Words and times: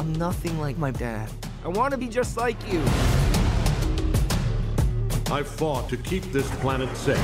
I'm 0.00 0.14
nothing 0.14 0.58
like 0.58 0.78
my 0.78 0.90
dad. 0.90 1.28
I 1.62 1.68
want 1.68 1.90
to 1.90 1.98
be 1.98 2.08
just 2.08 2.38
like 2.38 2.56
you. 2.72 2.80
I 5.30 5.42
fought 5.44 5.90
to 5.90 5.98
keep 5.98 6.22
this 6.32 6.48
planet 6.52 6.88
safe. 6.96 7.18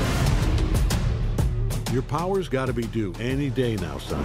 Your 1.91 2.03
power's 2.03 2.47
gotta 2.47 2.73
be 2.73 2.83
due 2.83 3.15
any 3.19 3.49
day 3.49 3.77
now, 3.77 3.97
son. 3.97 4.23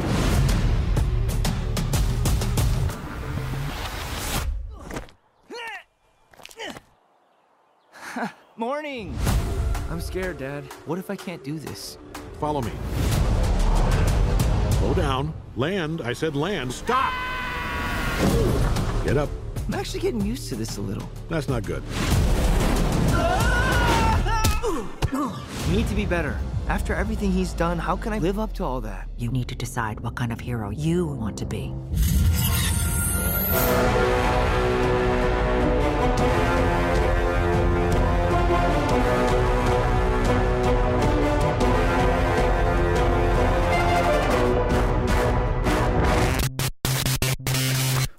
Morning! 8.58 9.16
I'm 9.88 10.02
scared, 10.02 10.36
Dad. 10.36 10.64
What 10.84 10.98
if 10.98 11.10
I 11.10 11.16
can't 11.16 11.42
do 11.42 11.58
this? 11.58 11.96
Follow 12.38 12.60
me. 12.60 12.72
Slow 14.72 14.92
down. 14.92 15.32
Land. 15.56 16.02
I 16.02 16.12
said 16.12 16.36
land. 16.36 16.70
Stop! 16.70 17.31
Get 19.04 19.16
up. 19.16 19.28
I'm 19.66 19.74
actually 19.74 20.00
getting 20.00 20.20
used 20.20 20.48
to 20.48 20.54
this 20.56 20.76
a 20.76 20.80
little. 20.80 21.08
That's 21.28 21.48
not 21.48 21.64
good. 21.64 21.82
You 25.12 25.78
need 25.78 25.88
to 25.88 25.94
be 25.94 26.06
better. 26.06 26.38
After 26.68 26.94
everything 26.94 27.32
he's 27.32 27.52
done, 27.52 27.78
how 27.78 27.96
can 27.96 28.12
I 28.12 28.18
live 28.18 28.38
up 28.38 28.52
to 28.54 28.64
all 28.64 28.80
that? 28.82 29.08
You 29.16 29.30
need 29.30 29.48
to 29.48 29.54
decide 29.54 30.00
what 30.00 30.14
kind 30.14 30.32
of 30.32 30.40
hero 30.40 30.70
you 30.70 31.06
want 31.06 31.36
to 31.38 31.46
be. 31.46 31.72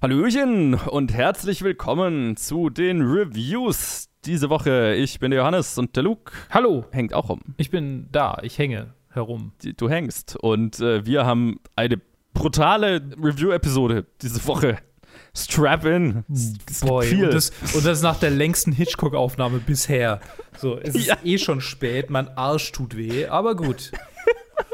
Hallöchen 0.04 0.74
und 0.74 1.14
herzlich 1.14 1.62
willkommen 1.62 2.36
zu 2.36 2.70
den 2.70 3.02
Reviews 3.04 4.10
diese 4.26 4.50
Woche. 4.50 4.96
Ich 4.96 5.22
bin 5.22 5.32
der 5.32 5.40
Johannes 5.40 5.78
und 5.78 5.96
der 5.96 6.04
Luke 6.04 6.34
Hallo, 6.50 6.84
hängt 6.92 7.14
auch 7.14 7.30
rum. 7.30 7.40
ich 7.56 7.70
bin 7.70 8.10
da, 8.12 8.38
ich 8.42 8.58
hänge 8.58 8.96
herum. 9.12 9.54
Du 9.78 9.90
hängst 9.90 10.36
und 10.36 10.82
äh, 10.82 11.06
wir 11.06 11.26
haben 11.26 11.62
eine 11.78 12.02
brutale 12.34 13.02
Review-Episode 13.18 14.06
diese 14.22 14.46
Woche. 14.46 14.78
Strap 15.34 15.86
in. 15.86 16.26
Boy, 16.82 17.08
viel. 17.08 17.24
und 17.24 17.34
das, 17.34 17.54
und 17.74 17.86
das 17.86 18.02
nach 18.02 18.20
der 18.20 18.32
längsten 18.32 18.74
Hitchcock-Aufnahme 18.74 19.60
bisher. 19.60 20.20
So, 20.58 20.78
es 20.80 20.96
ist 20.96 21.08
Ja. 21.08 21.18
eh 21.24 21.38
schon 21.38 21.62
spät, 21.62 22.10
mein 22.10 22.28
Arsch 22.28 22.74
tut 22.74 22.98
weh, 22.98 23.28
aber 23.28 23.56
gut. 23.56 23.94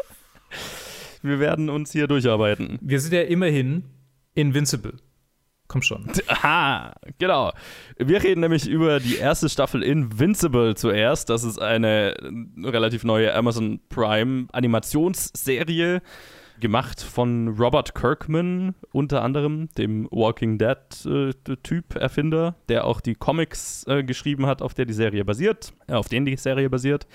wir 1.22 1.40
werden 1.40 1.70
uns 1.70 1.92
hier 1.92 2.08
durcharbeiten. 2.08 2.80
Wir 2.82 3.00
sind 3.00 3.14
ja 3.14 3.22
immerhin 3.22 3.84
Invincible. 4.34 4.94
Komm 5.70 5.84
schon. 5.84 6.10
Aha, 6.28 6.94
genau. 7.20 7.52
Wir 7.98 8.24
reden 8.24 8.42
nämlich 8.42 8.68
über 8.68 9.00
die 9.00 9.18
erste 9.18 9.50
Staffel 9.50 9.84
Invincible 9.84 10.74
zuerst. 10.76 11.30
Das 11.30 11.44
ist 11.44 11.62
eine 11.62 12.16
äh, 12.18 12.68
relativ 12.68 13.04
neue 13.04 13.34
Amazon 13.36 13.80
Prime 13.88 14.48
Animationsserie, 14.52 16.02
gemacht 16.60 17.02
von 17.02 17.50
Robert 17.50 17.94
Kirkman, 17.94 18.74
unter 18.92 19.22
anderem, 19.22 19.70
dem 19.78 20.08
Walking 20.10 20.58
Dead-Typ, 20.58 21.96
Erfinder, 21.96 22.56
der 22.68 22.86
auch 22.86 23.00
die 23.00 23.14
Comics 23.14 23.86
äh, 23.88 24.04
geschrieben 24.04 24.48
hat, 24.48 24.64
auf 24.64 24.74
der 24.74 24.86
die 24.86 24.94
Serie 24.94 25.24
basiert, 25.24 25.72
äh, 25.88 25.94
auf 25.94 26.10
denen 26.10 26.26
die 26.26 26.36
Serie 26.36 26.72
basiert. 26.72 27.06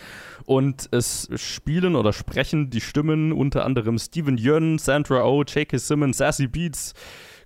Und 0.44 0.88
es 0.92 1.28
spielen 1.34 1.96
oder 1.96 2.12
sprechen 2.12 2.70
die 2.70 2.80
Stimmen 2.80 3.32
unter 3.32 3.64
anderem 3.64 3.98
Steven 3.98 4.38
Yeun, 4.38 4.78
Sandra 4.78 5.24
Oh, 5.24 5.42
J.K. 5.42 5.76
Simmons, 5.76 6.18
Sassy 6.18 6.46
Beats, 6.46 6.94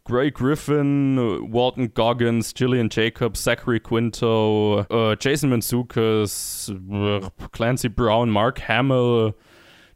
Gray 0.08 0.30
Griffin, 0.30 1.18
Walton 1.52 1.92
Goggins, 1.92 2.54
Gillian 2.54 2.88
Jacobs, 2.88 3.42
Zachary 3.42 3.78
Quinto, 3.78 4.86
äh, 4.88 5.16
Jason 5.20 5.50
Mantzoukas, 5.50 6.72
äh, 6.90 7.20
Clancy 7.52 7.90
Brown, 7.90 8.30
Mark 8.30 8.66
Hamill, 8.66 9.34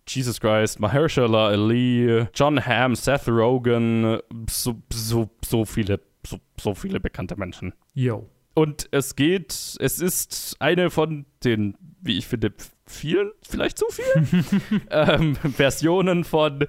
Jesus 0.06 0.38
Christ, 0.38 0.80
Mahershala 0.80 1.48
Ali, 1.48 2.26
John 2.34 2.58
Hamm, 2.58 2.94
Seth 2.94 3.26
Rogen, 3.26 4.18
so, 4.50 4.82
so, 4.92 5.30
so 5.42 5.64
viele, 5.64 5.98
so, 6.26 6.36
so 6.60 6.74
viele 6.74 7.00
bekannte 7.00 7.36
Menschen. 7.36 7.72
Yo. 7.94 8.28
Und 8.52 8.88
es 8.90 9.16
geht, 9.16 9.52
es 9.80 9.98
ist 9.98 10.56
eine 10.58 10.90
von 10.90 11.24
den, 11.42 11.74
wie 12.02 12.18
ich 12.18 12.26
finde, 12.26 12.52
vielen, 12.84 13.32
vielleicht 13.42 13.78
zu 13.78 13.86
vielen, 13.90 14.46
ähm, 14.90 15.36
Versionen 15.36 16.24
von 16.24 16.66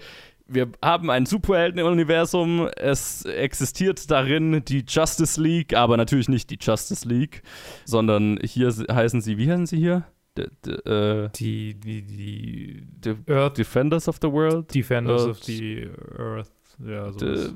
wir 0.47 0.69
haben 0.81 1.09
ein 1.09 1.25
Superhelden-Universum. 1.25 2.67
Es 2.75 3.25
existiert 3.25 4.09
darin 4.11 4.63
die 4.65 4.83
Justice 4.87 5.41
League, 5.41 5.73
aber 5.75 5.97
natürlich 5.97 6.29
nicht 6.29 6.49
die 6.49 6.57
Justice 6.59 7.07
League, 7.07 7.41
sondern 7.85 8.39
hier 8.43 8.67
heißen 8.91 9.21
sie, 9.21 9.37
wie 9.37 9.49
heißen 9.49 9.65
sie 9.67 9.77
hier? 9.77 10.03
D 10.37 10.43
äh, 10.89 11.29
Die, 11.35 11.75
die, 11.75 12.01
die 12.01 12.81
D 12.85 13.15
Earth 13.29 13.57
Defenders 13.57 14.07
of 14.07 14.17
the 14.21 14.31
World? 14.31 14.73
Defenders 14.73 15.21
Earth- 15.23 15.29
of 15.29 15.43
the 15.43 15.87
Earth. 16.17 16.51
Ja, 16.83 17.11
sowas. 17.11 17.53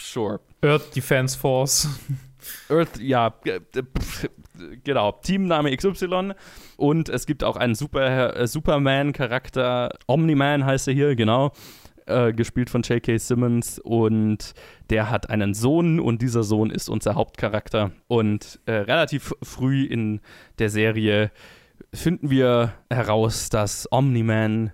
sure. 0.00 0.40
Earth 0.62 0.94
Defense 0.96 1.38
Force. 1.38 1.88
Earth, 2.68 2.98
ja, 3.00 3.34
genau, 4.84 5.12
Teamname 5.22 5.76
XY. 5.76 6.32
Und 6.76 7.08
es 7.08 7.26
gibt 7.26 7.44
auch 7.44 7.56
einen 7.56 7.74
Super, 7.74 8.36
äh, 8.36 8.46
Superman-Charakter, 8.46 9.90
Omni-Man 10.06 10.64
heißt 10.64 10.88
er 10.88 10.94
hier, 10.94 11.14
genau, 11.16 11.52
äh, 12.08 12.32
gespielt 12.32 12.70
von 12.70 12.82
J.K. 12.82 13.18
Simmons. 13.18 13.78
Und 13.78 14.54
der 14.90 15.10
hat 15.10 15.30
einen 15.30 15.54
Sohn 15.54 16.00
und 16.00 16.22
dieser 16.22 16.42
Sohn 16.42 16.70
ist 16.70 16.88
unser 16.88 17.14
Hauptcharakter. 17.14 17.92
Und 18.06 18.60
äh, 18.66 18.72
relativ 18.72 19.34
früh 19.42 19.84
in 19.84 20.20
der 20.58 20.70
Serie 20.70 21.30
finden 21.92 22.30
wir 22.30 22.74
heraus, 22.90 23.48
dass 23.50 23.90
Omni-Man 23.90 24.72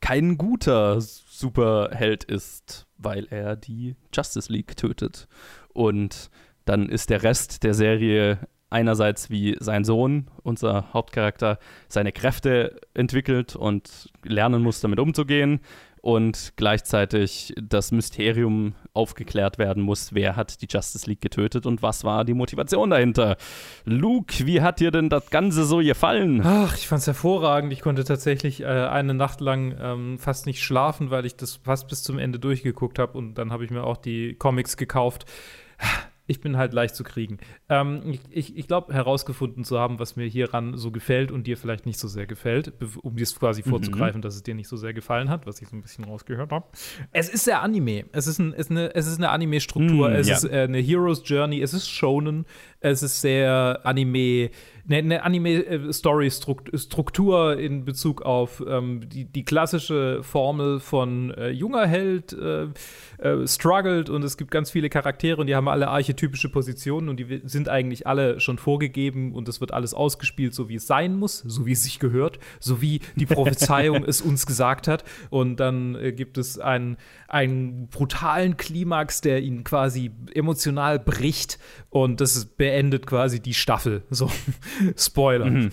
kein 0.00 0.36
guter 0.36 1.00
Superheld 1.00 2.24
ist, 2.24 2.86
weil 2.98 3.26
er 3.30 3.56
die 3.56 3.96
Justice 4.12 4.52
League 4.52 4.76
tötet. 4.76 5.28
Und 5.72 6.30
dann 6.64 6.88
ist 6.88 7.10
der 7.10 7.22
Rest 7.22 7.62
der 7.62 7.74
Serie 7.74 8.38
einerseits 8.70 9.30
wie 9.30 9.56
sein 9.60 9.84
Sohn, 9.84 10.26
unser 10.42 10.92
Hauptcharakter, 10.92 11.58
seine 11.88 12.12
Kräfte 12.12 12.80
entwickelt 12.92 13.54
und 13.54 14.10
lernen 14.24 14.62
muss, 14.62 14.80
damit 14.80 14.98
umzugehen. 14.98 15.60
Und 16.04 16.52
gleichzeitig 16.56 17.54
das 17.56 17.90
Mysterium 17.90 18.74
aufgeklärt 18.92 19.56
werden 19.56 19.82
muss, 19.82 20.12
wer 20.12 20.36
hat 20.36 20.60
die 20.60 20.66
Justice 20.68 21.08
League 21.08 21.22
getötet 21.22 21.64
und 21.64 21.80
was 21.80 22.04
war 22.04 22.26
die 22.26 22.34
Motivation 22.34 22.90
dahinter. 22.90 23.38
Luke, 23.86 24.46
wie 24.46 24.60
hat 24.60 24.80
dir 24.80 24.90
denn 24.90 25.08
das 25.08 25.30
Ganze 25.30 25.64
so 25.64 25.78
gefallen? 25.78 26.42
Ach, 26.44 26.76
ich 26.76 26.88
fand's 26.88 27.06
hervorragend. 27.06 27.72
Ich 27.72 27.80
konnte 27.80 28.04
tatsächlich 28.04 28.60
äh, 28.60 28.66
eine 28.66 29.14
Nacht 29.14 29.40
lang 29.40 29.74
ähm, 29.80 30.18
fast 30.18 30.44
nicht 30.44 30.62
schlafen, 30.62 31.10
weil 31.10 31.24
ich 31.24 31.36
das 31.36 31.56
fast 31.56 31.88
bis 31.88 32.02
zum 32.02 32.18
Ende 32.18 32.38
durchgeguckt 32.38 32.98
habe 32.98 33.16
und 33.16 33.36
dann 33.36 33.50
habe 33.50 33.64
ich 33.64 33.70
mir 33.70 33.84
auch 33.84 33.96
die 33.96 34.34
Comics 34.34 34.76
gekauft. 34.76 35.24
Ich 36.26 36.40
bin 36.40 36.56
halt 36.56 36.72
leicht 36.72 36.94
zu 36.94 37.04
kriegen. 37.04 37.38
Ähm, 37.68 38.18
ich 38.30 38.56
ich, 38.56 38.66
glaube, 38.66 38.94
herausgefunden 38.94 39.64
zu 39.64 39.78
haben, 39.78 39.98
was 39.98 40.16
mir 40.16 40.26
hieran 40.26 40.76
so 40.76 40.90
gefällt 40.90 41.30
und 41.30 41.46
dir 41.46 41.56
vielleicht 41.56 41.84
nicht 41.86 41.98
so 41.98 42.08
sehr 42.08 42.26
gefällt, 42.26 42.72
um 43.02 43.16
dir 43.16 43.26
quasi 43.26 43.62
vorzugreifen, 43.62 44.22
dass 44.22 44.34
es 44.34 44.42
dir 44.42 44.54
nicht 44.54 44.68
so 44.68 44.76
sehr 44.76 44.94
gefallen 44.94 45.28
hat, 45.28 45.46
was 45.46 45.60
ich 45.60 45.68
so 45.68 45.76
ein 45.76 45.82
bisschen 45.82 46.04
rausgehört 46.04 46.52
habe. 46.52 46.66
Es 47.12 47.28
ist 47.28 47.44
sehr 47.44 47.62
Anime. 47.62 48.04
Es 48.12 48.26
ist, 48.26 48.38
ein, 48.38 48.52
ist 48.52 48.70
eine, 48.70 48.94
es 48.94 49.06
ist 49.06 49.18
eine 49.18 49.30
Anime-Struktur. 49.30 50.10
Mm, 50.10 50.14
es 50.14 50.28
ja. 50.28 50.36
ist 50.36 50.44
äh, 50.44 50.62
eine 50.62 50.78
Hero's 50.78 51.22
Journey. 51.24 51.60
Es 51.60 51.74
ist 51.74 51.88
Shonen. 51.88 52.46
Es 52.86 53.02
ist 53.02 53.22
sehr 53.22 53.80
Anime, 53.84 54.50
eine, 54.86 54.98
eine 54.98 55.22
Anime-Story-Struktur 55.24 57.58
in 57.58 57.84
Bezug 57.86 58.20
auf 58.22 58.62
ähm, 58.68 59.08
die, 59.08 59.24
die 59.24 59.42
klassische 59.44 60.22
Formel 60.22 60.78
von 60.80 61.30
äh, 61.32 61.48
junger 61.48 61.86
Held 61.86 62.34
äh, 62.34 62.66
äh, 63.18 63.46
struggelt 63.46 64.10
und 64.10 64.22
es 64.22 64.36
gibt 64.36 64.50
ganz 64.50 64.70
viele 64.70 64.90
Charaktere 64.90 65.40
und 65.40 65.46
die 65.46 65.54
haben 65.54 65.68
alle 65.68 65.88
archetypische 65.88 66.50
Positionen 66.50 67.08
und 67.08 67.18
die 67.18 67.40
sind 67.44 67.70
eigentlich 67.70 68.06
alle 68.06 68.38
schon 68.40 68.58
vorgegeben 68.58 69.32
und 69.32 69.48
es 69.48 69.62
wird 69.62 69.72
alles 69.72 69.94
ausgespielt, 69.94 70.52
so 70.52 70.68
wie 70.68 70.74
es 70.74 70.86
sein 70.86 71.16
muss, 71.16 71.38
so 71.38 71.64
wie 71.64 71.72
es 71.72 71.84
sich 71.84 71.98
gehört, 71.98 72.38
so 72.60 72.82
wie 72.82 73.00
die 73.16 73.24
Prophezeiung 73.24 74.04
es 74.06 74.20
uns 74.20 74.44
gesagt 74.44 74.88
hat. 74.88 75.04
Und 75.30 75.56
dann 75.58 75.94
äh, 75.94 76.12
gibt 76.12 76.36
es 76.36 76.58
einen, 76.58 76.98
einen 77.28 77.88
brutalen 77.88 78.58
Klimax, 78.58 79.22
der 79.22 79.40
ihn 79.40 79.64
quasi 79.64 80.10
emotional 80.34 80.98
bricht 80.98 81.58
und 81.88 82.20
das 82.20 82.36
ist- 82.36 82.58
beendet 82.74 83.06
quasi 83.06 83.40
die 83.40 83.54
Staffel. 83.54 84.02
So, 84.10 84.28
Spoiler. 84.96 85.70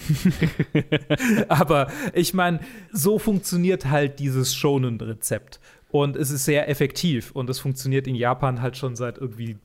Aber 1.49 1.87
ich 2.13 2.33
meine, 2.35 2.59
so 2.91 3.17
funktioniert 3.17 3.89
halt 3.89 4.19
dieses 4.19 4.53
Shonen-Rezept. 4.55 5.59
Und 5.89 6.15
es 6.15 6.29
ist 6.29 6.45
sehr 6.45 6.69
effektiv 6.69 7.31
und 7.31 7.49
es 7.49 7.59
funktioniert 7.59 8.07
in 8.07 8.15
Japan 8.15 8.61
halt 8.61 8.77
schon 8.77 8.95
seit 8.95 9.17
irgendwie 9.17 9.57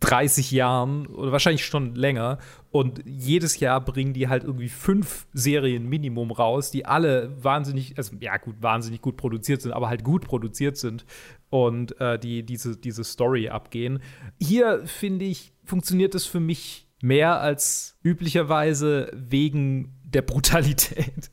30 0.00 0.50
Jahren 0.50 1.06
oder 1.06 1.32
wahrscheinlich 1.32 1.64
schon 1.64 1.94
länger. 1.94 2.38
Und 2.70 3.02
jedes 3.04 3.58
Jahr 3.58 3.80
bringen 3.80 4.12
die 4.12 4.28
halt 4.28 4.44
irgendwie 4.44 4.68
fünf 4.68 5.26
Serien 5.32 5.88
Minimum 5.88 6.30
raus, 6.30 6.70
die 6.70 6.84
alle 6.84 7.32
wahnsinnig, 7.42 7.96
also 7.96 8.16
ja 8.20 8.36
gut, 8.36 8.56
wahnsinnig 8.60 9.00
gut 9.00 9.16
produziert 9.16 9.62
sind, 9.62 9.72
aber 9.72 9.88
halt 9.88 10.04
gut 10.04 10.24
produziert 10.24 10.76
sind. 10.76 11.04
und 11.50 12.00
äh, 12.00 12.18
die 12.18 12.44
diese, 12.44 12.76
diese 12.76 13.04
Story 13.04 13.48
abgehen. 13.48 14.00
Hier, 14.40 14.86
finde 14.86 15.24
ich, 15.24 15.51
funktioniert 15.64 16.14
es 16.14 16.26
für 16.26 16.40
mich 16.40 16.86
mehr 17.00 17.40
als 17.40 17.98
üblicherweise 18.02 19.10
wegen 19.12 19.94
der 20.04 20.22
Brutalität. 20.22 21.30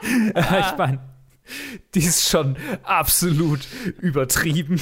ich 0.02 0.76
meine, 0.76 1.00
die 1.94 2.00
ist 2.00 2.28
schon 2.28 2.56
absolut 2.82 3.60
übertrieben. 4.00 4.80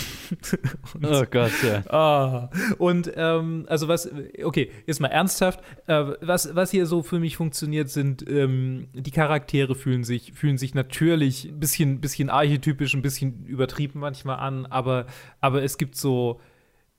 und, 0.94 1.04
oh 1.04 1.24
Gott, 1.30 1.52
ja. 1.62 1.82
Ah, 1.90 2.50
und 2.78 3.12
ähm, 3.14 3.66
also 3.68 3.88
was, 3.88 4.10
okay, 4.42 4.70
jetzt 4.86 5.00
mal 5.00 5.08
ernsthaft, 5.08 5.60
äh, 5.86 6.04
was, 6.20 6.54
was 6.54 6.70
hier 6.70 6.86
so 6.86 7.02
für 7.02 7.20
mich 7.20 7.36
funktioniert, 7.36 7.90
sind 7.90 8.28
ähm, 8.28 8.88
die 8.94 9.10
Charaktere 9.10 9.74
fühlen 9.74 10.04
sich, 10.04 10.32
fühlen 10.32 10.58
sich 10.58 10.74
natürlich 10.74 11.44
ein 11.44 11.60
bisschen, 11.60 12.00
bisschen 12.00 12.30
archetypisch, 12.30 12.94
ein 12.94 13.02
bisschen 13.02 13.44
übertrieben 13.44 14.00
manchmal 14.00 14.38
an, 14.38 14.66
aber, 14.66 15.06
aber 15.40 15.62
es 15.62 15.76
gibt 15.76 15.96
so, 15.96 16.40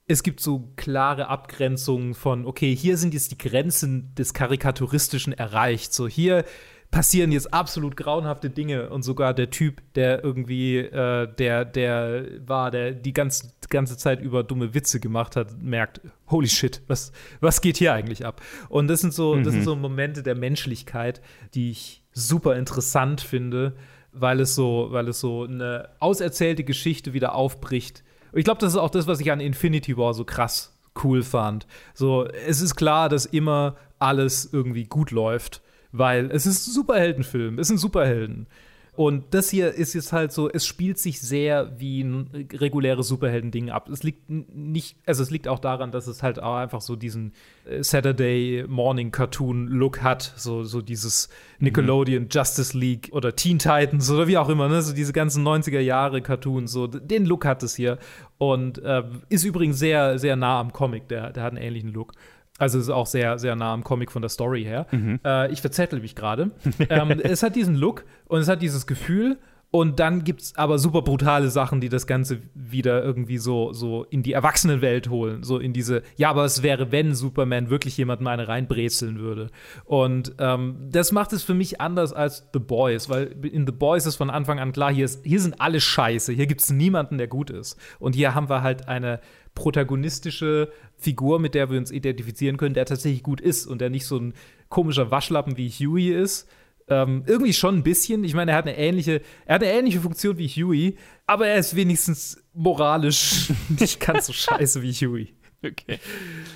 es 0.08 0.22
gibt 0.22 0.40
so 0.40 0.72
klare 0.76 1.28
Abgrenzungen 1.30 2.14
von, 2.14 2.46
okay, 2.46 2.76
hier 2.76 2.98
sind 2.98 3.14
jetzt 3.14 3.32
die 3.32 3.38
Grenzen 3.38 4.14
des 4.16 4.34
Karikaturistischen 4.34 5.34
erreicht. 5.34 5.94
So, 5.94 6.08
hier 6.08 6.46
passieren 6.92 7.32
jetzt 7.32 7.54
absolut 7.54 7.98
grauenhafte 7.98 8.50
Dinge 8.50 8.90
und 8.90 9.02
sogar 9.02 9.34
der 9.34 9.50
Typ, 9.50 9.82
der 9.96 10.24
irgendwie, 10.24 10.78
äh, 10.78 11.28
der, 11.36 11.66
der 11.66 12.26
war, 12.46 12.72
der 12.72 12.92
die 12.94 13.14
ganze, 13.14 13.52
ganze 13.68 13.98
Zeit 13.98 14.22
über 14.22 14.44
dumme 14.44 14.74
Witze 14.74 15.00
gemacht 15.00 15.36
hat, 15.36 15.62
merkt, 15.62 16.02
holy 16.30 16.48
shit, 16.48 16.84
was, 16.88 17.12
was 17.42 17.62
geht 17.62 17.78
hier 17.78 17.92
eigentlich 17.92 18.26
ab? 18.26 18.42
Und 18.70 18.88
das 18.88 19.02
sind 19.02 19.14
so, 19.14 19.36
mhm. 19.36 19.44
das 19.44 19.54
sind 19.54 19.64
so 19.64 19.76
Momente 19.76 20.22
der 20.22 20.36
Menschlichkeit, 20.36 21.20
die 21.56 21.72
ich 21.72 22.04
super 22.14 22.56
interessant 22.56 23.22
finde, 23.22 23.76
weil 24.14 24.40
es 24.40 24.56
so, 24.56 24.88
weil 24.92 25.10
es 25.10 25.20
so 25.20 25.44
eine 25.44 25.90
auserzählte 26.00 26.64
Geschichte 26.64 27.14
wieder 27.14 27.36
aufbricht. 27.36 28.05
Ich 28.36 28.46
glaube, 28.46 28.60
das 28.60 28.74
ist 28.74 28.80
auch 28.80 28.90
das, 28.90 29.08
was 29.08 29.20
ich 29.20 29.32
an 29.32 29.40
Infinity 29.40 29.98
War 29.98 30.14
so 30.14 30.26
krass 30.26 30.72
cool 31.04 31.24
fand. 31.24 31.68
So, 31.94 32.26
es 32.26 32.62
ist 32.62 32.76
klar, 32.76 33.10
dass 33.10 33.26
immer 33.26 33.76
alles 34.00 34.48
irgendwie 34.52 34.86
gut 34.86 35.12
läuft 35.12 35.62
weil 35.98 36.30
es 36.32 36.46
ist 36.46 36.68
ein 36.68 36.74
Superheldenfilm, 36.74 37.60
es 37.60 37.68
sind 37.68 37.78
Superhelden. 37.78 38.48
Und 38.96 39.34
das 39.34 39.50
hier 39.50 39.74
ist 39.74 39.94
jetzt 39.94 40.14
halt 40.14 40.32
so, 40.32 40.50
es 40.50 40.66
spielt 40.66 40.98
sich 41.00 41.20
sehr 41.20 41.80
wie 41.80 42.02
ein 42.02 42.48
reguläres 42.54 43.08
Superhelden-Ding 43.10 43.70
ab. 43.70 43.90
Es 43.90 44.04
liegt 44.04 44.30
nicht, 44.30 44.96
also 45.06 45.22
es 45.22 45.32
liegt 45.32 45.50
auch 45.50 45.60
daran, 45.60 45.92
dass 45.92 46.08
es 46.08 46.24
halt 46.24 46.42
auch 46.42 46.56
einfach 46.56 46.80
so 46.80 46.96
diesen 46.96 47.34
äh, 47.66 47.84
Saturday 47.84 48.64
Morning 48.68 49.12
Cartoon 49.12 49.68
Look 49.68 50.02
hat, 50.02 50.34
so, 50.38 50.64
so 50.64 50.82
dieses 50.82 51.28
Nickelodeon 51.60 52.24
mhm. 52.24 52.30
Justice 52.32 52.78
League 52.78 53.10
oder 53.12 53.36
Teen 53.36 53.60
Titans 53.60 54.10
oder 54.10 54.28
wie 54.28 54.38
auch 54.38 54.48
immer, 54.48 54.70
ne? 54.70 54.82
so 54.82 54.94
diese 54.94 55.12
ganzen 55.12 55.46
90er 55.46 55.80
Jahre 55.80 56.22
Cartoons, 56.22 56.72
so 56.72 56.88
den 56.88 57.26
Look 57.26 57.46
hat 57.46 57.64
es 57.64 57.76
hier 57.76 57.98
und 58.38 58.78
äh, 58.78 59.04
ist 59.28 59.44
übrigens 59.44 59.78
sehr, 59.78 60.20
sehr 60.20 60.38
nah 60.38 60.60
am 60.62 60.72
Comic, 60.72 61.10
der, 61.10 61.32
der 61.34 61.44
hat 61.44 61.52
einen 61.52 61.62
ähnlichen 61.62 61.92
Look. 61.92 62.14
Also 62.58 62.78
es 62.78 62.86
ist 62.86 62.90
auch 62.90 63.08
sehr, 63.08 63.38
sehr 63.38 63.56
nah 63.56 63.74
am 63.74 63.84
Comic 63.84 64.12
von 64.12 64.22
der 64.22 64.30
Story 64.30 64.64
her. 64.64 64.88
Mhm. 64.92 65.20
Äh, 65.26 65.52
ich 65.52 65.62
verzettel 65.62 66.00
mich 66.00 66.16
gerade. 66.16 66.52
ähm, 66.90 67.20
es 67.22 67.44
hat 67.44 67.56
diesen 67.56 67.76
Look 67.76 68.06
und 68.28 68.40
es 68.40 68.48
hat 68.48 68.62
dieses 68.62 68.88
Gefühl. 68.88 69.38
Und 69.72 70.00
dann 70.00 70.24
gibt 70.24 70.40
es 70.40 70.56
aber 70.56 70.80
super 70.80 71.02
brutale 71.02 71.50
Sachen, 71.50 71.82
die 71.82 71.90
das 71.90 72.08
Ganze 72.08 72.40
wieder 72.54 73.04
irgendwie 73.04 73.38
so, 73.38 73.74
so 73.74 74.06
in 74.06 74.24
die 74.24 74.32
Erwachsenenwelt 74.32 75.10
holen. 75.10 75.44
So 75.44 75.60
in 75.60 75.74
diese, 75.74 76.02
ja, 76.16 76.30
aber 76.30 76.46
es 76.46 76.64
wäre, 76.64 76.94
wenn 76.94 77.14
Superman 77.14 77.70
wirklich 77.70 77.98
jemandem 77.98 78.28
eine 78.28 78.48
reinbrezeln 78.48 79.20
würde. 79.20 79.50
Und 79.84 80.34
ähm, 80.40 80.78
das 80.92 81.12
macht 81.12 81.34
es 81.34 81.44
für 81.44 81.56
mich 81.56 81.82
anders 81.82 82.14
als 82.14 82.48
The 82.54 82.60
Boys, 82.60 83.10
weil 83.10 83.36
in 83.46 83.66
The 83.66 83.74
Boys 83.74 84.06
ist 84.06 84.16
von 84.16 84.30
Anfang 84.30 84.62
an 84.62 84.72
klar, 84.72 84.94
hier, 84.94 85.04
ist, 85.04 85.26
hier 85.26 85.42
sind 85.42 85.60
alle 85.60 85.82
scheiße, 85.82 86.32
hier 86.32 86.48
gibt 86.48 86.62
es 86.62 86.70
niemanden, 86.70 87.18
der 87.18 87.28
gut 87.28 87.50
ist. 87.50 87.78
Und 88.00 88.16
hier 88.16 88.34
haben 88.34 88.48
wir 88.48 88.62
halt 88.62 88.88
eine 88.88 89.20
protagonistische 89.56 90.72
Figur, 90.98 91.40
mit 91.40 91.56
der 91.56 91.72
wir 91.72 91.80
uns 91.80 91.92
identifizieren 91.92 92.58
können, 92.58 92.76
der 92.76 92.86
tatsächlich 92.86 93.24
gut 93.24 93.42
ist 93.42 93.66
und 93.66 93.82
der 93.82 93.90
nicht 93.90 94.06
so 94.06 94.18
ein 94.18 94.34
komischer 94.70 95.10
Waschlappen 95.10 95.58
wie 95.58 95.70
Huey 95.70 96.10
ist. 96.12 96.48
Ähm, 96.88 97.24
irgendwie 97.26 97.54
schon 97.54 97.78
ein 97.78 97.84
bisschen. 97.84 98.24
Ich 98.24 98.36
meine, 98.36 98.52
er 98.52 98.58
hat 98.58 98.68
eine 98.68 98.78
ähnliche, 98.78 99.22
er 99.46 99.56
hat 99.56 99.64
eine 99.64 99.72
ähnliche 99.72 100.02
Funktion 100.02 100.38
wie 100.38 100.48
Huey, 100.48 100.98
aber 101.26 101.48
er 101.48 101.58
ist 101.58 101.76
wenigstens 101.76 102.44
moralisch 102.54 103.52
nicht 103.80 104.00
ganz 104.00 104.28
so 104.28 104.34
scheiße 104.34 104.84
wie 104.84 104.94
Huey. 104.94 105.34
Okay. 105.66 106.00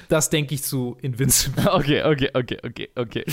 Das 0.08 0.30
denke 0.30 0.54
ich 0.54 0.62
zu 0.62 0.98
Invincible. 1.02 1.66
Okay, 1.72 2.04
okay, 2.04 2.30
okay, 2.34 2.58
okay, 2.64 2.90
okay. 2.96 3.26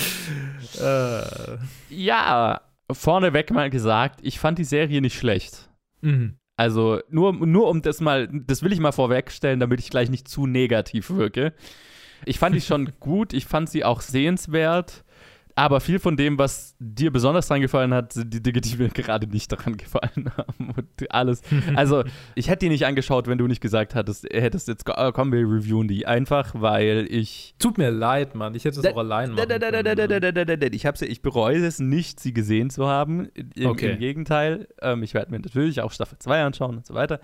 äh. 0.81 1.59
Ja, 1.91 2.63
vorneweg 2.91 3.51
mal 3.51 3.69
gesagt, 3.69 4.21
ich 4.23 4.39
fand 4.39 4.59
die 4.59 4.65
Serie 4.65 5.03
nicht 5.03 5.19
schlecht. 5.19 5.69
Mhm. 6.01 6.39
Also 6.57 7.01
nur, 7.11 7.33
nur 7.35 7.69
um 7.69 7.83
das 7.83 8.01
mal, 8.01 8.29
das 8.29 8.63
will 8.63 8.73
ich 8.73 8.81
mal 8.81 8.93
vorwegstellen, 8.93 9.61
damit 9.61 9.81
ich 9.81 9.91
gleich 9.91 10.09
nicht 10.09 10.29
zu 10.29 10.47
negativ 10.47 11.11
wirke. 11.11 11.53
Ich 12.25 12.39
fand 12.39 12.55
die 12.55 12.61
schon 12.61 12.93
gut, 13.01 13.33
ich 13.33 13.45
fand 13.45 13.69
sie 13.69 13.85
auch 13.85 14.01
sehenswert. 14.01 15.05
Aber 15.59 15.81
viel 15.81 15.99
von 15.99 16.19
dem, 16.19 16.39
was 16.39 16.77
dir 16.79 17.11
besonders 17.11 17.49
dran 17.49 17.63
gefallen 17.63 17.95
hat, 17.95 18.13
sind 18.13 18.33
die 18.33 18.43
Dinge, 18.43 18.61
die 18.61 18.77
mir 18.77 18.91
gerade 18.91 19.27
nicht 19.27 19.51
daran 19.51 19.79
gefallen 19.79 20.31
haben. 20.37 20.75
Und 20.77 21.11
alles. 21.11 21.41
Also, 21.75 22.05
ich 22.35 22.49
hätte 22.49 22.67
die 22.67 22.69
nicht 22.69 22.85
angeschaut, 22.85 23.27
wenn 23.27 23.39
du 23.39 23.47
nicht 23.47 23.63
gesagt 23.63 23.95
hattest, 23.95 24.27
hättest 24.31 24.69
jetzt, 24.69 24.85
oh, 24.87 25.13
komm, 25.13 25.33
wir 25.33 25.41
reviewen 25.41 25.89
die. 25.89 26.07
Einfach, 26.07 26.53
weil 26.55 27.07
ich. 27.09 27.55
Tut 27.59 27.79
mir 27.79 27.91
leid, 27.91 28.35
Mann. 28.35 28.55
Ich 28.55 28.67
hätte 28.67 28.81
es 28.81 28.87
auch 28.87 28.99
allein 28.99 29.33
machen 29.33 29.49
können. 29.49 30.75
Ich, 30.75 30.85
hab's, 30.85 31.01
ich 31.01 31.23
bereue 31.23 31.65
es 31.65 31.79
nicht, 31.79 32.21
sie 32.21 32.35
gesehen 32.35 32.69
zu 32.69 32.87
haben. 32.87 33.31
Im, 33.55 33.71
okay. 33.71 33.93
im 33.93 33.99
Gegenteil. 33.99 34.69
Ähm, 34.83 35.03
ich 35.03 35.15
werde 35.15 35.31
mir 35.31 35.39
natürlich 35.39 35.81
auch 35.81 35.91
Staffel 35.91 36.19
2 36.19 36.43
anschauen 36.43 36.77
und 36.77 36.87
so 36.87 36.93
weiter. 36.93 37.21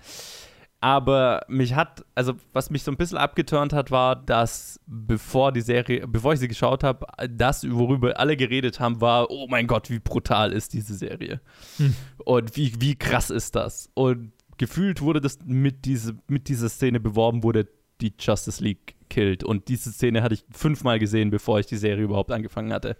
Aber 0.83 1.45
mich 1.47 1.75
hat, 1.75 2.03
also 2.13 2.33
was 2.51 2.69
mich 2.69 2.83
so 2.83 2.91
ein 2.91 2.97
bisschen 2.97 3.17
abgeturnt 3.17 3.71
hat, 3.71 3.89
war, 3.89 4.17
dass 4.17 4.81
bevor 4.85 5.53
die 5.53 5.61
Serie, 5.61 6.05
bevor 6.05 6.33
ich 6.33 6.41
sie 6.41 6.49
geschaut 6.49 6.83
habe, 6.83 7.07
das, 7.29 7.65
worüber 7.71 8.19
alle 8.19 8.35
geredet 8.35 8.81
haben, 8.81 8.99
war, 8.99 9.31
oh 9.31 9.47
mein 9.47 9.65
Gott, 9.65 9.89
wie 9.89 9.99
brutal 9.99 10.51
ist 10.51 10.73
diese 10.73 10.93
Serie. 10.95 11.39
Hm. 11.77 11.95
Und 12.25 12.57
wie, 12.57 12.73
wie 12.81 12.95
krass 12.95 13.29
ist 13.29 13.55
das? 13.55 13.91
Und 13.93 14.33
gefühlt 14.57 14.99
wurde 14.99 15.21
das 15.21 15.39
mit, 15.45 15.85
diese, 15.85 16.17
mit 16.27 16.49
dieser 16.49 16.67
Szene 16.67 16.99
beworben, 16.99 17.43
wurde 17.43 17.69
die 18.01 18.13
Justice 18.19 18.61
League 18.61 18.95
killt. 19.07 19.45
Und 19.45 19.69
diese 19.69 19.89
Szene 19.89 20.21
hatte 20.21 20.33
ich 20.33 20.43
fünfmal 20.51 20.99
gesehen, 20.99 21.29
bevor 21.29 21.61
ich 21.61 21.65
die 21.65 21.77
Serie 21.77 22.03
überhaupt 22.03 22.33
angefangen 22.33 22.73
hatte. 22.73 22.97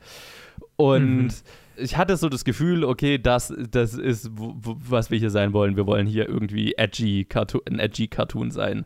Und 0.75 1.25
mhm 1.25 1.31
ich 1.75 1.97
hatte 1.97 2.17
so 2.17 2.29
das 2.29 2.43
Gefühl, 2.43 2.83
okay, 2.83 3.17
das, 3.17 3.53
das 3.71 3.93
ist, 3.93 4.29
was 4.33 5.11
wir 5.11 5.19
hier 5.19 5.29
sein 5.29 5.53
wollen. 5.53 5.75
Wir 5.75 5.87
wollen 5.87 6.07
hier 6.07 6.27
irgendwie 6.27 6.73
edgy 6.77 7.25
Cartoon, 7.25 7.61
ein 7.67 7.79
edgy 7.79 8.07
Cartoon 8.07 8.51
sein. 8.51 8.85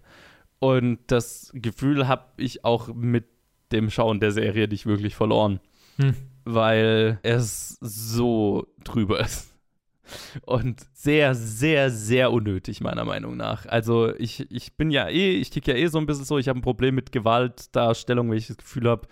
Und 0.59 0.99
das 1.07 1.51
Gefühl 1.53 2.07
habe 2.07 2.25
ich 2.37 2.63
auch 2.63 2.93
mit 2.93 3.25
dem 3.71 3.89
Schauen 3.89 4.19
der 4.19 4.31
Serie 4.31 4.67
nicht 4.67 4.85
wirklich 4.85 5.15
verloren. 5.15 5.59
Hm. 5.97 6.15
Weil 6.45 7.19
es 7.23 7.77
so 7.81 8.67
drüber 8.83 9.19
ist. 9.19 9.53
Und 10.44 10.79
sehr, 10.94 11.35
sehr, 11.35 11.91
sehr 11.91 12.31
unnötig, 12.31 12.79
meiner 12.79 13.03
Meinung 13.03 13.35
nach. 13.35 13.65
Also 13.65 14.15
ich, 14.15 14.49
ich 14.49 14.77
bin 14.77 14.89
ja 14.89 15.09
eh, 15.09 15.31
ich 15.31 15.49
ticke 15.49 15.71
ja 15.71 15.77
eh 15.77 15.87
so 15.87 15.97
ein 15.97 16.06
bisschen 16.06 16.23
so, 16.23 16.37
ich 16.37 16.47
habe 16.47 16.57
ein 16.57 16.61
Problem 16.61 16.95
mit 16.95 17.11
Gewaltdarstellung, 17.11 18.29
weil 18.29 18.37
ich 18.37 18.47
das 18.47 18.56
Gefühl 18.56 18.87
habe, 18.87 19.06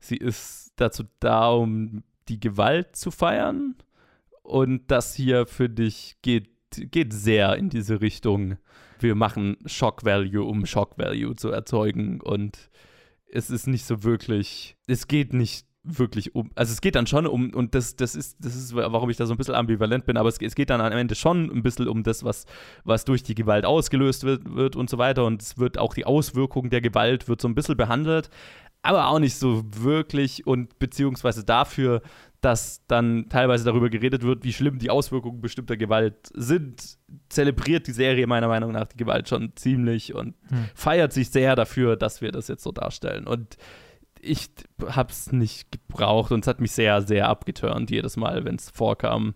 sie 0.00 0.16
ist 0.16 0.72
dazu 0.76 1.04
da, 1.20 1.50
um 1.50 2.02
die 2.28 2.40
Gewalt 2.40 2.96
zu 2.96 3.10
feiern. 3.10 3.76
Und 4.42 4.90
das 4.90 5.14
hier, 5.14 5.46
für 5.46 5.68
dich 5.68 6.16
geht, 6.22 6.48
geht 6.72 7.12
sehr 7.12 7.56
in 7.56 7.68
diese 7.68 8.00
Richtung. 8.00 8.56
Wir 9.00 9.14
machen 9.14 9.56
Shock 9.66 10.04
Value, 10.04 10.44
um 10.44 10.66
Shock 10.66 10.98
Value 10.98 11.36
zu 11.36 11.50
erzeugen. 11.50 12.20
Und 12.20 12.70
es 13.30 13.50
ist 13.50 13.66
nicht 13.66 13.84
so 13.84 14.02
wirklich, 14.02 14.76
es 14.86 15.06
geht 15.06 15.32
nicht 15.32 15.68
wirklich 15.96 16.34
um, 16.34 16.50
also 16.54 16.72
es 16.72 16.80
geht 16.80 16.94
dann 16.94 17.06
schon 17.06 17.26
um, 17.26 17.54
und 17.54 17.74
das, 17.74 17.96
das 17.96 18.14
ist, 18.14 18.36
das 18.40 18.54
ist, 18.54 18.74
warum 18.74 19.08
ich 19.10 19.16
da 19.16 19.26
so 19.26 19.34
ein 19.34 19.36
bisschen 19.36 19.54
ambivalent 19.54 20.04
bin, 20.06 20.16
aber 20.16 20.28
es, 20.28 20.38
es 20.40 20.54
geht 20.54 20.70
dann 20.70 20.80
am 20.80 20.92
Ende 20.92 21.14
schon 21.14 21.50
ein 21.50 21.62
bisschen 21.62 21.88
um 21.88 22.02
das, 22.02 22.24
was, 22.24 22.46
was 22.84 23.04
durch 23.04 23.22
die 23.22 23.34
Gewalt 23.34 23.64
ausgelöst 23.64 24.24
wird, 24.24 24.54
wird 24.54 24.76
und 24.76 24.90
so 24.90 24.98
weiter. 24.98 25.24
Und 25.24 25.42
es 25.42 25.58
wird 25.58 25.78
auch 25.78 25.94
die 25.94 26.04
Auswirkungen 26.04 26.70
der 26.70 26.80
Gewalt 26.80 27.28
wird 27.28 27.40
so 27.40 27.48
ein 27.48 27.54
bisschen 27.54 27.76
behandelt, 27.76 28.28
aber 28.82 29.08
auch 29.08 29.18
nicht 29.18 29.36
so 29.36 29.64
wirklich 29.70 30.46
und 30.46 30.78
beziehungsweise 30.78 31.44
dafür, 31.44 32.02
dass 32.40 32.86
dann 32.86 33.28
teilweise 33.28 33.64
darüber 33.64 33.90
geredet 33.90 34.22
wird, 34.22 34.44
wie 34.44 34.52
schlimm 34.52 34.78
die 34.78 34.90
Auswirkungen 34.90 35.40
bestimmter 35.40 35.76
Gewalt 35.76 36.30
sind, 36.34 36.96
zelebriert 37.28 37.88
die 37.88 37.92
Serie 37.92 38.26
meiner 38.26 38.46
Meinung 38.46 38.72
nach 38.72 38.86
die 38.86 38.96
Gewalt 38.96 39.28
schon 39.28 39.52
ziemlich 39.56 40.14
und 40.14 40.34
hm. 40.48 40.68
feiert 40.74 41.12
sich 41.12 41.30
sehr 41.30 41.56
dafür, 41.56 41.96
dass 41.96 42.20
wir 42.20 42.30
das 42.30 42.46
jetzt 42.46 42.62
so 42.62 42.70
darstellen. 42.70 43.26
Und 43.26 43.56
ich 44.20 44.50
habe 44.86 45.10
es 45.10 45.32
nicht 45.32 45.72
gebraucht 45.72 46.30
und 46.30 46.44
es 46.44 46.46
hat 46.46 46.60
mich 46.60 46.72
sehr, 46.72 47.02
sehr 47.02 47.28
abgeturnt 47.28 47.90
jedes 47.90 48.16
Mal, 48.16 48.44
wenn 48.44 48.56
es 48.56 48.70
vorkam. 48.70 49.34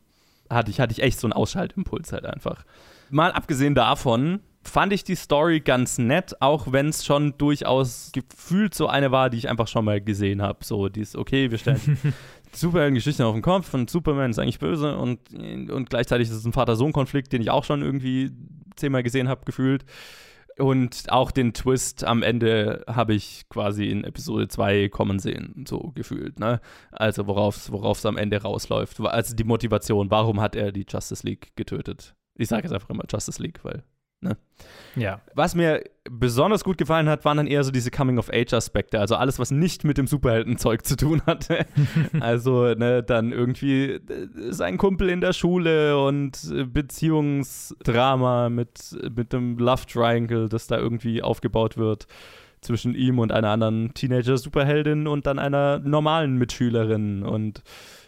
Hatte 0.48 0.70
ich, 0.70 0.80
hatte 0.80 0.92
ich 0.92 1.02
echt 1.02 1.18
so 1.18 1.26
einen 1.26 1.32
Ausschaltimpuls 1.32 2.12
halt 2.12 2.26
einfach. 2.26 2.64
Mal 3.10 3.32
abgesehen 3.32 3.74
davon, 3.74 4.40
fand 4.64 4.92
ich 4.92 5.04
die 5.04 5.14
Story 5.14 5.60
ganz 5.60 5.98
nett, 5.98 6.40
auch 6.40 6.72
wenn 6.72 6.88
es 6.88 7.04
schon 7.04 7.36
durchaus 7.38 8.12
gefühlt 8.12 8.74
so 8.74 8.86
eine 8.86 9.10
war, 9.10 9.30
die 9.30 9.38
ich 9.38 9.48
einfach 9.48 9.68
schon 9.68 9.84
mal 9.84 10.00
gesehen 10.00 10.42
habe. 10.42 10.64
So, 10.64 10.88
die 10.88 11.00
ist 11.00 11.16
okay, 11.16 11.50
wir 11.50 11.58
stellen 11.58 11.80
Superhelden-Geschichte 12.52 13.24
auf 13.24 13.34
den 13.34 13.42
Kopf 13.42 13.72
und 13.74 13.90
Superman 13.90 14.30
ist 14.30 14.38
eigentlich 14.38 14.58
böse 14.58 14.96
und, 14.96 15.32
und 15.34 15.90
gleichzeitig 15.90 16.28
ist 16.28 16.34
es 16.34 16.44
ein 16.44 16.52
Vater-Sohn-Konflikt, 16.52 17.32
den 17.32 17.42
ich 17.42 17.50
auch 17.50 17.64
schon 17.64 17.82
irgendwie 17.82 18.30
zehnmal 18.76 19.02
gesehen 19.02 19.28
habe, 19.28 19.44
gefühlt. 19.44 19.84
Und 20.58 21.10
auch 21.10 21.30
den 21.30 21.54
Twist 21.54 22.04
am 22.04 22.22
Ende 22.22 22.84
habe 22.86 23.14
ich 23.14 23.48
quasi 23.48 23.88
in 23.88 24.04
Episode 24.04 24.48
2 24.48 24.90
kommen 24.90 25.18
sehen, 25.18 25.64
so 25.66 25.92
gefühlt. 25.94 26.38
Ne? 26.38 26.60
Also 26.90 27.26
worauf 27.26 27.68
es 27.68 28.06
am 28.06 28.18
Ende 28.18 28.42
rausläuft. 28.42 29.00
Also 29.00 29.34
die 29.34 29.44
Motivation, 29.44 30.10
warum 30.10 30.40
hat 30.40 30.54
er 30.54 30.70
die 30.72 30.84
Justice 30.86 31.26
League 31.26 31.52
getötet? 31.56 32.14
Ich 32.36 32.48
sage 32.48 32.64
jetzt 32.64 32.72
einfach 32.72 32.90
immer 32.90 33.04
Justice 33.10 33.42
League, 33.42 33.60
weil 33.64 33.82
Ne? 34.22 34.36
Ja. 34.96 35.20
Was 35.34 35.54
mir 35.54 35.82
besonders 36.10 36.64
gut 36.64 36.78
gefallen 36.78 37.08
hat, 37.08 37.24
waren 37.24 37.36
dann 37.36 37.46
eher 37.46 37.64
so 37.64 37.70
diese 37.70 37.90
Coming-of-Age-Aspekte. 37.90 39.00
Also 39.00 39.16
alles, 39.16 39.38
was 39.38 39.50
nicht 39.50 39.84
mit 39.84 39.98
dem 39.98 40.06
Superheldenzeug 40.06 40.84
zu 40.84 40.96
tun 40.96 41.22
hatte. 41.26 41.66
also, 42.20 42.74
ne, 42.74 43.02
dann 43.02 43.32
irgendwie 43.32 43.92
äh, 43.92 44.00
sein 44.50 44.78
Kumpel 44.78 45.08
in 45.08 45.20
der 45.20 45.32
Schule 45.32 46.02
und 46.02 46.52
Beziehungsdrama 46.72 48.48
mit, 48.48 48.96
mit 49.14 49.32
dem 49.32 49.58
Love 49.58 49.86
Triangle, 49.86 50.48
das 50.48 50.66
da 50.66 50.78
irgendwie 50.78 51.22
aufgebaut 51.22 51.76
wird 51.76 52.06
zwischen 52.60 52.94
ihm 52.94 53.18
und 53.18 53.32
einer 53.32 53.48
anderen 53.48 53.92
Teenager-Superheldin 53.92 55.08
und 55.08 55.26
dann 55.26 55.38
einer 55.38 55.80
normalen 55.80 56.36
Mitschülerin. 56.36 57.24
Und 57.24 57.62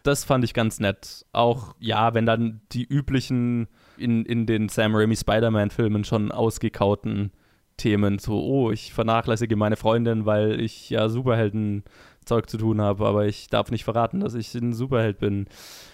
das 0.04 0.24
fand 0.24 0.44
ich 0.44 0.54
ganz 0.54 0.78
nett. 0.78 1.26
Auch, 1.32 1.74
ja, 1.80 2.14
wenn 2.14 2.24
dann 2.24 2.60
die 2.70 2.84
üblichen 2.84 3.68
in, 3.96 4.24
in 4.24 4.46
den 4.46 4.68
Sam 4.68 4.94
Raimi 4.94 5.16
Spider-Man-Filmen 5.16 6.04
schon 6.04 6.32
ausgekauten 6.32 7.32
Themen, 7.76 8.18
so, 8.18 8.40
oh, 8.40 8.70
ich 8.70 8.92
vernachlässige 8.92 9.56
meine 9.56 9.76
Freundin, 9.76 10.26
weil 10.26 10.60
ich 10.60 10.90
ja 10.90 11.08
Superhelden-Zeug 11.08 12.48
zu 12.48 12.56
tun 12.56 12.80
habe, 12.80 13.04
aber 13.04 13.26
ich 13.26 13.48
darf 13.48 13.70
nicht 13.72 13.84
verraten, 13.84 14.20
dass 14.20 14.34
ich 14.34 14.54
ein 14.54 14.72
Superheld 14.72 15.18
bin. 15.18 15.46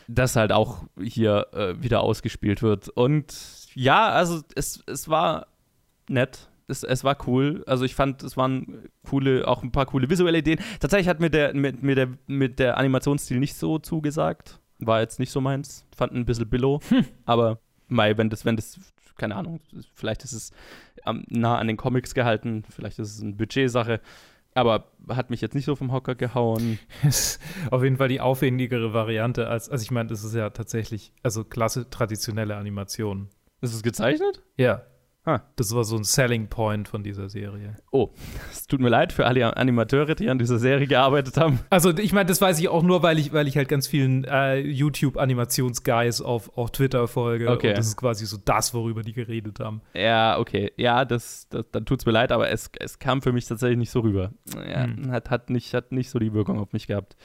Das 0.06 0.36
halt 0.36 0.52
auch 0.52 0.84
hier 1.00 1.46
äh, 1.52 1.82
wieder 1.82 2.02
ausgespielt 2.02 2.62
wird. 2.62 2.90
Und 2.90 3.34
ja, 3.74 4.10
also 4.10 4.42
es, 4.54 4.82
es 4.86 5.08
war 5.08 5.46
nett. 6.08 6.50
Es, 6.68 6.82
es 6.82 7.02
war 7.02 7.16
cool. 7.26 7.64
Also 7.66 7.84
ich 7.84 7.94
fand, 7.94 8.22
es 8.22 8.36
waren 8.36 8.88
coole, 9.08 9.48
auch 9.48 9.62
ein 9.62 9.72
paar 9.72 9.86
coole 9.86 10.10
visuelle 10.10 10.38
Ideen. 10.38 10.60
Tatsächlich 10.80 11.08
hat 11.08 11.20
mir 11.20 11.30
der, 11.30 11.54
mit, 11.54 11.82
mit 11.82 11.96
der, 11.96 12.08
mit 12.26 12.58
der 12.58 12.76
Animationsstil 12.76 13.38
nicht 13.38 13.54
so 13.54 13.78
zugesagt. 13.78 14.60
War 14.78 15.00
jetzt 15.00 15.18
nicht 15.18 15.30
so 15.30 15.40
meins. 15.40 15.86
Fand 15.96 16.12
ein 16.12 16.26
bisschen 16.26 16.48
billow. 16.48 16.80
Hm. 16.88 17.06
Aber 17.24 17.58
Mai, 17.90 18.16
wenn 18.16 18.30
das, 18.30 18.44
wenn 18.44 18.56
das, 18.56 18.78
keine 19.16 19.36
Ahnung, 19.36 19.60
vielleicht 19.94 20.24
ist 20.24 20.32
es 20.32 20.52
ähm, 21.06 21.24
nah 21.28 21.58
an 21.58 21.66
den 21.66 21.76
Comics 21.76 22.14
gehalten, 22.14 22.64
vielleicht 22.70 22.98
ist 22.98 23.16
es 23.16 23.22
eine 23.22 23.32
Budgetsache, 23.32 24.00
aber 24.54 24.90
hat 25.08 25.30
mich 25.30 25.40
jetzt 25.40 25.54
nicht 25.54 25.64
so 25.64 25.76
vom 25.76 25.92
Hocker 25.92 26.14
gehauen. 26.14 26.78
Auf 27.70 27.82
jeden 27.84 27.96
Fall 27.98 28.08
die 28.08 28.20
aufwendigere 28.20 28.92
Variante 28.92 29.48
als, 29.48 29.68
also 29.68 29.82
ich 29.82 29.90
meine, 29.90 30.08
das 30.08 30.24
ist 30.24 30.34
ja 30.34 30.50
tatsächlich, 30.50 31.12
also 31.22 31.44
klasse 31.44 31.88
traditionelle 31.88 32.56
Animation. 32.56 33.28
Ist 33.60 33.74
es 33.74 33.82
gezeichnet? 33.82 34.42
Ja. 34.56 34.82
Ah. 35.24 35.40
Das 35.56 35.74
war 35.74 35.84
so 35.84 35.96
ein 35.96 36.04
Selling 36.04 36.48
Point 36.48 36.88
von 36.88 37.02
dieser 37.02 37.28
Serie. 37.28 37.76
Oh, 37.90 38.10
es 38.50 38.66
tut 38.66 38.80
mir 38.80 38.88
leid 38.88 39.12
für 39.12 39.26
alle 39.26 39.54
Animateure, 39.54 40.14
die 40.14 40.30
an 40.30 40.38
dieser 40.38 40.58
Serie 40.58 40.86
gearbeitet 40.86 41.36
haben. 41.36 41.60
Also 41.68 41.90
ich 41.96 42.12
meine, 42.12 42.26
das 42.26 42.40
weiß 42.40 42.58
ich 42.58 42.68
auch 42.68 42.82
nur, 42.82 43.02
weil 43.02 43.18
ich, 43.18 43.32
weil 43.32 43.46
ich 43.46 43.56
halt 43.56 43.68
ganz 43.68 43.86
vielen 43.86 44.24
äh, 44.24 44.58
YouTube-Animationsguys 44.58 46.22
auf, 46.22 46.56
auf 46.56 46.70
Twitter 46.70 47.06
folge. 47.06 47.50
Okay. 47.50 47.68
Und 47.68 47.78
das 47.78 47.88
ist 47.88 47.96
quasi 47.98 48.24
so 48.24 48.38
das, 48.42 48.72
worüber 48.72 49.02
die 49.02 49.12
geredet 49.12 49.60
haben. 49.60 49.82
Ja, 49.92 50.38
okay. 50.38 50.72
Ja, 50.76 51.04
das, 51.04 51.46
das 51.50 51.66
dann 51.70 51.84
tut 51.84 52.00
es 52.00 52.06
mir 52.06 52.12
leid, 52.12 52.32
aber 52.32 52.50
es, 52.50 52.70
es 52.78 52.98
kam 52.98 53.20
für 53.20 53.32
mich 53.32 53.46
tatsächlich 53.46 53.78
nicht 53.78 53.90
so 53.90 54.00
rüber. 54.00 54.32
Ja, 54.56 54.84
hm. 54.84 55.10
hat, 55.10 55.28
hat, 55.28 55.50
nicht, 55.50 55.74
hat 55.74 55.92
nicht 55.92 56.08
so 56.08 56.18
die 56.18 56.32
Wirkung 56.32 56.58
auf 56.58 56.72
mich 56.72 56.86
gehabt. 56.86 57.16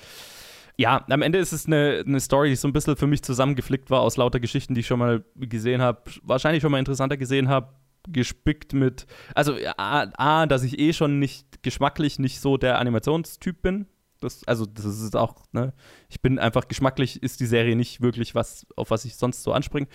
Ja, 0.78 1.06
am 1.10 1.22
Ende 1.22 1.40
ist 1.40 1.54
es 1.54 1.66
eine, 1.66 2.04
eine 2.06 2.20
Story, 2.20 2.50
die 2.50 2.56
so 2.58 2.68
ein 2.68 2.74
bisschen 2.74 2.98
für 2.98 3.08
mich 3.08 3.24
zusammengeflickt 3.24 3.90
war 3.90 4.02
aus 4.02 4.18
lauter 4.18 4.42
Geschichten, 4.42 4.74
die 4.74 4.82
ich 4.82 4.88
schon 4.88 5.00
mal 5.00 5.24
gesehen 5.38 5.82
habe, 5.82 6.02
wahrscheinlich 6.24 6.62
schon 6.62 6.72
mal 6.74 6.80
interessanter 6.80 7.16
gesehen 7.16 7.48
habe 7.48 7.70
gespickt 8.08 8.74
mit, 8.74 9.06
also 9.34 9.56
A, 9.78 10.08
A, 10.18 10.46
dass 10.46 10.64
ich 10.64 10.80
eh 10.80 10.94
schon 10.94 11.20
nicht 11.20 11.64
geschmacklich 11.64 12.20
nicht 12.20 12.40
so 12.40 12.58
der 12.58 12.80
Animationstyp 12.80 13.62
bin. 13.62 13.88
Das, 14.22 14.44
also, 14.46 14.66
das 14.66 14.86
ist 14.86 15.16
auch, 15.16 15.44
ne, 15.52 15.74
ich 16.10 16.22
bin 16.22 16.40
einfach 16.40 16.68
geschmacklich, 16.68 17.22
ist 17.22 17.40
die 17.40 17.46
Serie 17.46 17.76
nicht 17.76 18.02
wirklich 18.02 18.34
was, 18.34 18.66
auf 18.76 18.90
was 18.90 19.06
ich 19.06 19.18
sonst 19.18 19.44
so 19.44 19.54
anspringe. 19.54 19.88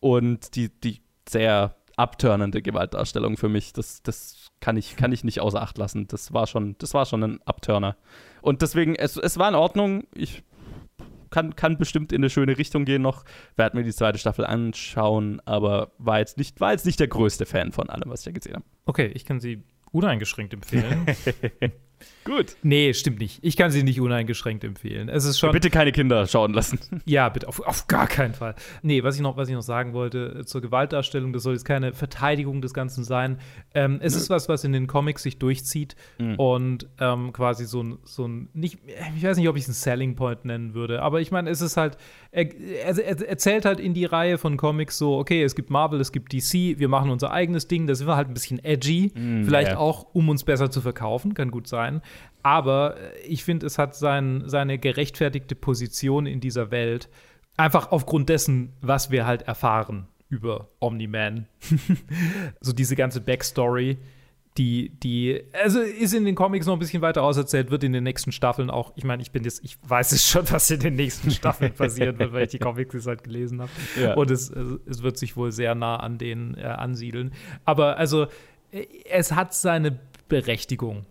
Und 0.00 0.54
die, 0.56 0.68
die 0.68 1.00
sehr 1.28 1.76
abturnende 1.96 2.62
Gewaltdarstellung 2.62 3.36
für 3.36 3.48
mich, 3.48 3.72
das, 3.72 4.02
das 4.02 4.48
kann 4.60 4.76
ich, 4.76 4.96
kann 4.96 5.12
ich 5.12 5.24
nicht 5.24 5.40
außer 5.40 5.60
Acht 5.60 5.78
lassen. 5.78 6.06
Das 6.08 6.32
war 6.32 6.46
schon, 6.46 6.76
das 6.78 6.94
war 6.94 7.06
schon 7.06 7.22
ein 7.22 7.42
Abturner. 7.44 7.96
Und 8.40 8.62
deswegen, 8.62 8.94
es, 8.94 9.16
es 9.16 9.38
war 9.38 9.48
in 9.48 9.54
Ordnung. 9.54 10.04
Ich 10.14 10.42
kann, 11.32 11.56
kann 11.56 11.78
bestimmt 11.78 12.12
in 12.12 12.20
eine 12.20 12.30
schöne 12.30 12.56
Richtung 12.56 12.84
gehen 12.84 13.02
noch. 13.02 13.24
Werde 13.56 13.76
mir 13.76 13.82
die 13.82 13.92
zweite 13.92 14.18
Staffel 14.18 14.46
anschauen, 14.46 15.40
aber 15.44 15.90
war 15.98 16.20
jetzt 16.20 16.38
nicht, 16.38 16.60
war 16.60 16.70
jetzt 16.70 16.86
nicht 16.86 17.00
der 17.00 17.08
größte 17.08 17.46
Fan 17.46 17.72
von 17.72 17.90
allem, 17.90 18.08
was 18.08 18.20
ich 18.20 18.26
da 18.26 18.30
gesehen 18.30 18.54
habe. 18.54 18.64
Okay, 18.84 19.10
ich 19.14 19.24
kann 19.24 19.40
sie 19.40 19.64
uneingeschränkt 19.90 20.54
empfehlen. 20.54 21.06
Gut. 22.24 22.56
Nee, 22.62 22.94
stimmt 22.94 23.18
nicht. 23.18 23.38
Ich 23.42 23.56
kann 23.56 23.70
sie 23.70 23.82
nicht 23.82 24.00
uneingeschränkt 24.00 24.62
empfehlen. 24.64 25.08
Es 25.08 25.24
ist 25.24 25.38
schon. 25.38 25.52
Bitte 25.52 25.70
keine 25.70 25.92
Kinder 25.92 26.26
schauen 26.26 26.52
lassen. 26.52 26.78
Ja, 27.04 27.28
bitte, 27.28 27.48
auf, 27.48 27.60
auf 27.60 27.88
gar 27.88 28.06
keinen 28.06 28.32
Fall. 28.32 28.54
Nee, 28.82 29.02
was 29.02 29.16
ich, 29.16 29.22
noch, 29.22 29.36
was 29.36 29.48
ich 29.48 29.54
noch 29.54 29.62
sagen 29.62 29.92
wollte 29.92 30.40
äh, 30.40 30.44
zur 30.44 30.60
Gewaltdarstellung, 30.60 31.32
das 31.32 31.42
soll 31.42 31.54
jetzt 31.54 31.64
keine 31.64 31.92
Verteidigung 31.94 32.62
des 32.62 32.74
Ganzen 32.74 33.02
sein. 33.02 33.38
Ähm, 33.74 33.98
es 34.00 34.14
Nö. 34.14 34.20
ist 34.20 34.30
was, 34.30 34.48
was 34.48 34.62
in 34.64 34.72
den 34.72 34.86
Comics 34.86 35.24
sich 35.24 35.38
durchzieht 35.38 35.96
mhm. 36.18 36.36
und 36.36 36.88
ähm, 37.00 37.32
quasi 37.32 37.64
so 37.64 37.82
ein, 37.82 37.98
so 38.04 38.26
ein, 38.26 38.48
nicht, 38.52 38.78
ich 39.16 39.24
weiß 39.24 39.36
nicht, 39.36 39.48
ob 39.48 39.56
ich 39.56 39.62
es 39.62 39.68
einen 39.68 39.74
Selling 39.74 40.16
Point 40.16 40.44
nennen 40.44 40.74
würde, 40.74 41.02
aber 41.02 41.20
ich 41.20 41.32
meine, 41.32 41.50
es 41.50 41.60
ist 41.60 41.76
halt, 41.76 41.96
er, 42.30 42.46
er, 42.54 42.98
er 42.98 43.28
erzählt 43.28 43.64
halt 43.64 43.80
in 43.80 43.94
die 43.94 44.04
Reihe 44.04 44.38
von 44.38 44.56
Comics 44.56 44.96
so, 44.96 45.18
okay, 45.18 45.42
es 45.42 45.54
gibt 45.54 45.70
Marvel, 45.70 46.00
es 46.00 46.12
gibt 46.12 46.32
DC, 46.32 46.78
wir 46.78 46.88
machen 46.88 47.10
unser 47.10 47.32
eigenes 47.32 47.68
Ding, 47.68 47.86
da 47.86 47.94
sind 47.94 48.06
wir 48.06 48.16
halt 48.16 48.28
ein 48.28 48.34
bisschen 48.34 48.64
edgy, 48.64 49.12
mhm, 49.14 49.44
vielleicht 49.44 49.72
ja. 49.72 49.78
auch, 49.78 50.06
um 50.12 50.28
uns 50.28 50.44
besser 50.44 50.70
zu 50.70 50.80
verkaufen, 50.80 51.34
kann 51.34 51.50
gut 51.50 51.66
sein. 51.66 51.91
Aber 52.42 52.96
äh, 52.96 53.20
ich 53.26 53.44
finde, 53.44 53.66
es 53.66 53.78
hat 53.78 53.94
sein, 53.94 54.44
seine 54.46 54.78
gerechtfertigte 54.78 55.54
Position 55.54 56.26
in 56.26 56.40
dieser 56.40 56.70
Welt, 56.70 57.08
einfach 57.56 57.92
aufgrund 57.92 58.28
dessen, 58.28 58.72
was 58.80 59.10
wir 59.10 59.26
halt 59.26 59.42
erfahren 59.42 60.08
über 60.28 60.68
Omni-Man. 60.80 61.46
so 62.60 62.72
diese 62.72 62.96
ganze 62.96 63.20
Backstory, 63.20 63.98
die, 64.58 64.90
die, 65.02 65.42
also 65.52 65.80
ist 65.80 66.12
in 66.12 66.24
den 66.24 66.34
Comics 66.34 66.66
noch 66.66 66.74
ein 66.74 66.78
bisschen 66.78 67.02
weiter 67.02 67.22
auserzählt, 67.22 67.70
wird 67.70 67.84
in 67.84 67.92
den 67.92 68.04
nächsten 68.04 68.32
Staffeln 68.32 68.70
auch, 68.70 68.92
ich 68.96 69.04
meine, 69.04 69.22
ich 69.22 69.30
bin 69.30 69.44
jetzt, 69.44 69.64
ich 69.64 69.78
weiß 69.86 70.12
es 70.12 70.28
schon, 70.28 70.44
was 70.50 70.70
in 70.70 70.80
den 70.80 70.94
nächsten 70.94 71.30
Staffeln 71.30 71.72
passieren 71.72 72.18
wird, 72.18 72.32
weil 72.32 72.44
ich 72.44 72.50
die 72.50 72.58
Comics 72.58 72.94
jetzt 72.94 73.06
halt 73.06 73.24
gelesen 73.24 73.60
habe. 73.60 73.70
Ja. 74.00 74.14
Und 74.14 74.30
es, 74.30 74.50
es 74.50 75.02
wird 75.02 75.16
sich 75.16 75.36
wohl 75.36 75.52
sehr 75.52 75.74
nah 75.74 75.96
an 75.96 76.18
denen 76.18 76.54
äh, 76.54 76.62
ansiedeln. 76.62 77.32
Aber 77.64 77.96
also, 77.96 78.26
äh, 78.72 78.86
es 79.10 79.32
hat 79.32 79.54
seine 79.54 79.98
Berechtigung 80.28 81.06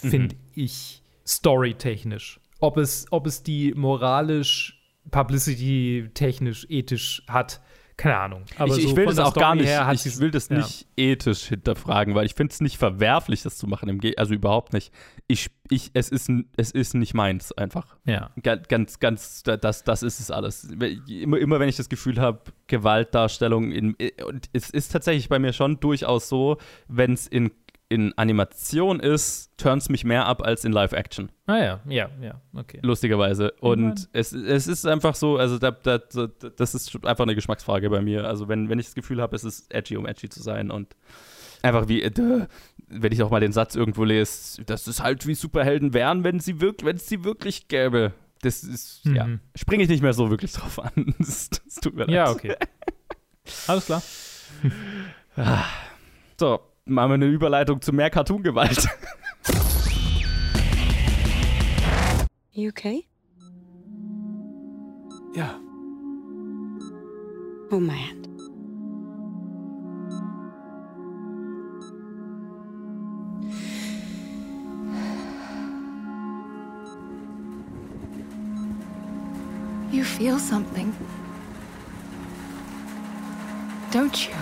finde 0.00 0.36
mhm. 0.36 0.40
ich, 0.54 1.02
storytechnisch. 1.26 2.40
Ob 2.60 2.76
es, 2.76 3.06
ob 3.10 3.26
es 3.26 3.42
die 3.42 3.72
moralisch, 3.74 4.80
publicity-technisch, 5.10 6.66
ethisch 6.68 7.22
hat, 7.28 7.60
keine 7.98 8.16
Ahnung. 8.16 8.44
Aber 8.56 8.76
ich, 8.76 8.84
ich 8.84 8.90
so 8.90 8.96
will 8.96 9.06
das 9.06 9.18
auch 9.18 9.32
Story 9.32 9.40
gar 9.40 9.54
nicht, 9.56 10.06
ich, 10.06 10.14
ich 10.14 10.20
will 10.20 10.30
das 10.30 10.48
ja. 10.48 10.58
nicht 10.58 10.86
ethisch 10.96 11.46
hinterfragen, 11.46 12.14
weil 12.14 12.26
ich 12.26 12.34
finde 12.34 12.52
es 12.52 12.60
nicht 12.60 12.78
verwerflich, 12.78 13.42
das 13.42 13.58
zu 13.58 13.66
machen. 13.66 13.88
Im 13.88 14.00
also 14.16 14.34
überhaupt 14.34 14.72
nicht. 14.72 14.92
Ich, 15.26 15.50
ich, 15.68 15.90
es, 15.94 16.08
ist, 16.08 16.30
es 16.56 16.70
ist 16.70 16.94
nicht 16.94 17.14
meins 17.14 17.50
einfach. 17.52 17.96
Ja. 18.04 18.30
Ganz, 18.40 19.00
ganz, 19.00 19.42
das, 19.42 19.82
das 19.82 20.02
ist 20.04 20.20
es 20.20 20.30
alles. 20.30 20.68
Immer, 21.08 21.38
immer 21.38 21.58
wenn 21.58 21.68
ich 21.68 21.76
das 21.76 21.88
Gefühl 21.88 22.20
habe, 22.20 22.40
Gewaltdarstellung, 22.68 23.72
in, 23.72 23.96
und 24.24 24.48
es 24.52 24.70
ist 24.70 24.92
tatsächlich 24.92 25.28
bei 25.28 25.40
mir 25.40 25.52
schon 25.52 25.80
durchaus 25.80 26.28
so, 26.28 26.58
wenn 26.86 27.12
es 27.12 27.26
in 27.26 27.50
in 27.90 28.12
Animation 28.18 29.00
ist, 29.00 29.56
turns 29.56 29.88
mich 29.88 30.04
mehr 30.04 30.26
ab 30.26 30.42
als 30.42 30.64
in 30.64 30.72
Live-Action. 30.72 31.32
Ah 31.46 31.56
ja, 31.56 31.80
ja, 31.88 32.10
ja, 32.20 32.40
okay. 32.54 32.80
Lustigerweise. 32.82 33.52
Und 33.60 34.08
es, 34.12 34.32
es 34.32 34.66
ist 34.66 34.86
einfach 34.86 35.14
so, 35.14 35.38
also 35.38 35.58
da, 35.58 35.70
da, 35.70 35.98
das 35.98 36.74
ist 36.74 36.94
einfach 37.06 37.24
eine 37.24 37.34
Geschmacksfrage 37.34 37.88
bei 37.88 38.02
mir. 38.02 38.26
Also 38.26 38.48
wenn, 38.48 38.68
wenn 38.68 38.78
ich 38.78 38.86
das 38.86 38.94
Gefühl 38.94 39.22
habe, 39.22 39.34
es 39.34 39.44
ist 39.44 39.72
edgy, 39.72 39.96
um 39.96 40.06
edgy 40.06 40.28
zu 40.28 40.42
sein 40.42 40.70
und 40.70 40.96
einfach 41.62 41.88
wie, 41.88 42.02
äh, 42.02 42.46
wenn 42.88 43.12
ich 43.12 43.22
auch 43.22 43.30
mal 43.30 43.40
den 43.40 43.52
Satz 43.52 43.74
irgendwo 43.74 44.04
lese, 44.04 44.64
das 44.64 44.86
ist 44.86 45.02
halt 45.02 45.26
wie 45.26 45.34
Superhelden 45.34 45.94
wären, 45.94 46.24
wenn 46.24 46.40
sie 46.40 46.60
wirklich, 46.60 46.86
wenn 46.86 46.96
es 46.96 47.08
sie 47.08 47.24
wirklich 47.24 47.68
gäbe. 47.68 48.12
Das 48.42 48.62
ist, 48.62 49.04
mhm. 49.06 49.16
ja, 49.16 49.28
springe 49.56 49.82
ich 49.82 49.88
nicht 49.88 50.02
mehr 50.02 50.12
so 50.12 50.30
wirklich 50.30 50.52
drauf 50.52 50.78
an. 50.78 51.14
Das, 51.18 51.48
das 51.48 51.74
tut 51.76 51.94
mir 51.94 52.04
leid. 52.04 52.14
Ja, 52.14 52.30
okay. 52.30 52.54
Alles 53.66 53.86
klar. 53.86 54.02
so, 56.38 56.60
machen 56.88 57.10
wir 57.10 57.14
eine 57.14 57.26
Überleitung 57.26 57.80
zu 57.80 57.92
mehr 57.92 58.10
Cartoon-Gewalt. 58.10 58.88
You 62.52 62.70
okay? 62.70 63.06
Ja. 65.34 65.54
Hold 67.70 67.82
my 67.82 67.94
hand. 67.94 68.28
You 79.92 80.04
feel 80.04 80.38
something, 80.38 80.92
don't 83.90 84.28
you? 84.28 84.34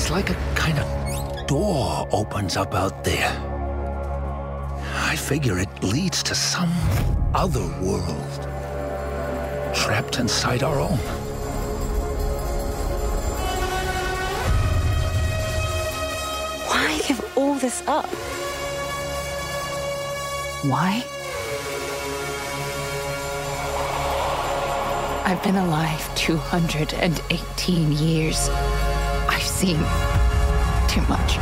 It's 0.00 0.08
like 0.08 0.30
a 0.30 0.36
kind 0.54 0.78
of 0.78 1.46
door 1.46 2.08
opens 2.10 2.56
up 2.56 2.74
out 2.74 3.04
there. 3.04 3.30
I 4.94 5.14
figure 5.14 5.58
it 5.58 5.68
leads 5.82 6.22
to 6.22 6.34
some 6.34 6.72
other 7.34 7.66
world. 7.82 8.48
Trapped 9.74 10.18
inside 10.18 10.62
our 10.62 10.80
own. 10.80 10.96
Why 16.70 16.98
give 17.06 17.20
all 17.36 17.56
this 17.56 17.82
up? 17.86 18.06
Why? 20.64 21.04
I've 25.26 25.42
been 25.42 25.56
alive 25.56 26.14
218 26.14 27.92
years. 27.92 28.48
Seen 29.60 29.76
too 30.88 31.02
much. 31.02 31.38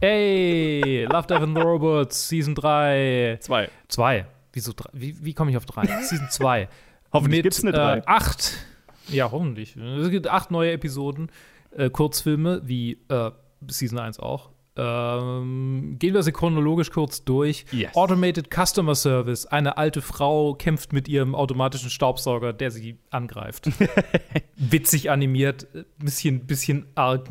Ey, 0.00 1.04
Love, 1.04 1.26
Death 1.26 1.42
and 1.42 1.54
the 1.54 1.60
Robots, 1.60 2.26
Season 2.26 2.54
3. 2.54 3.36
Zwei. 3.42 3.68
Zwei. 3.88 4.24
Wieso 4.54 4.72
drei? 4.72 4.88
Wie, 4.94 5.22
wie 5.22 5.34
komme 5.34 5.50
ich 5.50 5.58
auf 5.58 5.66
drei? 5.66 5.84
Season 6.02 6.30
2. 6.30 6.70
Hoffentlich 7.12 7.40
Mit, 7.40 7.42
gibt's 7.42 7.62
eine 7.62 7.72
drei. 7.72 7.98
Äh, 7.98 8.02
acht. 8.06 8.54
Ja, 9.08 9.30
hoffentlich. 9.30 9.76
Es 9.76 10.08
gibt 10.08 10.26
acht 10.26 10.50
neue 10.50 10.72
Episoden, 10.72 11.30
äh, 11.72 11.90
Kurzfilme, 11.90 12.62
wie 12.64 12.92
äh, 13.10 13.30
Season 13.66 13.98
1 13.98 14.18
auch. 14.18 14.48
Ähm, 14.78 15.96
gehen 15.98 16.14
wir 16.14 16.22
sie 16.22 16.32
chronologisch 16.32 16.90
kurz 16.90 17.24
durch. 17.24 17.64
Yes. 17.72 17.94
Automated 17.96 18.48
Customer 18.54 18.94
Service. 18.94 19.44
Eine 19.46 19.76
alte 19.76 20.00
Frau 20.00 20.54
kämpft 20.54 20.92
mit 20.92 21.08
ihrem 21.08 21.34
automatischen 21.34 21.90
Staubsauger, 21.90 22.52
der 22.52 22.70
sie 22.70 22.98
angreift. 23.10 23.68
Witzig 24.56 25.10
animiert, 25.10 25.66
bisschen, 25.98 26.46
bisschen 26.46 26.86
arg, 26.94 27.28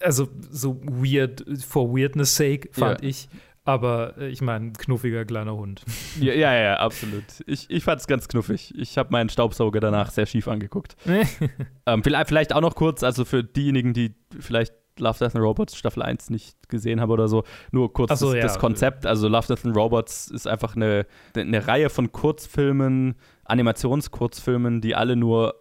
also 0.00 0.28
so 0.50 0.80
weird, 0.84 1.44
for 1.66 1.94
weirdness 1.94 2.34
sake, 2.36 2.68
fand 2.72 3.02
Ja. 3.02 3.08
ich. 3.08 3.28
Aber 3.64 4.16
äh, 4.18 4.28
ich 4.28 4.40
meine, 4.40 4.72
knuffiger 4.72 5.24
kleiner 5.24 5.54
Hund. 5.54 5.82
Ja, 6.20 6.32
ja, 6.32 6.54
ja, 6.54 6.76
absolut. 6.78 7.22
Ich, 7.46 7.70
ich 7.70 7.84
fand 7.84 8.00
es 8.00 8.06
ganz 8.06 8.26
knuffig. 8.26 8.74
Ich 8.76 8.98
habe 8.98 9.10
meinen 9.12 9.28
Staubsauger 9.28 9.78
danach 9.80 10.10
sehr 10.10 10.26
schief 10.26 10.48
angeguckt. 10.48 10.96
ähm, 11.86 12.02
vielleicht, 12.02 12.28
vielleicht 12.28 12.52
auch 12.54 12.60
noch 12.62 12.74
kurz, 12.74 13.02
also 13.04 13.24
für 13.24 13.44
diejenigen, 13.44 13.92
die 13.92 14.14
vielleicht 14.40 14.72
Love, 14.98 15.18
Death 15.18 15.34
and 15.34 15.44
Robots 15.44 15.76
Staffel 15.76 16.02
1 16.02 16.30
nicht 16.30 16.68
gesehen 16.68 17.00
haben 17.00 17.10
oder 17.10 17.28
so, 17.28 17.44
nur 17.70 17.92
kurz 17.92 18.18
so, 18.18 18.26
das, 18.26 18.36
ja. 18.36 18.42
das 18.42 18.58
Konzept. 18.58 19.06
Also 19.06 19.28
Love, 19.28 19.46
Death 19.46 19.64
and 19.64 19.76
Robots 19.76 20.28
ist 20.28 20.46
einfach 20.46 20.76
eine, 20.76 21.06
eine 21.34 21.66
Reihe 21.66 21.90
von 21.90 22.12
Kurzfilmen, 22.12 23.14
Animationskurzfilmen, 23.44 24.80
die 24.80 24.94
alle 24.94 25.16
nur 25.16 25.54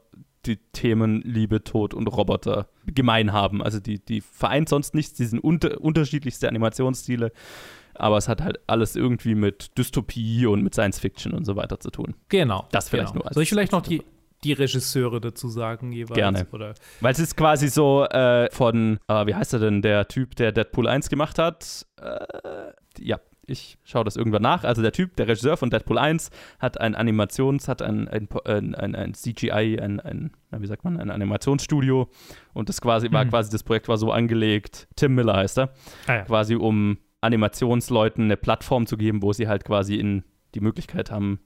die 0.45 0.57
Themen 0.71 1.21
Liebe, 1.21 1.63
Tod 1.63 1.93
und 1.93 2.07
Roboter 2.07 2.69
gemein 2.85 3.33
haben. 3.33 3.61
Also 3.61 3.79
die, 3.79 4.03
die 4.03 4.21
vereint 4.21 4.69
sonst 4.69 4.95
nichts, 4.95 5.13
die 5.13 5.25
sind 5.25 5.39
unter, 5.39 5.81
unterschiedlichste 5.81 6.47
Animationsstile, 6.47 7.31
aber 7.95 8.17
es 8.17 8.27
hat 8.27 8.41
halt 8.41 8.59
alles 8.67 8.95
irgendwie 8.95 9.35
mit 9.35 9.77
Dystopie 9.77 10.45
und 10.45 10.63
mit 10.63 10.73
Science 10.73 10.99
Fiction 10.99 11.33
und 11.33 11.45
so 11.45 11.55
weiter 11.55 11.79
zu 11.79 11.89
tun. 11.89 12.15
Genau. 12.29 12.67
Das 12.71 12.89
vielleicht 12.89 13.11
genau. 13.13 13.23
nur 13.23 13.27
als- 13.27 13.33
Soll 13.35 13.43
ich 13.43 13.49
vielleicht 13.49 13.73
noch 13.73 13.81
die, 13.81 14.01
die 14.43 14.53
Regisseure 14.53 15.19
dazu 15.21 15.49
sagen 15.49 15.91
jeweils? 15.91 16.15
Gerne. 16.15 16.47
Oder? 16.51 16.73
Weil 17.01 17.11
es 17.13 17.19
ist 17.19 17.35
quasi 17.35 17.67
so 17.67 18.05
äh, 18.05 18.49
von, 18.51 18.99
äh, 19.07 19.25
wie 19.25 19.35
heißt 19.35 19.53
er 19.53 19.59
denn, 19.59 19.81
der 19.81 20.07
Typ, 20.07 20.35
der 20.35 20.51
Deadpool 20.51 20.87
1 20.87 21.09
gemacht 21.09 21.37
hat. 21.39 21.85
Äh, 22.01 22.71
ja, 22.99 23.19
ich 23.45 23.79
schaue 23.83 24.03
das 24.03 24.15
irgendwann 24.15 24.43
nach. 24.43 24.63
Also 24.63 24.81
der 24.83 24.91
Typ, 24.91 25.15
der 25.15 25.27
Regisseur 25.27 25.57
von 25.57 25.69
Deadpool 25.71 25.97
1, 25.97 26.29
hat 26.59 26.79
ein 26.79 26.95
Animations-, 26.95 27.67
hat 27.67 27.81
ein, 27.81 28.07
ein, 28.07 28.29
ein, 28.75 28.95
ein, 28.95 29.13
CGI, 29.15 29.79
ein, 29.81 29.99
ein, 29.99 30.31
wie 30.51 30.67
sagt 30.67 30.83
man, 30.83 30.99
ein 30.99 31.09
Animationsstudio. 31.09 32.09
Und 32.53 32.69
das 32.69 32.79
quasi 32.79 33.11
war 33.11 33.25
Mhm. 33.25 33.29
quasi, 33.29 33.49
das 33.49 33.63
Projekt 33.63 33.87
war 33.87 33.97
so 33.97 34.11
angelegt, 34.11 34.87
Tim 34.95 35.15
Miller 35.15 35.35
heißt 35.35 35.57
er, 35.59 35.73
Ah, 36.07 36.13
ja. 36.17 36.21
quasi 36.25 36.55
um 36.55 36.99
Animationsleuten 37.21 38.25
eine 38.25 38.37
Plattform 38.37 38.85
zu 38.85 38.97
geben, 38.97 39.21
wo 39.21 39.33
sie 39.33 39.47
halt 39.47 39.65
quasi 39.65 39.95
in 39.95 40.23
die 40.55 40.59
Möglichkeit 40.61 41.11
haben, 41.11 41.39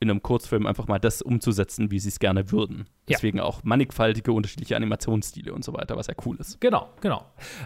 in 0.00 0.10
einem 0.10 0.22
Kurzfilm 0.22 0.66
einfach 0.66 0.86
mal 0.86 0.98
das 0.98 1.22
umzusetzen, 1.22 1.90
wie 1.90 1.98
sie 1.98 2.08
es 2.08 2.18
gerne 2.20 2.52
würden. 2.52 2.86
Ja. 3.08 3.16
Deswegen 3.16 3.40
auch 3.40 3.64
mannigfaltige, 3.64 4.32
unterschiedliche 4.32 4.76
Animationsstile 4.76 5.52
und 5.52 5.64
so 5.64 5.72
weiter, 5.72 5.96
was 5.96 6.06
ja 6.06 6.14
cool 6.24 6.36
ist. 6.38 6.60
Genau, 6.60 6.88
genau. 7.00 7.24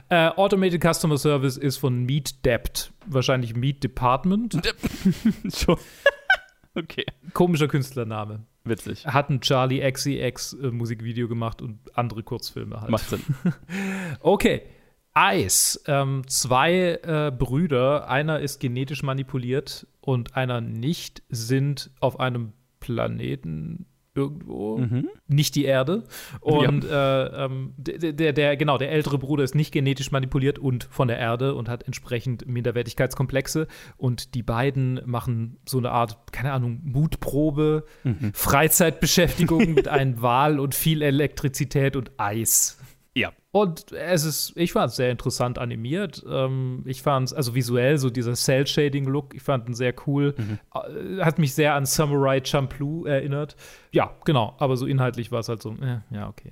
Äh, 0.09 0.29
Automated 0.29 0.83
Customer 0.83 1.19
Service 1.19 1.57
ist 1.57 1.77
von 1.77 2.05
Meat 2.05 2.45
Debt, 2.45 2.93
wahrscheinlich 3.07 3.55
Meat 3.55 3.85
Department. 3.85 4.59
Schon. 5.55 5.77
okay. 6.75 7.05
Komischer 7.35 7.69
Künstlername. 7.69 8.47
Witzig. 8.65 9.07
Hat 9.07 9.29
ein 9.29 9.41
Charlie 9.41 9.81
XCX 9.91 10.55
äh, 10.55 10.71
Musikvideo 10.71 11.29
gemacht 11.29 11.61
und 11.61 11.81
andere 11.95 12.23
Kurzfilme 12.23 12.81
halt. 12.81 12.91
Macht 12.91 13.09
Sinn. 13.09 13.23
Okay. 14.21 14.63
Ice. 15.17 15.81
Ähm, 15.87 16.23
zwei 16.27 16.99
äh, 17.03 17.33
Brüder, 17.37 18.09
einer 18.09 18.41
ist 18.41 18.61
genetisch 18.61 19.03
manipuliert 19.03 19.87
und 20.01 20.37
einer 20.37 20.61
nicht, 20.61 21.23
sind 21.29 21.91
auf 22.01 22.19
einem 22.19 22.53
Planeten 22.81 23.87
irgendwo, 24.15 24.77
Mhm. 24.77 25.09
nicht 25.27 25.55
die 25.55 25.65
Erde. 25.65 26.05
Und 26.41 26.85
äh, 26.85 27.45
ähm, 27.45 27.73
der, 27.79 28.13
der, 28.13 28.33
der, 28.35 28.57
genau, 28.59 28.77
der 28.77 28.91
ältere 28.93 29.17
Bruder 29.19 29.43
ist 29.43 29.55
nicht 29.55 29.73
genetisch 29.73 30.11
manipuliert 30.11 30.59
und 30.59 30.85
von 30.85 31.09
der 31.09 31.19
Erde 31.19 31.55
und 31.55 31.69
hat 31.71 31.85
entsprechend 31.85 32.47
Minderwertigkeitskomplexe. 32.47 33.69
Und 33.97 34.35
die 34.35 34.43
beiden 34.43 35.01
machen 35.07 35.57
so 35.67 35.79
eine 35.79 35.93
Art, 35.93 36.31
keine 36.31 36.53
Ahnung, 36.53 36.81
Mutprobe, 36.85 37.85
Freizeitbeschäftigung 38.35 39.73
mit 39.75 39.89
einem 39.89 40.21
Wal 40.21 40.61
und 40.61 40.75
viel 40.75 41.01
Elektrizität 41.03 41.97
und 41.97 42.11
Eis. 42.19 42.79
Ja. 43.15 43.33
Und 43.51 43.93
es 43.93 44.25
ist, 44.25 44.53
ich 44.57 44.73
fand 44.73 44.91
es 44.91 44.97
sehr 44.97 45.11
interessant 45.11 45.59
animiert. 45.59 46.25
Ähm, 46.29 46.83
ich 46.87 47.03
fand 47.03 47.29
es, 47.29 47.35
also 47.35 47.55
visuell, 47.55 47.99
so 47.99 48.09
dieser 48.09 48.35
Cell-Shading-Look, 48.35 49.35
ich 49.35 49.43
fand 49.43 49.69
ihn 49.69 49.75
sehr 49.75 49.95
cool. 50.07 50.35
Äh, 50.75 51.23
Hat 51.23 51.39
mich 51.39 51.55
sehr 51.55 51.75
an 51.75 51.85
Samurai 51.85 52.43
Champloo 52.43 53.05
erinnert. 53.05 53.57
Ja, 53.91 54.17
genau, 54.25 54.55
aber 54.59 54.77
so 54.77 54.87
inhaltlich 54.87 55.31
war 55.31 55.41
es 55.41 55.49
halt 55.49 55.61
so, 55.61 55.73
äh, 55.73 56.01
ja, 56.11 56.29
okay. 56.29 56.51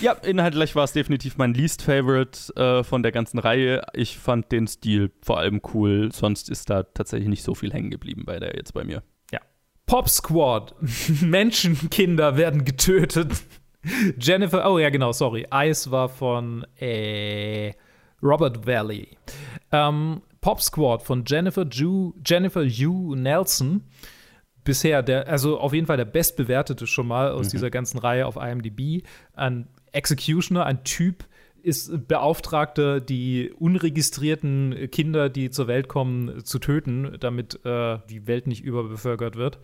Ja, 0.00 0.12
inhaltlich 0.12 0.74
war 0.74 0.84
es 0.84 0.92
definitiv 0.92 1.38
mein 1.38 1.54
least 1.54 1.82
favorite 1.82 2.54
äh, 2.56 2.82
von 2.82 3.02
der 3.02 3.12
ganzen 3.12 3.38
Reihe. 3.38 3.86
Ich 3.94 4.18
fand 4.18 4.50
den 4.52 4.66
Stil 4.66 5.12
vor 5.22 5.38
allem 5.38 5.62
cool, 5.72 6.10
sonst 6.12 6.50
ist 6.50 6.68
da 6.68 6.82
tatsächlich 6.82 7.28
nicht 7.28 7.42
so 7.42 7.54
viel 7.54 7.72
hängen 7.72 7.90
geblieben 7.90 8.24
bei 8.26 8.38
der 8.38 8.56
jetzt 8.56 8.74
bei 8.74 8.84
mir. 8.84 9.02
Pop 9.88 10.08
Squad. 10.10 10.74
Menschenkinder 11.22 12.36
werden 12.36 12.64
getötet. 12.64 13.32
Jennifer, 14.18 14.70
oh 14.70 14.78
ja, 14.78 14.90
genau, 14.90 15.12
sorry. 15.12 15.46
Ice 15.52 15.90
war 15.90 16.08
von 16.08 16.66
äh, 16.78 17.72
Robert 18.22 18.66
Valley. 18.66 19.16
Ähm, 19.72 20.22
Pop 20.40 20.60
Squad 20.62 21.02
von 21.02 21.24
Jennifer 21.26 21.66
Ju, 21.66 22.12
Jennifer 22.24 22.62
Yu 22.62 23.14
Nelson. 23.14 23.84
Bisher 24.64 25.02
der, 25.02 25.28
also 25.28 25.58
auf 25.58 25.72
jeden 25.72 25.86
Fall 25.86 25.96
der 25.96 26.04
bestbewertete 26.04 26.86
schon 26.86 27.06
mal 27.06 27.30
aus 27.30 27.48
dieser 27.48 27.70
ganzen 27.70 27.98
Reihe 27.98 28.26
auf 28.26 28.36
IMDb. 28.36 29.02
Ein 29.34 29.68
Executioner, 29.92 30.66
ein 30.66 30.84
Typ, 30.84 31.24
ist 31.62 32.08
Beauftragter, 32.08 33.00
die 33.00 33.52
unregistrierten 33.58 34.90
Kinder, 34.90 35.28
die 35.28 35.50
zur 35.50 35.66
Welt 35.66 35.88
kommen, 35.88 36.44
zu 36.44 36.58
töten, 36.58 37.16
damit 37.20 37.64
äh, 37.64 37.98
die 38.08 38.26
Welt 38.26 38.46
nicht 38.46 38.64
überbevölkert 38.64 39.36
wird. 39.36 39.58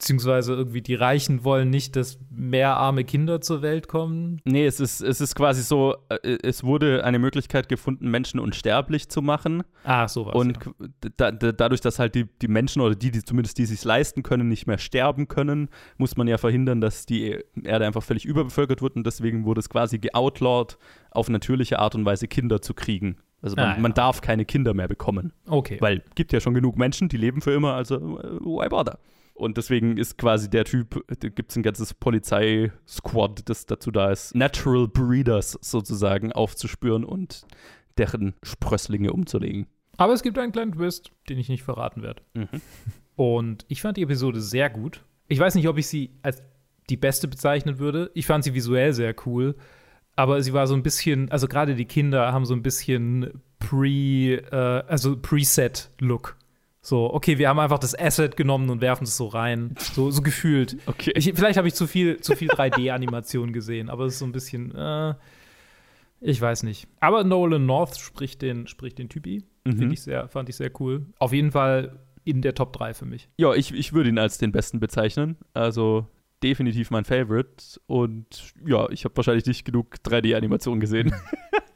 Beziehungsweise 0.00 0.54
irgendwie 0.54 0.80
die 0.80 0.94
Reichen 0.94 1.44
wollen 1.44 1.68
nicht, 1.68 1.94
dass 1.94 2.18
mehr 2.30 2.74
arme 2.78 3.04
Kinder 3.04 3.42
zur 3.42 3.60
Welt 3.60 3.86
kommen. 3.86 4.40
Nee, 4.46 4.64
es 4.64 4.80
ist, 4.80 5.02
es 5.02 5.20
ist 5.20 5.34
quasi 5.34 5.62
so, 5.62 5.94
äh, 6.08 6.38
es 6.42 6.64
wurde 6.64 7.04
eine 7.04 7.18
Möglichkeit 7.18 7.68
gefunden, 7.68 8.10
Menschen 8.10 8.40
unsterblich 8.40 9.10
zu 9.10 9.20
machen. 9.20 9.62
Ah, 9.84 10.08
sowas. 10.08 10.34
Und 10.34 10.56
ja. 10.64 10.88
da, 11.18 11.30
da, 11.32 11.52
dadurch, 11.52 11.82
dass 11.82 11.98
halt 11.98 12.14
die, 12.14 12.24
die 12.40 12.48
Menschen 12.48 12.80
oder 12.80 12.94
die, 12.94 13.10
die 13.10 13.22
zumindest 13.22 13.58
die 13.58 13.66
sich 13.66 13.84
leisten 13.84 14.22
können, 14.22 14.48
nicht 14.48 14.66
mehr 14.66 14.78
sterben 14.78 15.28
können, 15.28 15.68
muss 15.98 16.16
man 16.16 16.26
ja 16.28 16.38
verhindern, 16.38 16.80
dass 16.80 17.04
die 17.04 17.38
Erde 17.62 17.84
einfach 17.86 18.02
völlig 18.02 18.24
überbevölkert 18.24 18.80
wird 18.80 18.96
und 18.96 19.04
deswegen 19.06 19.44
wurde 19.44 19.60
es 19.60 19.68
quasi 19.68 19.98
geoutlawed, 19.98 20.78
auf 21.10 21.28
natürliche 21.28 21.78
Art 21.78 21.94
und 21.94 22.06
Weise 22.06 22.26
Kinder 22.26 22.62
zu 22.62 22.72
kriegen. 22.72 23.16
Also 23.42 23.56
man, 23.56 23.66
Ah, 23.66 23.74
ja. 23.74 23.80
man 23.80 23.92
darf 23.92 24.22
keine 24.22 24.46
Kinder 24.46 24.72
mehr 24.72 24.88
bekommen, 24.88 25.34
Okay. 25.46 25.76
weil 25.80 26.02
gibt 26.14 26.32
ja 26.32 26.40
schon 26.40 26.54
genug 26.54 26.78
Menschen, 26.78 27.10
die 27.10 27.18
leben 27.18 27.42
für 27.42 27.52
immer, 27.52 27.74
also 27.74 27.96
äh, 28.18 28.40
why 28.40 28.66
bother? 28.70 28.98
Und 29.40 29.56
deswegen 29.56 29.96
ist 29.96 30.18
quasi 30.18 30.50
der 30.50 30.64
Typ, 30.66 31.02
da 31.08 31.28
gibt 31.30 31.50
es 31.50 31.56
ein 31.56 31.62
ganzes 31.62 31.94
Polizei-Squad, 31.94 33.48
das 33.48 33.64
dazu 33.64 33.90
da 33.90 34.10
ist, 34.10 34.34
Natural 34.34 34.86
Breeders 34.86 35.58
sozusagen 35.62 36.30
aufzuspüren 36.32 37.04
und 37.04 37.46
deren 37.96 38.34
Sprösslinge 38.42 39.12
umzulegen. 39.12 39.66
Aber 39.96 40.12
es 40.12 40.22
gibt 40.22 40.38
einen 40.38 40.52
kleinen 40.52 40.72
Twist, 40.72 41.10
den 41.28 41.38
ich 41.38 41.48
nicht 41.48 41.62
verraten 41.62 42.02
werde. 42.02 42.22
Mhm. 42.34 42.48
Und 43.16 43.66
ich 43.68 43.82
fand 43.82 43.98
die 43.98 44.02
Episode 44.02 44.40
sehr 44.40 44.70
gut. 44.70 45.04
Ich 45.28 45.38
weiß 45.38 45.54
nicht, 45.54 45.68
ob 45.68 45.76
ich 45.76 45.86
sie 45.86 46.10
als 46.22 46.42
die 46.88 46.96
beste 46.96 47.28
bezeichnen 47.28 47.78
würde. 47.78 48.10
Ich 48.14 48.24
fand 48.24 48.44
sie 48.44 48.54
visuell 48.54 48.94
sehr 48.94 49.14
cool. 49.26 49.56
Aber 50.16 50.42
sie 50.42 50.54
war 50.54 50.66
so 50.66 50.74
ein 50.74 50.82
bisschen, 50.82 51.30
also 51.30 51.48
gerade 51.48 51.74
die 51.74 51.84
Kinder 51.84 52.32
haben 52.32 52.46
so 52.46 52.54
ein 52.54 52.62
bisschen 52.62 53.42
Pre, 53.58 53.76
äh, 53.78 54.84
also 54.88 55.16
Preset-Look. 55.16 56.36
So, 56.82 57.12
okay, 57.12 57.36
wir 57.38 57.48
haben 57.48 57.58
einfach 57.58 57.78
das 57.78 57.98
Asset 57.98 58.36
genommen 58.36 58.70
und 58.70 58.80
werfen 58.80 59.04
es 59.04 59.16
so 59.16 59.26
rein. 59.26 59.74
So, 59.78 60.10
so 60.10 60.22
gefühlt. 60.22 60.78
Okay. 60.86 61.12
Ich, 61.14 61.30
vielleicht 61.34 61.58
habe 61.58 61.68
ich 61.68 61.74
zu 61.74 61.86
viel, 61.86 62.20
zu 62.20 62.36
viel 62.36 62.48
3D-Animation 62.48 63.52
gesehen, 63.52 63.90
aber 63.90 64.06
es 64.06 64.14
ist 64.14 64.20
so 64.20 64.24
ein 64.24 64.32
bisschen, 64.32 64.74
äh, 64.74 65.14
ich 66.20 66.40
weiß 66.40 66.62
nicht. 66.62 66.88
Aber 66.98 67.22
Nolan 67.24 67.66
North 67.66 67.98
spricht 67.98 68.40
den, 68.40 68.66
spricht 68.66 68.98
den 68.98 69.08
Typi. 69.08 69.44
Mhm. 69.64 69.76
Finde 69.76 69.94
ich 69.94 70.02
sehr, 70.02 70.28
fand 70.28 70.48
ich 70.48 70.56
sehr 70.56 70.70
cool. 70.80 71.06
Auf 71.18 71.32
jeden 71.32 71.52
Fall 71.52 71.98
in 72.24 72.42
der 72.42 72.54
Top 72.54 72.72
3 72.72 72.94
für 72.94 73.06
mich. 73.06 73.28
Ja, 73.36 73.54
ich, 73.54 73.74
ich 73.74 73.92
würde 73.92 74.08
ihn 74.08 74.18
als 74.18 74.38
den 74.38 74.52
besten 74.52 74.80
bezeichnen. 74.80 75.36
Also 75.52 76.06
definitiv 76.42 76.90
mein 76.90 77.04
Favorite. 77.04 77.80
Und 77.86 78.54
ja, 78.64 78.88
ich 78.90 79.04
habe 79.04 79.16
wahrscheinlich 79.16 79.46
nicht 79.46 79.64
genug 79.64 79.96
3D-Animationen 80.04 80.80
gesehen. 80.80 81.14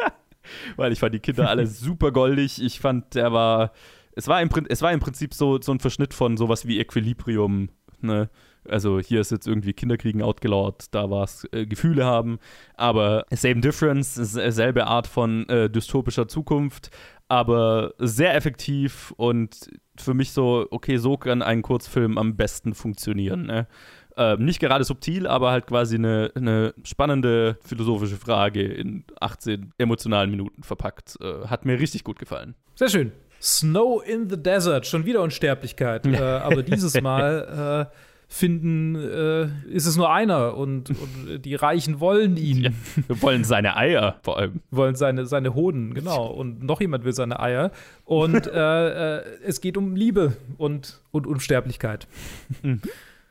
Weil 0.77 0.93
ich 0.93 1.01
fand 1.01 1.15
die 1.15 1.21
Kinder 1.21 1.49
alle 1.49 1.67
super 1.67 2.13
goldig. 2.13 2.63
Ich 2.63 2.81
fand, 2.81 3.15
der 3.15 3.33
war. 3.33 3.73
Es 4.17 4.29
war 4.29 4.41
im, 4.41 4.49
es 4.69 4.83
war 4.83 4.93
im 4.93 5.01
Prinzip 5.01 5.35
so, 5.35 5.61
so 5.61 5.73
ein 5.73 5.81
Verschnitt 5.81 6.15
von 6.15 6.37
sowas 6.37 6.67
wie 6.67 6.79
Equilibrium. 6.81 7.69
Ne? 8.01 8.29
Also 8.69 8.99
hier 9.01 9.21
ist 9.21 9.31
jetzt 9.31 9.47
irgendwie 9.47 9.73
Kinderkriegen 9.73 10.23
outgelawt, 10.23 10.87
da 10.91 11.11
war 11.11 11.25
es 11.25 11.47
äh, 11.53 11.67
Gefühle 11.67 12.05
haben, 12.05 12.39
aber 12.77 13.27
same 13.31 13.61
difference, 13.61 14.15
selbe 14.15 14.87
Art 14.87 15.07
von 15.07 15.49
äh, 15.49 15.69
dystopischer 15.69 16.29
Zukunft, 16.29 16.91
aber 17.29 17.95
sehr 17.99 18.35
effektiv 18.35 19.13
und 19.17 19.69
für 19.97 20.15
mich 20.15 20.33
so, 20.33 20.67
okay, 20.71 20.97
so 20.97 21.17
kann 21.17 21.43
ein 21.43 21.63
Kurzfilm 21.63 22.17
am 22.17 22.37
besten 22.37 22.75
funktionieren. 22.75 23.47
Ne? 23.47 23.67
Ähm, 24.17 24.45
nicht 24.45 24.61
gerade 24.61 24.85
subtil, 24.85 25.27
aber 25.27 25.51
halt 25.51 25.67
quasi 25.67 25.97
eine, 25.97 26.31
eine 26.35 26.75
spannende 26.85 27.59
philosophische 27.63 28.17
Frage 28.17 28.63
in 28.63 29.05
18 29.21 29.73
emotionalen 29.77 30.31
Minuten 30.31 30.63
verpackt. 30.63 31.17
Äh, 31.21 31.47
hat 31.49 31.65
mir 31.65 31.79
richtig 31.81 32.05
gut 32.05 32.19
gefallen. 32.19 32.55
Sehr 32.77 32.89
schön. 32.89 33.13
Snow 33.41 34.03
in 34.03 34.29
the 34.31 34.43
Desert, 34.43 34.87
schon 34.87 35.05
wieder 35.05 35.23
Unsterblichkeit. 35.23 36.07
äh, 36.07 36.19
aber 36.19 36.63
dieses 36.63 37.01
Mal 37.01 37.91
äh, 37.91 37.97
finden, 38.29 38.97
äh, 38.97 39.45
ist 39.69 39.87
es 39.87 39.97
nur 39.97 40.13
einer 40.13 40.57
und, 40.57 40.91
und 40.91 41.45
die 41.45 41.55
Reichen 41.55 42.01
wollen 42.01 42.37
ihn. 42.37 42.75
Wir 43.07 43.23
wollen 43.23 43.45
seine 43.45 43.77
Eier 43.77 44.17
vor 44.23 44.39
allem. 44.39 44.61
wollen 44.71 44.97
seine, 44.97 45.27
seine 45.27 45.55
Hoden, 45.55 45.95
genau. 45.95 46.27
Und 46.27 46.63
noch 46.63 46.81
jemand 46.81 47.05
will 47.05 47.13
seine 47.13 47.39
Eier. 47.39 47.71
Und 48.05 48.47
äh, 48.47 49.19
äh, 49.19 49.23
es 49.45 49.61
geht 49.61 49.77
um 49.77 49.95
Liebe 49.95 50.37
und, 50.59 51.01
und 51.13 51.27
Unsterblichkeit. 51.27 52.09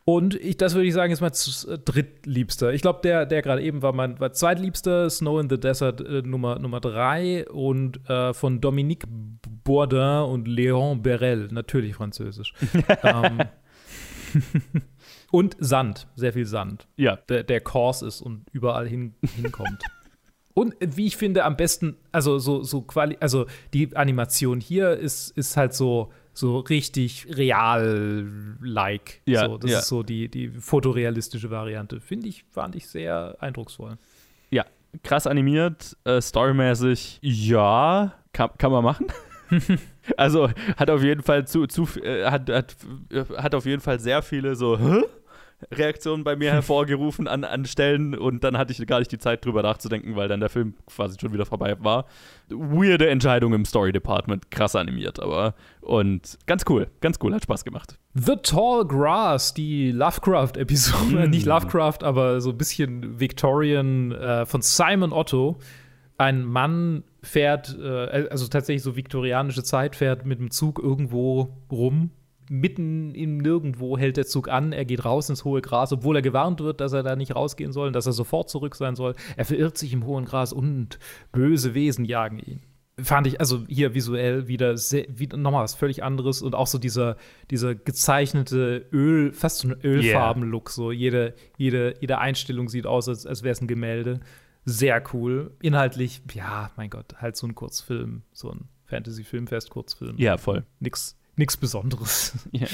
Und 0.05 0.35
ich, 0.35 0.57
das 0.57 0.73
würde 0.73 0.87
ich 0.87 0.93
sagen, 0.93 1.13
ist 1.13 1.21
mein 1.21 1.31
äh, 1.31 1.77
drittliebster. 1.77 2.73
Ich 2.73 2.81
glaube, 2.81 2.99
der, 3.03 3.25
der 3.25 3.41
gerade 3.41 3.61
eben 3.61 3.81
war 3.81 3.93
mein 3.93 4.19
war 4.19 4.33
zweitliebster, 4.33 5.09
Snow 5.09 5.39
in 5.39 5.49
the 5.49 5.57
Desert 5.57 6.01
äh, 6.01 6.21
Nummer, 6.21 6.59
Nummer 6.59 6.81
drei 6.81 7.47
und 7.49 8.07
äh, 8.09 8.33
von 8.33 8.59
Dominique 8.59 9.05
Bourdin 9.63 10.29
und 10.29 10.47
Léon 10.47 11.01
Berel, 11.01 11.47
natürlich 11.51 11.95
französisch. 11.95 12.53
ähm, 13.03 13.43
und 15.31 15.55
Sand, 15.59 16.07
sehr 16.15 16.33
viel 16.33 16.45
Sand 16.45 16.87
Ja, 16.97 17.15
der, 17.29 17.43
der 17.43 17.61
Kurs 17.61 18.01
ist 18.01 18.21
und 18.21 18.45
überall 18.51 18.87
hin, 18.87 19.15
hinkommt. 19.37 19.83
und 20.53 20.81
äh, 20.81 20.97
wie 20.97 21.07
ich 21.07 21.15
finde, 21.15 21.45
am 21.45 21.55
besten, 21.55 21.95
also 22.11 22.39
so, 22.39 22.61
so 22.61 22.81
quali 22.81 23.15
also 23.21 23.45
die 23.73 23.95
Animation 23.95 24.59
hier 24.59 24.91
ist, 24.91 25.29
ist 25.37 25.55
halt 25.55 25.73
so, 25.73 26.11
so 26.33 26.59
richtig 26.59 27.27
real-like. 27.35 29.21
Ja, 29.25 29.45
so, 29.45 29.57
das 29.57 29.71
ja. 29.71 29.79
ist 29.79 29.87
so 29.87 30.03
die, 30.03 30.29
die 30.29 30.49
fotorealistische 30.49 31.51
Variante. 31.51 31.99
Finde 31.99 32.27
ich, 32.27 32.43
fand 32.51 32.75
ich 32.75 32.87
sehr 32.87 33.35
eindrucksvoll. 33.39 33.97
ja. 34.49 34.65
Krass 35.01 35.25
animiert, 35.25 35.97
äh, 36.03 36.21
storymäßig, 36.21 37.17
ja, 37.23 38.13
kann, 38.31 38.51
kann 38.59 38.71
man 38.71 38.83
machen. 38.83 39.07
also 40.17 40.49
hat 40.77 40.89
auf 40.91 41.01
jeden 41.01 41.23
Fall 41.23 41.47
zu, 41.47 41.65
zu 41.65 41.87
äh, 41.99 42.25
hat, 42.25 42.49
hat, 42.49 42.75
äh, 43.11 43.23
hat 43.37 43.55
auf 43.55 43.65
jeden 43.65 43.81
Fall 43.81 43.99
sehr 43.99 44.21
viele 44.21 44.55
so 44.55 44.77
Hä? 44.77 45.03
Reaktionen 45.71 46.23
bei 46.23 46.35
mir 46.35 46.51
hervorgerufen 46.53 47.27
an, 47.27 47.43
an 47.43 47.65
Stellen 47.65 48.15
und 48.15 48.43
dann 48.43 48.57
hatte 48.57 48.71
ich 48.71 48.85
gar 48.87 48.99
nicht 48.99 49.11
die 49.11 49.17
Zeit 49.17 49.45
drüber 49.45 49.63
nachzudenken, 49.63 50.15
weil 50.15 50.27
dann 50.27 50.39
der 50.39 50.49
Film 50.49 50.75
quasi 50.87 51.17
schon 51.19 51.33
wieder 51.33 51.45
vorbei 51.45 51.75
war. 51.79 52.05
Weirde 52.49 53.09
Entscheidung 53.09 53.53
im 53.53 53.65
Story 53.65 53.91
Department, 53.91 54.51
krass 54.51 54.75
animiert, 54.75 55.19
aber 55.19 55.55
und 55.81 56.37
ganz 56.45 56.63
cool, 56.69 56.87
ganz 57.01 57.17
cool, 57.21 57.33
hat 57.33 57.43
Spaß 57.43 57.63
gemacht. 57.63 57.97
The 58.13 58.35
Tall 58.41 58.85
Grass, 58.85 59.53
die 59.53 59.91
Lovecraft-Episode, 59.91 61.27
nicht 61.29 61.45
Lovecraft, 61.45 62.03
aber 62.03 62.41
so 62.41 62.51
ein 62.51 62.57
bisschen 62.57 63.19
Victorian 63.19 64.11
äh, 64.11 64.45
von 64.45 64.61
Simon 64.61 65.11
Otto. 65.11 65.57
Ein 66.17 66.43
Mann 66.43 67.03
fährt, 67.23 67.75
äh, 67.79 68.27
also 68.29 68.47
tatsächlich 68.47 68.83
so 68.83 68.95
viktorianische 68.95 69.63
Zeit, 69.63 69.95
fährt 69.95 70.25
mit 70.25 70.39
dem 70.39 70.51
Zug 70.51 70.79
irgendwo 70.79 71.57
rum. 71.71 72.11
Mitten 72.53 73.15
im 73.15 73.37
Nirgendwo 73.37 73.97
hält 73.97 74.17
der 74.17 74.27
Zug 74.27 74.47
an, 74.47 74.73
er 74.73 74.85
geht 74.85 75.05
raus 75.05 75.29
ins 75.29 75.43
hohe 75.43 75.61
Gras, 75.61 75.91
obwohl 75.91 76.17
er 76.17 76.21
gewarnt 76.21 76.59
wird, 76.59 76.81
dass 76.81 76.93
er 76.93 77.01
da 77.01 77.15
nicht 77.15 77.35
rausgehen 77.35 77.71
soll 77.71 77.87
und 77.87 77.93
dass 77.93 78.05
er 78.05 78.13
sofort 78.13 78.49
zurück 78.49 78.75
sein 78.75 78.95
soll. 78.95 79.15
Er 79.37 79.45
verirrt 79.45 79.77
sich 79.77 79.91
im 79.91 80.05
hohen 80.05 80.25
Gras 80.25 80.53
und 80.53 80.99
böse 81.31 81.73
Wesen 81.73 82.05
jagen 82.05 82.37
ihn 82.37 82.61
fand 83.01 83.25
ich, 83.25 83.39
also 83.39 83.65
hier 83.67 83.95
visuell 83.95 84.47
wieder, 84.47 84.77
sehr, 84.77 85.05
wieder 85.09 85.37
nochmal 85.37 85.63
was 85.63 85.73
völlig 85.73 86.03
anderes 86.03 86.41
und 86.41 86.53
auch 86.53 86.67
so 86.67 86.77
dieser, 86.77 87.17
dieser 87.49 87.73
gezeichnete 87.73 88.87
Öl, 88.91 89.33
fast 89.33 89.59
so 89.59 89.69
ein 89.69 89.79
Ölfarben-Look, 89.83 90.69
so 90.69 90.91
jede, 90.91 91.33
jede, 91.57 91.95
jede 91.99 92.19
Einstellung 92.19 92.69
sieht 92.69 92.85
aus, 92.85 93.09
als, 93.09 93.25
als 93.25 93.43
wäre 93.43 93.53
es 93.53 93.61
ein 93.61 93.67
Gemälde. 93.67 94.19
Sehr 94.65 95.03
cool. 95.13 95.55
Inhaltlich, 95.61 96.21
ja, 96.33 96.71
mein 96.77 96.89
Gott, 96.89 97.15
halt 97.17 97.35
so 97.35 97.47
ein 97.47 97.55
Kurzfilm, 97.55 98.21
so 98.31 98.51
ein 98.51 98.69
Fantasy-Filmfest-Kurzfilm. 98.85 100.17
Ja, 100.17 100.37
voll. 100.37 100.63
Nix, 100.79 101.17
nix 101.35 101.57
Besonderes. 101.57 102.33
Ja. 102.51 102.67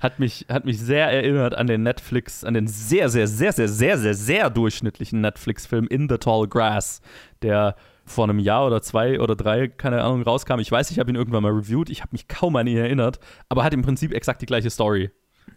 hat, 0.00 0.18
mich, 0.18 0.46
hat 0.50 0.66
mich 0.66 0.78
sehr 0.78 1.06
erinnert 1.10 1.54
an 1.54 1.66
den 1.66 1.82
Netflix, 1.82 2.44
an 2.44 2.54
den 2.54 2.66
sehr, 2.66 3.08
sehr, 3.08 3.26
sehr, 3.26 3.52
sehr, 3.52 3.68
sehr, 3.68 3.98
sehr, 3.98 4.14
sehr 4.14 4.50
durchschnittlichen 4.50 5.20
Netflix-Film 5.20 5.86
In 5.86 6.08
the 6.08 6.18
Tall 6.18 6.46
Grass, 6.46 7.00
der 7.42 7.76
vor 8.04 8.24
einem 8.24 8.38
Jahr 8.38 8.66
oder 8.66 8.82
zwei 8.82 9.18
oder 9.20 9.34
drei, 9.34 9.68
keine 9.68 10.02
Ahnung, 10.02 10.22
rauskam. 10.22 10.58
Ich 10.60 10.70
weiß, 10.70 10.90
ich 10.90 10.98
habe 10.98 11.10
ihn 11.10 11.16
irgendwann 11.16 11.42
mal 11.42 11.52
reviewed, 11.52 11.90
ich 11.90 12.02
habe 12.02 12.10
mich 12.12 12.28
kaum 12.28 12.56
an 12.56 12.66
ihn 12.66 12.76
erinnert, 12.76 13.18
aber 13.48 13.64
hat 13.64 13.74
im 13.74 13.82
Prinzip 13.82 14.12
exakt 14.12 14.42
die 14.42 14.46
gleiche 14.46 14.70
Story. 14.70 15.10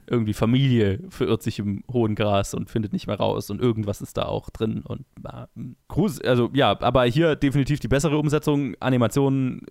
Irgendwie 0.09 0.33
Familie 0.33 0.99
verirrt 1.09 1.43
sich 1.43 1.59
im 1.59 1.83
hohen 1.91 2.15
Gras 2.15 2.53
und 2.53 2.69
findet 2.69 2.93
nicht 2.93 3.07
mehr 3.07 3.17
raus 3.17 3.49
und 3.49 3.61
irgendwas 3.61 4.01
ist 4.01 4.17
da 4.17 4.23
auch 4.23 4.49
drin 4.49 4.81
und 4.83 5.05
na, 5.21 5.49
Grus 5.87 6.19
also 6.21 6.49
ja, 6.53 6.79
aber 6.81 7.05
hier 7.05 7.35
definitiv 7.35 7.79
die 7.79 7.87
bessere 7.87 8.17
Umsetzung, 8.17 8.75
Animationen 8.79 9.65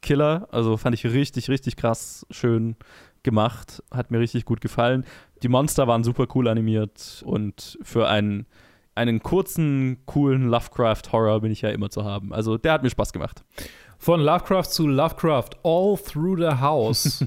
Killer, 0.00 0.48
also 0.52 0.76
fand 0.76 0.94
ich 0.94 1.04
richtig, 1.04 1.48
richtig 1.48 1.76
krass 1.76 2.26
schön 2.30 2.76
gemacht, 3.22 3.82
hat 3.90 4.10
mir 4.10 4.20
richtig 4.20 4.44
gut 4.44 4.60
gefallen. 4.60 5.04
Die 5.42 5.48
Monster 5.48 5.86
waren 5.86 6.04
super 6.04 6.26
cool 6.34 6.48
animiert 6.48 7.22
und 7.26 7.78
für 7.82 8.08
einen, 8.08 8.46
einen 8.94 9.22
kurzen, 9.22 9.98
coolen 10.06 10.48
Lovecraft-Horror 10.48 11.40
bin 11.40 11.52
ich 11.52 11.62
ja 11.62 11.70
immer 11.70 11.90
zu 11.90 12.04
haben. 12.04 12.32
Also 12.32 12.58
der 12.58 12.72
hat 12.72 12.82
mir 12.82 12.90
Spaß 12.90 13.12
gemacht. 13.12 13.44
Von 14.02 14.22
Lovecraft 14.22 14.64
zu 14.64 14.86
Lovecraft, 14.86 15.50
All 15.62 15.98
Through 15.98 16.38
the 16.38 16.58
House. 16.58 17.22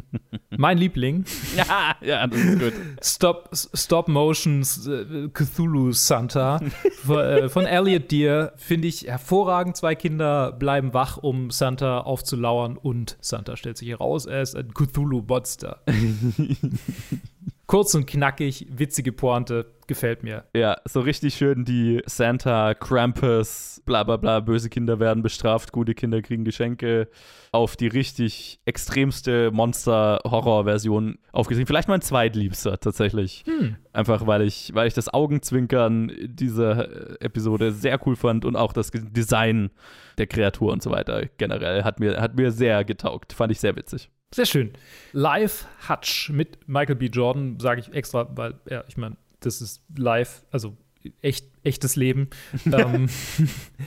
mein 0.56 0.78
Liebling. 0.78 1.24
Ja, 1.56 1.94
ja, 2.00 2.26
das 2.26 2.40
ist 2.40 2.58
gut. 2.58 2.72
Stop, 3.00 3.50
Stop 3.74 4.08
Motions 4.08 4.86
äh, 4.88 5.28
Cthulhu 5.32 5.92
Santa 5.92 6.58
von, 7.04 7.18
äh, 7.18 7.48
von 7.48 7.64
Elliot 7.66 8.10
Deer 8.10 8.54
finde 8.56 8.88
ich 8.88 9.06
hervorragend. 9.06 9.76
Zwei 9.76 9.94
Kinder 9.94 10.50
bleiben 10.50 10.94
wach, 10.94 11.18
um 11.18 11.50
Santa 11.50 12.00
aufzulauern 12.00 12.76
und 12.76 13.18
Santa 13.20 13.56
stellt 13.56 13.76
sich 13.76 13.88
heraus, 13.88 14.26
er 14.26 14.42
ist 14.42 14.56
ein 14.56 14.72
Cthulhu-Monster. 14.72 15.82
Kurz 17.66 17.94
und 17.94 18.06
knackig, 18.06 18.66
witzige 18.70 19.12
Pointe, 19.12 19.74
gefällt 19.86 20.22
mir. 20.22 20.44
Ja, 20.54 20.76
so 20.84 21.00
richtig 21.00 21.34
schön 21.34 21.64
die 21.64 22.02
Santa, 22.06 22.74
Krampus, 22.74 23.82
bla 23.84 24.02
bla 24.02 24.16
bla, 24.16 24.40
böse 24.40 24.68
Kinder 24.68 25.00
werden 25.00 25.22
bestraft, 25.22 25.72
gute 25.72 25.94
Kinder 25.94 26.22
kriegen 26.22 26.44
Geschenke 26.44 27.08
auf 27.52 27.76
die 27.76 27.86
richtig 27.86 28.60
extremste 28.64 29.50
Monster-Horror-Version 29.50 31.18
aufgeschrieben. 31.32 31.66
Vielleicht 31.66 31.88
mein 31.88 32.02
zweitliebster 32.02 32.78
tatsächlich. 32.80 33.44
Einfach 33.92 34.26
weil 34.26 34.42
ich, 34.42 34.70
weil 34.74 34.88
ich 34.88 34.94
das 34.94 35.12
Augenzwinkern 35.12 36.12
dieser 36.24 37.20
Episode 37.22 37.72
sehr 37.72 37.98
cool 38.06 38.16
fand 38.16 38.44
und 38.44 38.56
auch 38.56 38.72
das 38.72 38.90
Design 38.92 39.70
der 40.18 40.26
Kreatur 40.26 40.72
und 40.72 40.82
so 40.82 40.90
weiter 40.90 41.26
generell 41.38 41.84
hat 41.84 42.00
mir, 42.00 42.20
hat 42.20 42.36
mir 42.36 42.50
sehr 42.50 42.84
getaugt. 42.84 43.32
Fand 43.32 43.52
ich 43.52 43.60
sehr 43.60 43.76
witzig. 43.76 44.10
Sehr 44.34 44.46
schön. 44.46 44.72
Live 45.12 45.68
Hutch 45.88 46.28
mit 46.30 46.58
Michael 46.68 46.96
B. 46.96 47.06
Jordan, 47.06 47.60
sage 47.60 47.80
ich 47.80 47.92
extra, 47.92 48.28
weil, 48.34 48.54
ja, 48.68 48.82
ich 48.88 48.96
meine, 48.96 49.16
das 49.38 49.60
ist 49.62 49.80
live, 49.96 50.44
also 50.50 50.76
echt, 51.22 51.46
echtes 51.62 51.94
Leben. 51.94 52.30
ähm, 52.72 53.08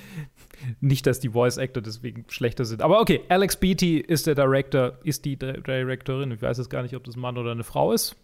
nicht, 0.79 1.05
dass 1.05 1.19
die 1.19 1.27
Voice 1.31 1.57
Actor 1.57 1.83
deswegen 1.83 2.23
schlechter 2.29 2.63
sind. 2.63 2.81
Aber 2.81 3.01
okay, 3.01 3.23
Alex 3.27 3.57
Beatty 3.57 3.97
ist 3.97 4.25
der 4.25 4.36
Director, 4.36 4.97
ist 5.03 5.25
die 5.25 5.36
Di- 5.38 5.62
Directorin. 5.62 6.31
Ich 6.31 6.41
weiß 6.41 6.60
jetzt 6.60 6.69
gar 6.69 6.81
nicht, 6.81 6.95
ob 6.95 7.03
das 7.03 7.17
ein 7.17 7.19
Mann 7.19 7.38
oder 7.38 7.51
eine 7.51 7.65
Frau 7.65 7.91
ist. 7.91 8.15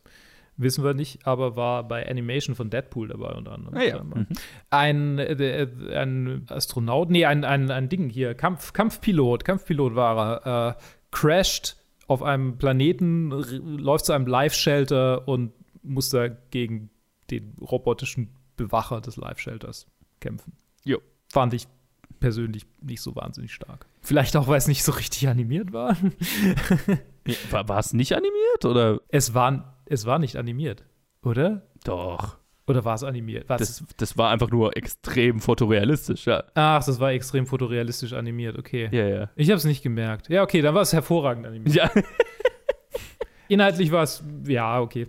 Wissen 0.56 0.86
wir 0.86 0.94
nicht, 0.94 1.28
aber 1.28 1.58
war 1.58 1.86
bei 1.86 2.10
Animation 2.10 2.56
von 2.56 2.70
Deadpool 2.70 3.10
dabei 3.10 3.34
unter 3.34 3.52
anderem. 3.52 3.76
Ah 3.76 3.84
ja. 3.84 3.98
scheinbar. 3.98 4.28
Ein, 4.70 5.20
äh, 5.20 5.64
äh, 5.64 5.96
ein 5.96 6.46
Astronaut, 6.48 7.10
nee, 7.10 7.26
ein, 7.26 7.44
ein, 7.44 7.70
ein 7.70 7.90
Ding 7.90 8.08
hier, 8.10 8.34
Kampf, 8.34 8.72
Kampfpilot, 8.72 9.44
Kampfpilot 9.44 9.96
war 9.96 10.46
er, 10.46 10.70
äh, 10.70 10.74
crashed 11.12 11.76
auf 12.14 12.24
einem 12.24 12.58
Planeten, 12.58 13.32
läuft 13.32 14.06
zu 14.06 14.14
einem 14.14 14.28
Live-Shelter 14.28 15.28
und 15.28 15.52
muss 15.82 16.10
da 16.10 16.28
gegen 16.28 16.90
den 17.30 17.56
robotischen 17.60 18.30
Bewacher 18.56 19.02
des 19.02 19.18
Live-Shelters 19.18 19.88
kämpfen. 20.20 20.54
Jo. 20.86 21.00
Fand 21.30 21.54
ich 21.54 21.68
persönlich 22.20 22.66
nicht 22.82 23.02
so 23.02 23.16
wahnsinnig 23.16 23.54
stark. 23.54 23.86
Vielleicht 24.02 24.36
auch, 24.38 24.48
weil 24.48 24.58
es 24.58 24.68
nicht 24.68 24.84
so 24.84 24.94
richtig 24.94 25.28
animiert 25.28 25.74
war. 25.74 25.98
War, 27.52 27.70
war 27.70 27.80
es 27.80 27.94
nicht 27.94 28.12
animiert 28.18 28.66
oder? 28.66 29.00
es, 29.08 29.34
war, 29.34 29.78
es 29.86 30.06
war 30.06 30.20
nicht 30.20 30.36
animiert, 30.36 30.84
oder? 31.24 31.66
Doch. 31.86 32.38
Oder 32.66 32.86
war 32.86 32.96
es 32.96 33.04
animiert? 33.04 33.50
Was? 33.50 33.60
Das, 33.60 33.84
das 33.98 34.18
war 34.18 34.30
einfach 34.30 34.50
nur 34.50 34.78
extrem 34.78 35.40
fotorealistisch, 35.42 36.26
ja. 36.26 36.44
Ach, 36.54 36.84
das 36.84 37.00
war 37.00 37.12
extrem 37.12 37.46
fotorealistisch 37.46 38.14
animiert, 38.14 38.58
okay. 38.58 38.88
Ja, 38.92 39.06
ja. 39.06 39.30
Ich 39.36 39.50
habe 39.50 39.58
es 39.58 39.66
nicht 39.66 39.84
gemerkt. 39.84 40.30
Ja, 40.30 40.44
okay, 40.44 40.62
dann 40.62 40.74
war 40.74 40.82
es 40.82 40.94
hervorragend 40.94 41.46
animiert. 41.46 41.76
Ja, 41.76 41.92
Inhaltlich 43.48 43.92
war 43.92 44.04
es, 44.04 44.24
ja, 44.48 44.80
okay. 44.80 45.08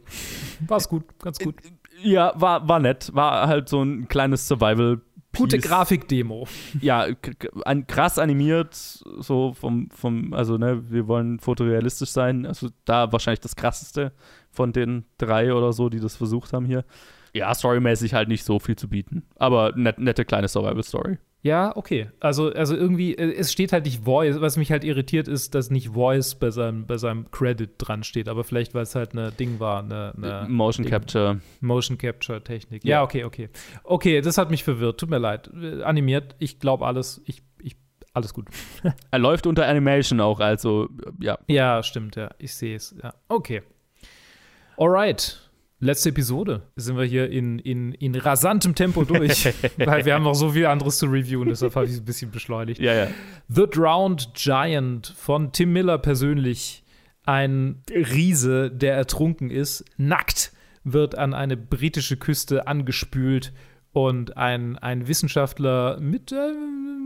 War 0.67 0.79
es 0.79 0.89
gut, 0.89 1.05
ganz 1.19 1.39
gut. 1.39 1.55
ja 2.03 2.33
war, 2.37 2.69
war 2.69 2.81
nett. 2.81 3.11
War 3.15 3.47
halt 3.47 3.69
so 3.69 3.83
ein 3.83 4.09
kleines 4.09 4.47
Survival. 4.49 5.01
Gute 5.37 5.59
Grafikdemo. 5.59 6.47
Ja, 6.81 7.09
krass 7.89 8.19
animiert, 8.21 8.75
so 8.75 9.53
vom, 9.53 9.91
vom, 9.91 10.33
also 10.33 10.59
ne, 10.59 10.91
wir 10.91 11.09
wollen 11.09 11.41
fotorealistisch 11.41 12.11
sein. 12.11 12.47
Also 12.47 12.69
da 12.85 13.11
wahrscheinlich 13.11 13.41
das 13.41 13.57
krasseste 13.57 14.13
von 14.51 14.73
den 14.73 15.07
drei 15.19 15.53
oder 15.53 15.73
so, 15.73 15.89
die 15.89 15.99
das 15.99 16.15
versucht 16.15 16.53
haben 16.53 16.67
hier. 16.67 16.85
Ja, 17.35 17.53
storymäßig 17.55 18.15
halt 18.15 18.29
nicht 18.29 18.45
so 18.45 18.59
viel 18.59 18.77
zu 18.77 18.89
bieten. 18.89 19.25
Aber 19.37 19.73
net, 19.77 19.99
nette 19.99 20.25
kleine 20.25 20.49
Survival-Story. 20.49 21.19
Ja, 21.45 21.77
okay. 21.77 22.09
Also, 22.21 22.51
also 22.55 22.75
irgendwie, 22.75 23.15
äh, 23.15 23.35
es 23.35 23.53
steht 23.53 23.73
halt 23.73 23.85
nicht 23.85 24.05
Voice. 24.05 24.41
Was 24.41 24.57
mich 24.57 24.71
halt 24.71 24.83
irritiert 24.83 25.29
ist, 25.29 25.55
dass 25.55 25.69
nicht 25.71 25.91
Voice 25.91 26.37
bei 26.37 26.51
seinem, 26.51 26.87
bei 26.87 26.97
seinem 26.97 27.31
Credit 27.33 27.71
dran 27.77 28.03
steht. 28.03 28.31
Aber 28.31 28.45
vielleicht, 28.45 28.73
weil 28.73 28.85
es 28.85 28.95
halt 28.95 29.13
eine 29.13 29.31
Ding 29.31 29.61
war, 29.61 29.81
eine, 29.83 30.15
eine 30.17 30.49
Motion 30.49 30.85
Ding. 30.85 30.91
Capture. 30.91 31.41
Motion 31.61 31.99
Capture 31.99 32.43
Technik. 32.43 32.83
Ja. 32.83 32.97
Ja, 32.97 33.03
okay, 33.03 33.25
okay. 33.25 33.51
Okay, 33.83 34.23
das 34.23 34.39
hat 34.39 34.51
mich 34.51 34.65
verwirrt. 34.65 34.99
Tut 34.99 35.11
mir 35.11 35.19
leid. 35.19 35.51
Äh, 35.61 35.83
Animiert, 35.83 36.35
ich 36.39 36.61
glaube 36.61 36.87
alles. 36.87 37.21
Ich, 37.27 37.43
ich, 37.61 37.77
alles 38.15 38.33
gut. 38.33 38.47
Er 39.11 39.19
läuft 39.19 39.47
unter 39.47 39.67
Animation 39.67 40.21
auch, 40.23 40.41
also 40.41 40.89
ja. 41.21 41.39
Ja, 41.47 41.83
stimmt, 41.83 42.17
ja. 42.17 42.31
Ich 42.39 42.55
sehe 42.55 42.77
es. 42.77 42.97
Ja. 43.03 43.13
Okay. 43.29 43.63
Alright. 44.79 45.44
Letzte 45.85 46.09
Episode. 46.09 46.63
Sind 46.77 46.97
wir 46.97 47.05
hier 47.05 47.31
in, 47.31 47.59
in, 47.59 47.93
in 47.93 48.15
rasantem 48.15 48.75
Tempo 48.75 49.05
durch. 49.05 49.53
weil 49.77 50.07
wir 50.07 50.15
haben 50.15 50.25
noch 50.25 50.35
so 50.35 50.53
viel 50.53 50.65
anderes 50.65 50.97
zu 50.97 51.05
reviewen, 51.05 51.51
deshalb 51.51 51.77
habe 51.77 51.85
ich 51.85 51.93
es 51.93 51.99
ein 51.99 52.07
bisschen 52.07 52.31
beschleunigt. 52.31 52.81
Ja, 52.81 52.95
ja. 52.95 53.09
The 53.49 53.67
Drowned 53.71 54.31
Giant 54.33 55.13
von 55.15 55.53
Tim 55.53 55.75
Miller 55.75 55.99
persönlich. 55.99 56.85
Ein 57.27 57.83
Riese, 57.91 58.71
der 58.71 58.95
ertrunken 58.95 59.51
ist, 59.51 59.85
nackt, 59.99 60.53
wird 60.85 61.19
an 61.19 61.35
eine 61.35 61.59
britische 61.59 62.17
Küste 62.17 62.67
angespült 62.67 63.53
und 63.95 64.37
ein, 64.37 64.77
ein 64.77 65.07
Wissenschaftler 65.07 65.99
mit, 66.01 66.33
äh, 66.33 66.53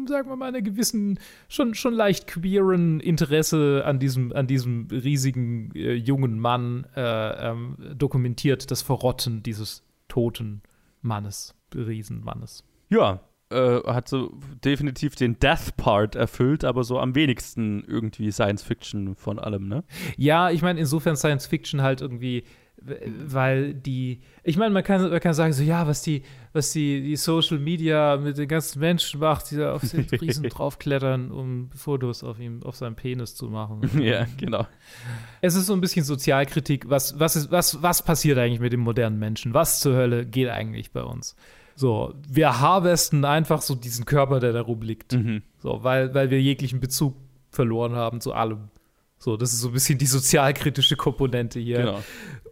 sagen 0.09 0.29
wir 0.29 0.37
mal, 0.37 0.49
einer 0.49 0.63
gewissen, 0.63 1.21
schon, 1.49 1.75
schon 1.75 1.93
leicht 1.93 2.27
queeren 2.27 2.99
Interesse 2.99 3.83
an 3.85 3.99
diesem, 3.99 4.33
an 4.33 4.47
diesem 4.47 4.89
riesigen 4.91 5.71
äh, 5.75 5.93
jungen 5.93 6.41
Mann 6.41 6.87
äh, 6.97 7.51
ähm, 7.51 7.77
dokumentiert 7.95 8.71
das 8.71 8.81
Verrotten 8.81 9.43
dieses 9.43 9.85
toten 10.09 10.63
Mannes, 11.03 11.55
Riesenmannes. 11.75 12.65
Ja, 12.89 13.21
äh, 13.51 13.81
hat 13.85 14.09
so 14.09 14.33
definitiv 14.65 15.15
den 15.15 15.39
Death-Part 15.39 16.15
erfüllt, 16.15 16.65
aber 16.65 16.85
so 16.85 16.99
am 16.99 17.15
wenigsten 17.15 17.85
irgendwie 17.87 18.31
Science-Fiction 18.31 19.15
von 19.15 19.39
allem, 19.39 19.69
ne? 19.69 19.85
Ja, 20.17 20.51
ich 20.51 20.63
meine, 20.63 20.81
insofern 20.81 21.17
Science 21.17 21.47
Fiction 21.47 21.83
halt 21.83 22.01
irgendwie, 22.01 22.45
weil 22.81 23.75
die, 23.75 24.21
ich 24.43 24.57
meine, 24.57 24.73
man 24.73 24.85
kann, 24.85 25.11
man 25.11 25.21
kann 25.21 25.35
sagen, 25.35 25.53
so, 25.53 25.63
ja, 25.63 25.87
was 25.87 26.03
die, 26.03 26.23
was 26.53 26.73
die, 26.73 27.03
die 27.03 27.17
Social 27.17 27.59
Media 27.59 28.17
mit 28.17 28.39
den 28.39 28.49
ganzen 28.49 28.81
Menschen 28.81 29.21
macht, 29.21 29.51
die 29.51 29.57
da 29.57 29.75
auf 29.75 29.83
den 29.89 30.09
Riesen 30.21 30.49
draufklettern, 30.49 31.31
um 31.31 31.71
Fotos 31.75 32.25
auf 32.25 32.39
ihm, 32.41 32.63
auf 32.63 32.77
seinem 32.77 32.97
Penis 32.97 33.35
zu 33.35 33.47
machen. 33.47 33.81
ja, 34.03 34.27
genau. 34.37 34.67
Es 35.41 35.55
ist 35.55 35.67
so 35.67 35.73
ein 35.75 35.81
bisschen 35.81 36.05
Sozialkritik, 36.05 36.89
was, 36.89 37.19
was, 37.19 37.37
ist, 37.37 37.51
was, 37.51 37.83
was 37.83 38.03
passiert 38.03 38.39
eigentlich 38.39 38.61
mit 38.61 38.73
dem 38.73 38.81
modernen 38.81 39.19
Menschen? 39.19 39.55
Was 39.55 39.81
zur 39.81 39.95
Hölle 39.95 40.27
geht 40.27 40.49
eigentlich 40.49 40.93
bei 40.93 41.03
uns? 41.03 41.37
So, 41.75 42.15
wir 42.29 42.59
harvesten 42.59 43.25
einfach 43.25 43.63
so 43.63 43.77
diesen 43.77 44.05
Körper, 44.05 44.41
der 44.41 44.53
da 44.53 44.63
rumliegt. 44.63 45.13
Mhm. 45.13 45.43
So, 45.59 45.85
weil, 45.85 46.13
weil 46.13 46.31
wir 46.31 46.43
jeglichen 46.43 46.81
Bezug 46.81 47.17
verloren 47.51 47.95
haben 47.95 48.21
zu 48.21 48.33
allem. 48.33 48.71
So, 49.19 49.37
das 49.37 49.53
ist 49.53 49.61
so 49.61 49.69
ein 49.69 49.75
bisschen 49.75 49.99
die 49.99 50.07
sozialkritische 50.07 50.97
Komponente 50.97 51.61
hier. 51.61 51.79
Genau. 51.79 52.03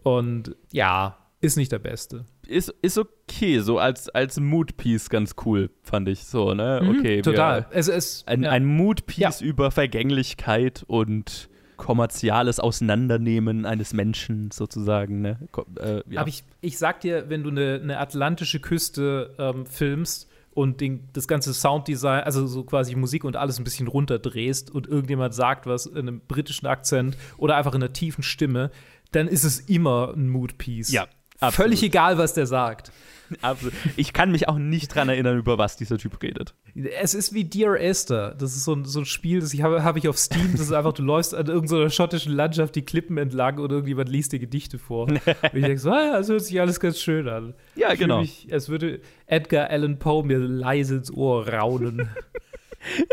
Und 0.03 0.55
ja, 0.71 1.17
ist 1.41 1.57
nicht 1.57 1.71
der 1.71 1.79
Beste. 1.79 2.25
Ist, 2.47 2.73
ist 2.81 2.97
okay, 2.97 3.59
so 3.59 3.77
als, 3.79 4.09
als 4.09 4.39
Mood-Piece 4.39 5.09
ganz 5.09 5.35
cool, 5.45 5.69
fand 5.83 6.07
ich 6.09 6.23
so, 6.25 6.53
ne? 6.53 6.81
Okay, 6.97 7.17
Mhm, 7.17 7.23
Total. 7.23 7.65
Wir, 7.69 7.77
Es 7.77 7.87
ist 7.87 8.27
ein, 8.27 8.43
ja. 8.43 8.51
ein 8.51 8.65
Mood-Piece 8.65 9.41
Ja. 9.41 9.45
über 9.45 9.71
Vergänglichkeit 9.71 10.83
und 10.87 11.49
kommerziales 11.75 12.59
Auseinandernehmen 12.59 13.65
eines 13.65 13.93
Menschen 13.93 14.49
sozusagen, 14.51 15.21
ne? 15.21 15.37
Äh, 15.79 16.01
ja. 16.09 16.21
Aber 16.21 16.29
ich, 16.29 16.43
ich 16.61 16.77
sag 16.77 17.01
dir, 17.01 17.29
wenn 17.29 17.43
du 17.43 17.49
eine, 17.51 17.79
eine 17.81 17.99
atlantische 17.99 18.59
Küste 18.59 19.35
ähm, 19.37 19.65
filmst 19.65 20.27
und 20.53 20.81
den, 20.81 21.07
das 21.13 21.27
ganze 21.27 21.53
Sounddesign, 21.53 22.23
also 22.23 22.47
so 22.47 22.63
quasi 22.63 22.95
Musik 22.95 23.23
und 23.23 23.35
alles 23.35 23.59
ein 23.59 23.63
bisschen 23.63 23.87
runterdrehst 23.87 24.71
und 24.71 24.87
irgendjemand 24.87 25.35
sagt 25.35 25.67
was 25.67 25.85
in 25.85 25.97
einem 25.97 26.21
britischen 26.27 26.65
Akzent 26.65 27.15
oder 27.37 27.55
einfach 27.57 27.75
in 27.75 27.83
einer 27.83 27.93
tiefen 27.93 28.23
Stimme, 28.23 28.71
dann 29.11 29.27
ist 29.27 29.43
es 29.43 29.59
immer 29.59 30.13
ein 30.15 30.29
Mood-Piece. 30.29 30.91
Ja, 30.91 31.05
absolut. 31.39 31.53
Völlig 31.55 31.83
egal, 31.83 32.17
was 32.17 32.33
der 32.33 32.47
sagt. 32.47 32.91
Absolut. 33.41 33.73
Ich 33.95 34.13
kann 34.13 34.31
mich 34.31 34.47
auch 34.47 34.57
nicht 34.57 34.93
dran 34.93 35.09
erinnern, 35.09 35.37
über 35.37 35.57
was 35.57 35.75
dieser 35.75 35.97
Typ 35.97 36.21
redet. 36.21 36.55
Es 37.01 37.13
ist 37.13 37.33
wie 37.33 37.43
Dear 37.43 37.79
Esther. 37.79 38.35
Das 38.35 38.55
ist 38.55 38.63
so 38.63 38.73
ein, 38.73 38.85
so 38.85 38.99
ein 38.99 39.05
Spiel, 39.05 39.39
das 39.39 39.53
habe 39.55 39.83
hab 39.83 39.97
ich 39.97 40.07
auf 40.07 40.17
Steam. 40.17 40.51
Das 40.51 40.61
ist 40.61 40.71
einfach, 40.71 40.93
du 40.93 41.03
läufst 41.03 41.35
an 41.35 41.47
irgendeiner 41.47 41.89
schottischen 41.89 42.33
Landschaft 42.33 42.75
die 42.75 42.83
Klippen 42.83 43.17
entlang 43.17 43.59
und 43.59 43.71
irgendjemand 43.71 44.09
liest 44.09 44.31
dir 44.31 44.39
Gedichte 44.39 44.79
vor. 44.79 45.07
und 45.07 45.21
ich 45.25 45.51
denke 45.51 45.77
so, 45.77 45.91
ah, 45.91 46.05
ja, 46.05 46.17
das 46.17 46.29
hört 46.29 46.43
sich 46.43 46.59
alles 46.59 46.79
ganz 46.79 46.99
schön 46.99 47.27
an. 47.27 47.53
Ja, 47.75 47.93
Ich 47.93 47.99
genau. 47.99 48.21
Mich, 48.21 48.47
als 48.51 48.69
würde 48.69 49.01
Edgar 49.25 49.69
Allan 49.69 49.99
Poe 49.99 50.23
mir 50.23 50.39
leise 50.39 50.95
ins 50.97 51.11
Ohr 51.11 51.47
raunen. 51.47 52.09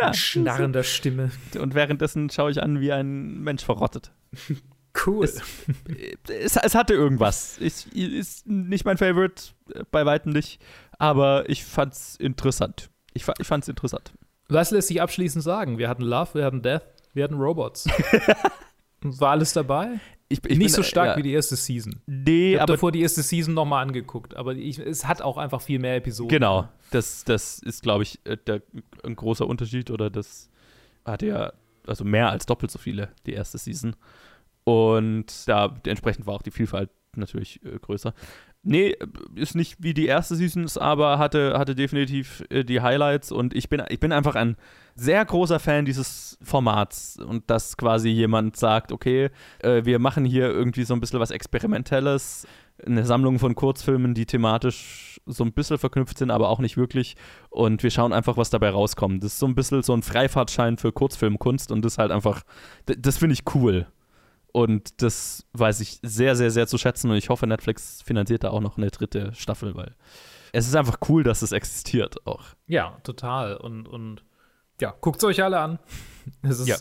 Ja, 0.00 0.08
Mit 0.08 0.16
schnarrender 0.16 0.84
Stimme. 0.84 1.32
Und 1.58 1.74
währenddessen 1.74 2.30
schaue 2.30 2.50
ich 2.50 2.62
an, 2.62 2.80
wie 2.80 2.92
ein 2.92 3.40
Mensch 3.40 3.64
verrottet. 3.64 4.12
Cool. 5.06 5.24
Es, 5.24 5.42
es, 6.28 6.56
es 6.56 6.74
hatte 6.74 6.94
irgendwas. 6.94 7.58
Ich, 7.60 7.92
ist 7.94 8.46
nicht 8.46 8.84
mein 8.84 8.96
Favorite, 8.96 9.42
äh, 9.74 9.84
bei 9.90 10.06
weitem 10.06 10.32
nicht. 10.32 10.60
Aber 10.98 11.48
ich 11.48 11.64
fand's 11.64 12.16
interessant. 12.16 12.90
Ich, 13.12 13.24
ich 13.38 13.46
fand's 13.46 13.68
interessant. 13.68 14.12
Was 14.48 14.70
lässt 14.70 14.88
sich 14.88 15.02
abschließend 15.02 15.42
sagen? 15.42 15.78
Wir 15.78 15.88
hatten 15.88 16.02
Love, 16.02 16.34
wir 16.34 16.44
hatten 16.44 16.62
Death, 16.62 16.82
wir 17.12 17.24
hatten 17.24 17.34
Robots. 17.34 17.86
War 19.02 19.32
alles 19.32 19.52
dabei? 19.52 20.00
Ich, 20.28 20.38
ich 20.44 20.58
Nicht 20.58 20.68
bin, 20.68 20.68
so 20.68 20.82
stark 20.82 21.08
ja, 21.08 21.16
wie 21.16 21.22
die 21.22 21.32
erste 21.32 21.56
Season. 21.56 22.00
Nee, 22.06 22.52
Ich 22.52 22.54
habe 22.54 22.62
aber 22.62 22.72
davor 22.74 22.92
die 22.92 23.02
erste 23.02 23.22
Season 23.22 23.52
nochmal 23.52 23.82
angeguckt, 23.82 24.34
aber 24.36 24.54
ich, 24.54 24.78
es 24.78 25.06
hat 25.06 25.20
auch 25.22 25.36
einfach 25.36 25.60
viel 25.60 25.78
mehr 25.78 25.96
Episoden. 25.96 26.28
Genau, 26.30 26.68
das, 26.90 27.24
das 27.24 27.58
ist, 27.58 27.82
glaube 27.82 28.04
ich, 28.04 28.20
äh, 28.24 28.36
der, 28.46 28.62
ein 29.04 29.16
großer 29.16 29.46
Unterschied 29.46 29.90
oder 29.90 30.08
das 30.08 30.48
hatte 31.04 31.26
ja 31.26 31.52
also 31.86 32.04
mehr 32.04 32.30
als 32.30 32.46
doppelt 32.46 32.70
so 32.70 32.78
viele, 32.78 33.10
die 33.26 33.34
erste 33.34 33.58
Season. 33.58 33.94
Und 34.64 35.46
da 35.46 35.74
entsprechend 35.86 36.26
war 36.26 36.34
auch 36.34 36.42
die 36.42 36.50
Vielfalt 36.50 36.90
natürlich 37.16 37.64
äh, 37.64 37.78
größer. 37.78 38.14
Nee, 38.66 38.96
ist 39.34 39.54
nicht 39.54 39.76
wie 39.82 39.92
die 39.92 40.06
erste 40.06 40.36
Season, 40.36 40.64
ist 40.64 40.78
aber 40.78 41.18
hatte, 41.18 41.58
hatte 41.58 41.74
definitiv 41.74 42.42
äh, 42.48 42.64
die 42.64 42.80
Highlights 42.80 43.30
und 43.30 43.54
ich 43.54 43.68
bin, 43.68 43.82
ich 43.90 44.00
bin 44.00 44.10
einfach 44.10 44.36
ein 44.36 44.56
sehr 44.94 45.22
großer 45.22 45.60
Fan 45.60 45.84
dieses 45.84 46.38
Formats 46.40 47.18
und 47.18 47.50
dass 47.50 47.76
quasi 47.76 48.08
jemand 48.08 48.56
sagt, 48.56 48.90
okay, 48.90 49.28
äh, 49.58 49.84
wir 49.84 49.98
machen 49.98 50.24
hier 50.24 50.48
irgendwie 50.48 50.84
so 50.84 50.94
ein 50.94 51.00
bisschen 51.00 51.20
was 51.20 51.30
Experimentelles, 51.30 52.46
eine 52.84 53.04
Sammlung 53.04 53.38
von 53.38 53.54
Kurzfilmen, 53.54 54.14
die 54.14 54.24
thematisch 54.24 55.20
so 55.26 55.44
ein 55.44 55.52
bisschen 55.52 55.76
verknüpft 55.76 56.16
sind, 56.16 56.30
aber 56.30 56.48
auch 56.48 56.58
nicht 56.58 56.78
wirklich 56.78 57.16
und 57.50 57.82
wir 57.82 57.90
schauen 57.90 58.14
einfach, 58.14 58.38
was 58.38 58.48
dabei 58.48 58.70
rauskommt. 58.70 59.22
Das 59.22 59.34
ist 59.34 59.40
so 59.40 59.46
ein 59.46 59.54
bisschen 59.54 59.82
so 59.82 59.92
ein 59.92 60.02
Freifahrtschein 60.02 60.78
für 60.78 60.90
Kurzfilmkunst 60.90 61.70
und 61.70 61.84
das 61.84 61.98
halt 61.98 62.10
einfach, 62.10 62.44
das 62.86 63.18
finde 63.18 63.34
ich 63.34 63.42
cool. 63.54 63.88
Und 64.54 65.02
das 65.02 65.44
weiß 65.54 65.80
ich 65.80 65.98
sehr, 66.02 66.36
sehr, 66.36 66.52
sehr 66.52 66.68
zu 66.68 66.78
schätzen. 66.78 67.10
Und 67.10 67.16
ich 67.16 67.28
hoffe, 67.28 67.44
Netflix 67.48 68.02
finanziert 68.02 68.44
da 68.44 68.50
auch 68.50 68.60
noch 68.60 68.76
eine 68.76 68.88
dritte 68.88 69.34
Staffel, 69.34 69.74
weil 69.74 69.96
es 70.52 70.68
ist 70.68 70.76
einfach 70.76 70.98
cool, 71.08 71.24
dass 71.24 71.42
es 71.42 71.50
existiert 71.50 72.24
auch. 72.24 72.44
Ja, 72.68 72.96
total. 73.02 73.56
Und, 73.56 73.88
und 73.88 74.22
ja, 74.80 74.94
guckt 75.00 75.18
es 75.18 75.24
euch 75.24 75.42
alle 75.42 75.58
an. 75.58 75.80
Es 76.42 76.60
ist, 76.60 76.68
Ja. 76.68 76.76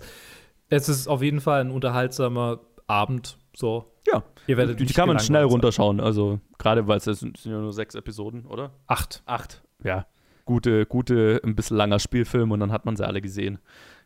es 0.69 0.87
ist 0.87 1.07
auf 1.07 1.23
jeden 1.23 1.41
Fall 1.41 1.61
ein 1.61 1.71
unterhaltsamer 1.71 2.59
Abend. 2.85 3.39
So. 3.55 3.91
Ja, 4.05 4.21
Ihr 4.45 4.57
werdet 4.57 4.79
die 4.79 4.85
kann 4.93 5.07
man 5.07 5.17
schnell 5.17 5.45
runterschauen. 5.45 5.99
Also 5.99 6.39
gerade 6.59 6.87
weil 6.87 6.97
es 6.97 7.07
es 7.07 7.21
sind 7.21 7.43
ja 7.43 7.57
nur 7.59 7.73
sechs 7.73 7.95
Episoden, 7.95 8.45
oder? 8.45 8.69
Acht. 8.85 9.23
Acht. 9.25 9.63
Ja. 9.83 10.05
Gute, 10.45 10.85
gute, 10.85 11.41
ein 11.43 11.55
bisschen 11.55 11.77
langer 11.77 11.97
Spielfilm 11.97 12.51
und 12.51 12.59
dann 12.59 12.71
hat 12.71 12.85
man 12.85 12.95
sie 12.95 13.05
alle 13.07 13.19
gesehen. 13.19 13.57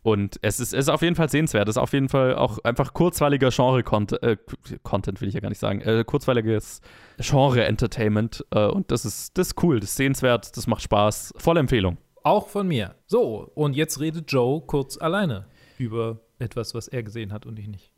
Und 0.08 0.40
es 0.42 0.62
ist, 0.62 0.72
es 0.72 0.86
ist 0.86 0.90
auf 0.90 1.02
jeden 1.02 1.18
Fall 1.18 1.28
sehenswert. 1.28 1.68
Es 1.68 1.76
ist 1.76 1.82
auf 1.82 1.92
jeden 1.92 2.08
Fall 2.08 2.34
auch 2.38 2.60
einfach 2.64 2.94
kurzweiliger 2.94 3.50
Genre-Content, 3.50 4.24
äh, 4.24 4.38
Content 4.82 5.20
will 5.20 5.28
ich 5.28 5.34
ja 5.34 5.42
gar 5.42 5.50
nicht 5.50 5.60
sagen, 5.60 5.82
äh, 5.82 6.06
kurzweiliges 6.08 6.80
Genre-Entertainment. 7.18 8.46
Äh, 8.52 8.68
und 8.68 8.90
das 8.90 9.04
ist, 9.04 9.38
das 9.38 9.48
ist 9.48 9.64
cool, 9.64 9.82
das 9.82 9.90
ist 9.90 9.98
sehenswert, 9.98 10.56
das 10.56 10.66
macht 10.66 10.82
Spaß. 10.84 11.34
Volle 11.36 11.60
Empfehlung. 11.60 11.98
Auch 12.24 12.48
von 12.48 12.70
mir. 12.70 12.96
So, 13.06 13.52
und 13.54 13.76
jetzt 13.76 14.00
redet 14.00 14.32
Joe 14.32 14.62
kurz 14.62 14.98
alleine 14.98 15.48
über 15.78 16.22
etwas, 16.40 16.74
was 16.74 16.88
er 16.88 17.04
gesehen 17.04 17.34
hat 17.34 17.46
und 17.46 17.60
ich 17.60 17.68
nicht. 17.68 17.92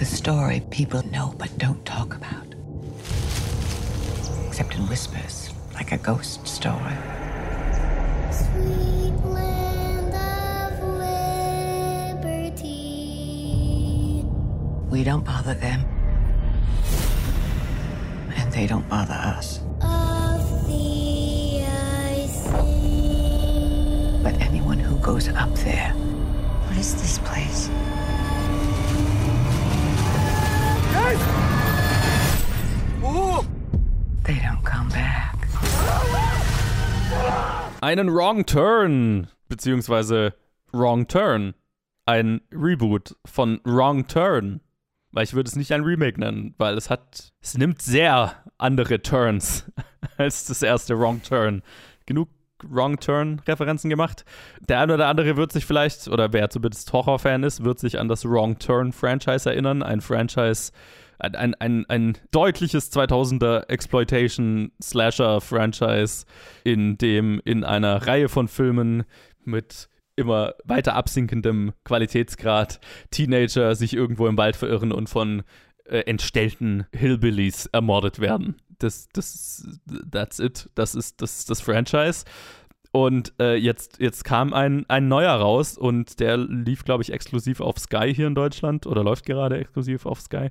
It's 0.00 0.02
a 0.02 0.16
story 0.16 0.60
people 0.70 1.02
know 1.02 1.34
but 1.38 1.48
don't 1.58 1.84
talk 1.84 2.14
about. 2.14 2.47
Except 4.58 4.74
in 4.74 4.88
whispers, 4.88 5.50
like 5.74 5.92
a 5.92 5.98
ghost 5.98 6.44
story. 6.44 6.96
Sweet 8.32 9.14
land 9.22 10.12
of 10.12 10.82
liberty. 12.18 12.64
We 14.90 15.04
don't 15.04 15.24
bother 15.24 15.54
them. 15.54 15.84
And 18.34 18.52
they 18.52 18.66
don't 18.66 18.88
bother 18.88 19.14
us. 19.14 19.60
Of 19.80 20.66
thee 20.66 21.64
I 21.64 22.26
sing. 22.26 24.20
But 24.24 24.40
anyone 24.40 24.80
who 24.80 24.98
goes 24.98 25.28
up 25.28 25.54
there. 25.54 25.92
What 25.92 26.76
is 26.76 26.94
this 26.94 27.20
place? 27.20 27.70
They 34.28 34.34
don't 34.40 34.62
come 34.62 34.90
back. 34.90 35.48
Einen 37.80 38.14
Wrong 38.14 38.44
Turn, 38.44 39.28
beziehungsweise 39.48 40.34
Wrong 40.70 41.08
Turn. 41.08 41.54
Ein 42.04 42.42
Reboot 42.52 43.16
von 43.24 43.62
Wrong 43.64 44.06
Turn. 44.06 44.60
Weil 45.12 45.24
ich 45.24 45.32
würde 45.32 45.48
es 45.48 45.56
nicht 45.56 45.72
ein 45.72 45.82
Remake 45.82 46.20
nennen, 46.20 46.54
weil 46.58 46.76
es 46.76 46.90
hat, 46.90 47.32
es 47.40 47.56
nimmt 47.56 47.80
sehr 47.80 48.34
andere 48.58 49.00
Turns 49.00 49.64
als 50.18 50.44
das 50.44 50.60
erste 50.60 50.98
Wrong 50.98 51.22
Turn. 51.22 51.62
Genug 52.04 52.28
Wrong 52.62 53.00
Turn-Referenzen 53.00 53.88
gemacht. 53.88 54.26
Der 54.60 54.80
eine 54.80 54.92
oder 54.92 55.06
andere 55.08 55.38
wird 55.38 55.52
sich 55.52 55.64
vielleicht, 55.64 56.06
oder 56.06 56.34
wer 56.34 56.50
zumindest 56.50 56.92
Horror-Fan 56.92 57.44
ist, 57.44 57.64
wird 57.64 57.78
sich 57.78 57.98
an 57.98 58.08
das 58.08 58.26
Wrong 58.26 58.58
Turn-Franchise 58.58 59.48
erinnern. 59.48 59.82
Ein 59.82 60.02
Franchise, 60.02 60.72
ein, 61.18 61.54
ein, 61.54 61.86
ein, 61.88 62.18
deutliches 62.30 62.92
2000er 62.92 63.68
Exploitation-Slasher-Franchise, 63.68 66.26
in 66.64 66.98
dem 66.98 67.40
in 67.44 67.64
einer 67.64 68.06
Reihe 68.06 68.28
von 68.28 68.48
Filmen 68.48 69.04
mit 69.44 69.88
immer 70.16 70.54
weiter 70.64 70.94
absinkendem 70.94 71.72
Qualitätsgrad 71.84 72.80
Teenager 73.10 73.74
sich 73.74 73.94
irgendwo 73.94 74.26
im 74.26 74.36
Wald 74.36 74.56
verirren 74.56 74.92
und 74.92 75.08
von 75.08 75.44
äh, 75.84 76.00
entstellten 76.00 76.84
Hillbillies 76.92 77.64
ermordet 77.66 78.20
werden. 78.20 78.56
Das, 78.78 79.08
das, 79.12 79.66
that's 80.10 80.38
it. 80.38 80.68
Das 80.74 80.94
ist 80.94 81.22
das, 81.22 81.40
ist 81.40 81.50
das 81.50 81.60
Franchise. 81.60 82.24
Und 82.90 83.34
äh, 83.38 83.56
jetzt, 83.56 84.00
jetzt 84.00 84.24
kam 84.24 84.54
ein, 84.54 84.86
ein 84.88 85.08
neuer 85.08 85.34
raus 85.34 85.76
und 85.76 86.20
der 86.20 86.38
lief, 86.38 86.84
glaube 86.84 87.02
ich, 87.02 87.12
exklusiv 87.12 87.60
auf 87.60 87.78
Sky 87.78 88.14
hier 88.14 88.26
in 88.26 88.34
Deutschland 88.34 88.86
oder 88.86 89.04
läuft 89.04 89.26
gerade 89.26 89.58
exklusiv 89.58 90.06
auf 90.06 90.20
Sky. 90.20 90.48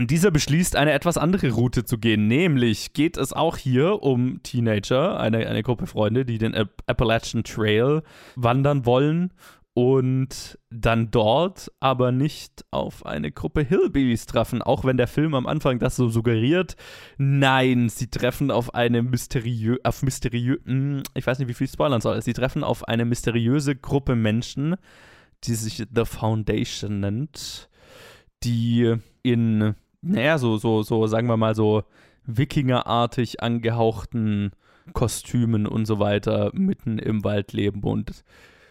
Und 0.00 0.10
dieser 0.10 0.30
beschließt, 0.30 0.76
eine 0.76 0.92
etwas 0.92 1.18
andere 1.18 1.50
Route 1.50 1.84
zu 1.84 1.98
gehen. 1.98 2.26
Nämlich 2.26 2.94
geht 2.94 3.18
es 3.18 3.34
auch 3.34 3.58
hier 3.58 4.02
um 4.02 4.42
Teenager, 4.42 5.20
eine, 5.20 5.46
eine 5.46 5.62
Gruppe 5.62 5.86
Freunde, 5.86 6.24
die 6.24 6.38
den 6.38 6.54
App 6.54 6.82
Appalachian 6.86 7.44
Trail 7.44 8.02
wandern 8.34 8.86
wollen 8.86 9.34
und 9.74 10.58
dann 10.70 11.10
dort 11.10 11.70
aber 11.80 12.12
nicht 12.12 12.64
auf 12.70 13.04
eine 13.04 13.30
Gruppe 13.30 13.60
Hillbillies 13.60 14.24
treffen, 14.24 14.62
auch 14.62 14.86
wenn 14.86 14.96
der 14.96 15.06
Film 15.06 15.34
am 15.34 15.46
Anfang 15.46 15.78
das 15.78 15.96
so 15.96 16.08
suggeriert. 16.08 16.76
Nein, 17.18 17.90
sie 17.90 18.08
treffen 18.08 18.50
auf 18.50 18.74
eine 18.74 19.02
mysteriö 19.02 19.76
auf 19.84 20.02
mysteriö 20.02 20.56
ich 21.12 21.26
weiß 21.26 21.38
nicht, 21.40 21.48
wie 21.48 21.52
viel 21.52 21.68
spoilern 21.68 22.00
soll. 22.00 22.22
Sie 22.22 22.32
treffen 22.32 22.64
auf 22.64 22.88
eine 22.88 23.04
mysteriöse 23.04 23.76
Gruppe 23.76 24.16
Menschen, 24.16 24.76
die 25.44 25.54
sich 25.56 25.86
The 25.94 26.06
Foundation 26.06 27.00
nennt, 27.00 27.68
die 28.42 28.96
in, 29.22 29.74
naja, 30.02 30.38
so, 30.38 30.56
so, 30.56 30.82
so, 30.82 31.06
sagen 31.06 31.28
wir 31.28 31.36
mal, 31.36 31.54
so 31.54 31.84
Wikingerartig 32.26 33.42
angehauchten 33.42 34.52
Kostümen 34.92 35.66
und 35.66 35.86
so 35.86 35.98
weiter 35.98 36.50
mitten 36.52 36.98
im 36.98 37.24
Wald 37.24 37.52
leben. 37.52 37.82
Und 37.82 38.24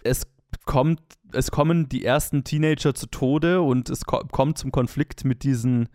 es 0.04 0.28
kommt, 0.65 1.02
es 1.32 1.52
kommen 1.52 1.89
die 1.89 2.06
ersten 2.06 2.44
Teenager 2.44 2.94
zu 2.94 3.08
Tode 3.08 3.62
und 3.62 3.89
es 3.89 4.06
ko 4.06 4.20
kommt 4.32 4.58
zum 4.58 4.72
Konflikt 4.72 5.26
mit 5.26 5.44
diesen 5.44 5.89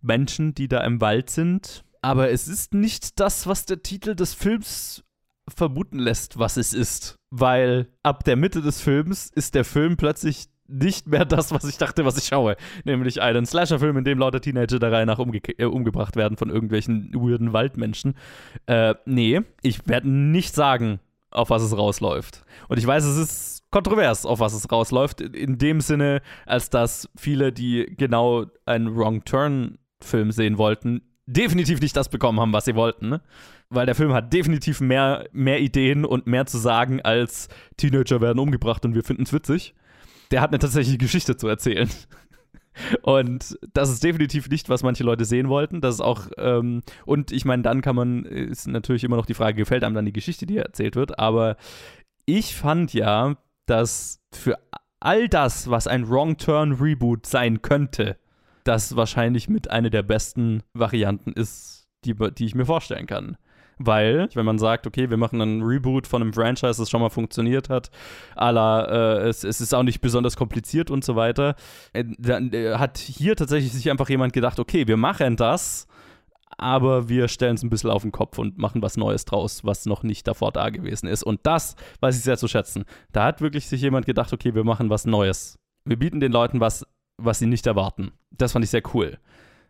Menschen, 0.00 0.54
die 0.54 0.68
da 0.68 0.80
im 0.84 1.00
Wald 1.00 1.30
sind. 1.30 1.84
Aber 2.02 2.30
es 2.30 2.46
ist 2.46 2.74
nicht 2.74 3.18
das, 3.20 3.46
was 3.46 3.66
der 3.66 3.82
Titel 3.82 4.14
des 4.14 4.34
Films 4.34 5.04
vermuten 5.48 5.98
lässt, 5.98 6.38
was 6.38 6.56
es 6.56 6.72
ist. 6.72 7.16
Weil 7.30 7.88
ab 8.02 8.24
der 8.24 8.36
Mitte 8.36 8.62
des 8.62 8.80
Films 8.80 9.30
ist 9.34 9.54
der 9.54 9.64
Film 9.64 9.96
plötzlich 9.96 10.48
nicht 10.68 11.08
mehr 11.08 11.24
das, 11.24 11.50
was 11.52 11.64
ich 11.64 11.78
dachte, 11.78 12.04
was 12.04 12.18
ich 12.18 12.24
schaue. 12.24 12.56
Nämlich 12.84 13.20
einen 13.20 13.46
Slasher-Film, 13.46 13.96
in 13.96 14.04
dem 14.04 14.18
lauter 14.18 14.40
Teenager 14.40 14.78
der 14.78 14.92
Reihe 14.92 15.06
nach 15.06 15.18
umge 15.18 15.38
äh, 15.58 15.64
umgebracht 15.64 16.14
werden 16.16 16.36
von 16.36 16.50
irgendwelchen 16.50 17.10
weirden 17.14 17.52
Waldmenschen. 17.52 18.14
Äh, 18.66 18.94
nee, 19.06 19.40
ich 19.62 19.88
werde 19.88 20.08
nicht 20.08 20.54
sagen, 20.54 21.00
auf 21.30 21.50
was 21.50 21.62
es 21.62 21.76
rausläuft. 21.76 22.44
Und 22.68 22.78
ich 22.78 22.86
weiß, 22.86 23.04
es 23.04 23.16
ist 23.16 23.70
kontrovers, 23.70 24.26
auf 24.26 24.40
was 24.40 24.52
es 24.52 24.70
rausläuft. 24.70 25.20
In 25.20 25.58
dem 25.58 25.80
Sinne, 25.80 26.22
als 26.46 26.70
dass 26.70 27.08
viele, 27.16 27.52
die 27.52 27.94
genau 27.96 28.46
einen 28.66 28.94
Wrong 28.96 29.24
Turn-Film 29.24 30.32
sehen 30.32 30.58
wollten, 30.58 31.02
definitiv 31.26 31.80
nicht 31.80 31.96
das 31.96 32.08
bekommen 32.08 32.40
haben, 32.40 32.52
was 32.52 32.64
sie 32.64 32.74
wollten. 32.74 33.08
Ne? 33.10 33.20
Weil 33.68 33.86
der 33.86 33.94
Film 33.94 34.14
hat 34.14 34.32
definitiv 34.32 34.80
mehr, 34.80 35.28
mehr 35.32 35.60
Ideen 35.60 36.04
und 36.04 36.26
mehr 36.26 36.46
zu 36.46 36.56
sagen, 36.56 37.02
als 37.02 37.48
Teenager 37.76 38.20
werden 38.20 38.38
umgebracht 38.38 38.84
und 38.84 38.94
wir 38.94 39.04
finden 39.04 39.24
es 39.24 39.32
witzig 39.32 39.74
der 40.30 40.40
hat 40.40 40.50
eine 40.50 40.58
tatsächliche 40.58 40.98
Geschichte 40.98 41.36
zu 41.36 41.48
erzählen. 41.48 41.88
Und 43.02 43.58
das 43.72 43.90
ist 43.90 44.04
definitiv 44.04 44.48
nicht, 44.48 44.68
was 44.68 44.82
manche 44.82 45.02
Leute 45.02 45.24
sehen 45.24 45.48
wollten. 45.48 45.80
Das 45.80 45.96
ist 45.96 46.00
auch, 46.00 46.28
ähm, 46.36 46.82
und 47.06 47.32
ich 47.32 47.44
meine, 47.44 47.64
dann 47.64 47.80
kann 47.80 47.96
man, 47.96 48.24
ist 48.24 48.68
natürlich 48.68 49.02
immer 49.02 49.16
noch 49.16 49.26
die 49.26 49.34
Frage, 49.34 49.56
gefällt 49.56 49.82
einem 49.82 49.96
dann 49.96 50.06
die 50.06 50.12
Geschichte, 50.12 50.46
die 50.46 50.58
erzählt 50.58 50.94
wird. 50.94 51.18
Aber 51.18 51.56
ich 52.24 52.54
fand 52.54 52.94
ja, 52.94 53.36
dass 53.66 54.20
für 54.32 54.58
all 55.00 55.28
das, 55.28 55.68
was 55.70 55.88
ein 55.88 56.08
Wrong 56.08 56.36
Turn 56.36 56.72
Reboot 56.74 57.26
sein 57.26 57.62
könnte, 57.62 58.16
das 58.64 58.96
wahrscheinlich 58.96 59.48
mit 59.48 59.70
einer 59.70 59.90
der 59.90 60.02
besten 60.02 60.62
Varianten 60.74 61.32
ist, 61.32 61.88
die, 62.04 62.14
die 62.14 62.44
ich 62.44 62.54
mir 62.54 62.66
vorstellen 62.66 63.06
kann. 63.06 63.36
Weil, 63.78 64.28
wenn 64.34 64.44
man 64.44 64.58
sagt, 64.58 64.86
okay, 64.86 65.08
wir 65.08 65.16
machen 65.16 65.40
einen 65.40 65.62
Reboot 65.62 66.06
von 66.06 66.20
einem 66.20 66.32
Franchise, 66.32 66.80
das 66.80 66.90
schon 66.90 67.00
mal 67.00 67.10
funktioniert 67.10 67.68
hat, 67.68 67.90
la, 68.36 68.84
äh, 68.84 69.28
es, 69.28 69.44
es, 69.44 69.60
ist 69.60 69.74
auch 69.74 69.84
nicht 69.84 70.00
besonders 70.00 70.36
kompliziert 70.36 70.90
und 70.90 71.04
so 71.04 71.14
weiter, 71.14 71.54
äh, 71.92 72.04
dann 72.18 72.52
äh, 72.52 72.74
hat 72.74 72.98
hier 72.98 73.36
tatsächlich 73.36 73.72
sich 73.72 73.90
einfach 73.90 74.08
jemand 74.08 74.32
gedacht, 74.32 74.58
okay, 74.58 74.88
wir 74.88 74.96
machen 74.96 75.36
das, 75.36 75.86
aber 76.56 77.08
wir 77.08 77.28
stellen 77.28 77.54
es 77.54 77.62
ein 77.62 77.70
bisschen 77.70 77.90
auf 77.90 78.02
den 78.02 78.10
Kopf 78.10 78.38
und 78.38 78.58
machen 78.58 78.82
was 78.82 78.96
Neues 78.96 79.24
draus, 79.24 79.64
was 79.64 79.86
noch 79.86 80.02
nicht 80.02 80.26
davor 80.26 80.50
da 80.50 80.70
gewesen 80.70 81.06
ist. 81.06 81.22
Und 81.22 81.40
das 81.44 81.76
weiß 82.00 82.16
ich 82.16 82.24
sehr 82.24 82.36
zu 82.36 82.48
schätzen. 82.48 82.84
Da 83.12 83.24
hat 83.24 83.40
wirklich 83.40 83.68
sich 83.68 83.80
jemand 83.80 84.06
gedacht, 84.06 84.32
okay, 84.32 84.54
wir 84.54 84.64
machen 84.64 84.90
was 84.90 85.06
Neues. 85.06 85.58
Wir 85.84 85.96
bieten 85.96 86.18
den 86.18 86.32
Leuten 86.32 86.58
was, 86.60 86.84
was 87.16 87.38
sie 87.38 87.46
nicht 87.46 87.66
erwarten. 87.66 88.10
Das 88.30 88.52
fand 88.52 88.64
ich 88.64 88.70
sehr 88.70 88.82
cool. 88.92 89.18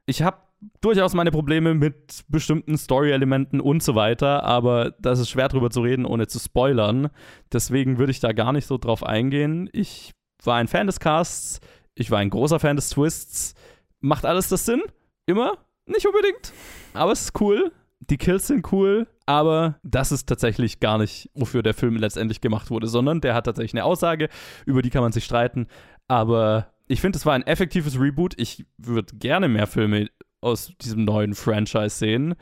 Ich 0.06 0.22
habe 0.22 0.38
durchaus 0.80 1.14
meine 1.14 1.30
Probleme 1.30 1.74
mit 1.74 2.24
bestimmten 2.28 2.76
Story-Elementen 2.76 3.60
und 3.60 3.82
so 3.82 3.94
weiter, 3.94 4.44
aber 4.44 4.92
das 4.98 5.18
ist 5.18 5.30
schwer 5.30 5.48
drüber 5.48 5.70
zu 5.70 5.80
reden, 5.82 6.04
ohne 6.04 6.26
zu 6.26 6.38
spoilern. 6.38 7.10
Deswegen 7.52 7.98
würde 7.98 8.12
ich 8.12 8.20
da 8.20 8.32
gar 8.32 8.52
nicht 8.52 8.66
so 8.66 8.78
drauf 8.78 9.04
eingehen. 9.04 9.68
Ich 9.72 10.12
war 10.42 10.56
ein 10.56 10.68
Fan 10.68 10.86
des 10.86 11.00
Casts, 11.00 11.60
ich 11.94 12.10
war 12.10 12.18
ein 12.18 12.30
großer 12.30 12.60
Fan 12.60 12.76
des 12.76 12.90
Twists. 12.90 13.54
Macht 14.00 14.24
alles 14.24 14.48
das 14.48 14.64
Sinn? 14.64 14.82
Immer? 15.26 15.58
Nicht 15.86 16.06
unbedingt. 16.06 16.52
Aber 16.94 17.12
es 17.12 17.22
ist 17.22 17.40
cool. 17.40 17.72
Die 18.00 18.16
Kills 18.16 18.46
sind 18.46 18.72
cool, 18.72 19.08
aber 19.26 19.80
das 19.82 20.12
ist 20.12 20.28
tatsächlich 20.28 20.78
gar 20.78 20.98
nicht, 20.98 21.30
wofür 21.34 21.62
der 21.62 21.74
Film 21.74 21.96
letztendlich 21.96 22.40
gemacht 22.40 22.70
wurde, 22.70 22.86
sondern 22.86 23.20
der 23.20 23.34
hat 23.34 23.44
tatsächlich 23.44 23.74
eine 23.74 23.84
Aussage, 23.84 24.28
über 24.64 24.82
die 24.82 24.90
kann 24.90 25.02
man 25.02 25.12
sich 25.12 25.24
streiten. 25.24 25.66
Aber 26.06 26.72
ich 26.86 27.00
finde, 27.00 27.18
es 27.18 27.26
war 27.26 27.34
ein 27.34 27.46
effektives 27.46 28.00
Reboot. 28.00 28.34
Ich 28.38 28.64
würde 28.78 29.16
gerne 29.16 29.48
mehr 29.48 29.66
Filme 29.66 30.08
aus 30.40 30.72
diesem 30.80 31.04
neuen 31.04 31.34
Franchise 31.34 31.96
sehen 31.96 32.34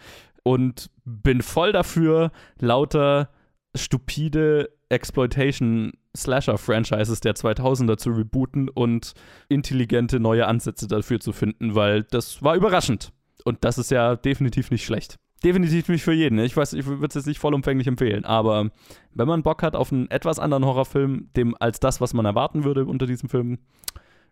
und 0.42 0.90
bin 1.05 1.42
voll 1.42 1.72
dafür, 1.72 2.30
lauter 2.61 3.30
stupide 3.74 4.70
Exploitation 4.88 5.92
Slasher-Franchises 6.16 7.20
der 7.20 7.34
2000er 7.34 7.97
zu 7.97 8.11
rebooten 8.11 8.68
und 8.68 9.12
intelligente 9.49 10.20
neue 10.20 10.47
Ansätze 10.47 10.88
dafür 10.88 11.20
zu 11.20 11.32
finden, 11.32 11.74
weil 11.74 12.05
das 12.05 12.42
war 12.42 12.57
überraschend. 12.57 13.12
Und 13.44 13.64
das 13.64 13.78
ist 13.78 13.90
ja 13.90 14.16
definitiv 14.16 14.70
nicht 14.70 14.84
schlecht. 14.84 15.16
Definitiv 15.44 15.88
nicht 15.88 16.03
für 16.03 16.14
jeden. 16.14 16.38
Ich 16.38 16.57
weiß, 16.57 16.72
ich 16.72 16.86
würde 16.86 17.07
es 17.07 17.14
jetzt 17.14 17.26
nicht 17.26 17.38
vollumfänglich 17.38 17.86
empfehlen, 17.86 18.24
aber 18.24 18.70
wenn 19.12 19.28
man 19.28 19.42
Bock 19.42 19.62
hat 19.62 19.76
auf 19.76 19.92
einen 19.92 20.11
etwas 20.11 20.38
anderen 20.38 20.64
Horrorfilm, 20.64 21.28
dem 21.36 21.55
als 21.61 21.78
das, 21.78 22.01
was 22.01 22.14
man 22.14 22.24
erwarten 22.24 22.64
würde 22.64 22.86
unter 22.86 23.07
diesem 23.07 23.28
Film, 23.28 23.59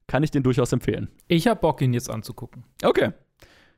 kann 0.06 0.22
ich 0.22 0.30
den 0.30 0.42
durchaus 0.42 0.72
empfehlen. 0.72 1.08
Ich 1.28 1.46
habe 1.46 1.60
Bock, 1.60 1.80
ihn 1.82 1.92
jetzt 1.92 2.10
anzugucken. 2.10 2.64
Okay. 2.82 3.12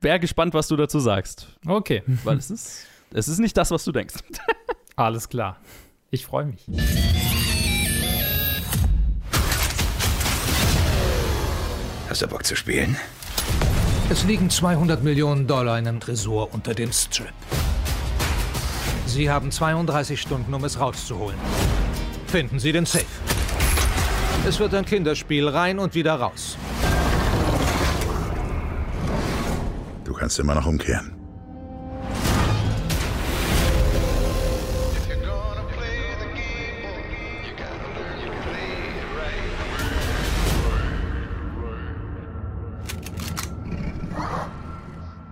Wäre 0.01 0.21
gespannt, 0.21 0.55
was 0.55 0.69
du 0.69 0.77
dazu 0.77 1.01
sagst. 1.01 1.49
Okay. 1.67 2.03
Weil 2.25 2.37
es 2.37 2.51
ist, 2.51 2.87
es 3.13 3.29
ist 3.29 3.39
nicht 3.39 3.57
das, 3.57 3.71
was 3.71 3.85
du 3.85 3.93
denkst. 3.93 4.15
Alles 4.97 5.29
klar. 5.29 5.59
Ich 6.11 6.27
freue 6.27 6.47
mich. 6.47 6.67
Hast 12.09 12.23
du 12.23 12.29
Bock 12.29 12.45
zu 12.45 12.55
spielen? 12.57 12.97
Es 14.09 14.25
liegen 14.25 14.49
200 14.49 15.03
Millionen 15.03 15.47
Dollar 15.47 15.79
in 15.79 15.89
einem 15.89 16.01
Tresor 16.01 16.55
unter 16.55 16.75
dem 16.75 16.93
Strip. 16.93 17.33
Sie 19.07 19.31
haben 19.31 19.51
32 19.51 20.21
Stunden, 20.21 20.55
um 20.55 20.63
es 20.65 20.79
rauszuholen. 20.79 21.39
Finden 22.27 22.59
Sie 22.59 22.71
den 22.73 22.87
Safe. 22.87 23.05
Es 24.47 24.61
wird 24.61 24.75
ein 24.75 24.85
Kinderspiel 24.85 25.49
rein 25.49 25.79
und 25.79 25.95
wieder 25.95 26.15
raus. 26.15 26.57
Kannst 30.17 30.39
immer 30.39 30.55
noch 30.55 30.67
umkehren. 30.67 31.13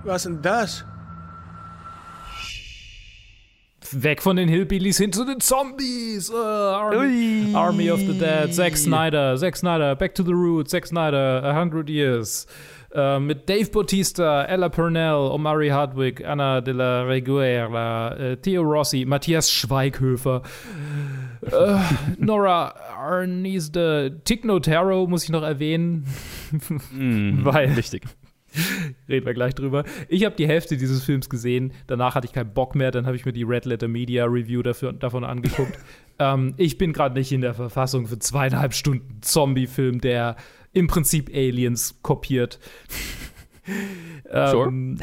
Was 0.05 0.25
denn 0.25 0.43
das? 0.43 0.85
Weg 3.91 4.23
von 4.23 4.37
den 4.37 4.49
Hillbillies 4.49 4.99
hin 4.99 5.13
zu 5.13 5.25
den 5.25 5.41
Zombies. 5.41 6.29
Äh, 6.29 6.35
Army. 6.35 7.53
Army 7.55 7.91
of 7.91 8.01
the 8.01 8.19
Dead. 8.19 8.53
Zack 8.53 8.77
Snyder. 8.77 9.37
Zack 9.37 9.57
Snyder. 9.57 9.95
Back 9.95 10.15
to 10.15 10.25
the 10.25 10.33
Roots. 10.33 10.71
Zack 10.71 10.87
Snyder. 10.87 11.43
A 11.45 11.55
Hundred 11.55 11.89
Years. 11.89 12.47
Äh, 12.95 13.19
mit 13.19 13.49
Dave 13.49 13.69
Bautista, 13.71 14.45
Ella 14.45 14.69
Purnell, 14.69 15.15
Omari 15.15 15.69
Hardwick, 15.69 16.25
Anna 16.25 16.61
de 16.61 16.73
la 16.73 17.03
Reguera, 17.03 18.17
äh, 18.17 18.37
Theo 18.37 18.63
Rossi, 18.63 19.05
Matthias 19.05 19.51
Schweighöfer, 19.51 20.43
äh, 21.43 21.77
Nora 22.19 22.75
Arnisde, 22.97 24.21
Tick 24.25 24.45
Notaro 24.45 25.09
muss 25.09 25.25
ich 25.25 25.31
noch 25.31 25.43
erwähnen. 25.43 26.07
Weil 26.93 27.77
Wichtig. 27.77 28.05
Reden 29.09 29.27
wir 29.27 29.35
gleich 29.35 29.55
drüber. 29.55 29.85
Ich 30.09 30.25
habe 30.25 30.37
die 30.37 30.47
Hälfte 30.47 30.77
dieses 30.77 31.03
Films 31.05 31.29
gesehen. 31.29 31.73
Danach 31.89 32.15
hatte 32.15 32.27
ich 32.27 32.33
keinen 32.33 32.55
Bock 32.55 32.75
mehr. 32.75 32.91
Dann 32.91 33.07
habe 33.07 33.17
ich 33.17 33.25
mir 33.25 33.33
die 33.33 33.43
Red 33.43 33.65
Letter 33.65 33.89
Media 33.89 34.25
Review 34.27 34.63
dafür, 34.63 34.93
davon 34.93 35.25
angeguckt. 35.25 35.77
ähm, 36.19 36.55
ich 36.57 36.79
bin 36.79 36.93
gerade 36.93 37.15
nicht 37.15 37.33
in 37.33 37.41
der 37.41 37.55
Verfassung 37.55 38.07
für 38.07 38.19
zweieinhalb 38.19 38.75
Stunden 38.75 39.21
Zombie-Film, 39.23 40.01
der 40.01 40.37
im 40.75 40.87
Prinzip 40.89 41.31
Aliens 41.35 41.99
kopiert. 42.03 42.59
ähm, 44.31 44.99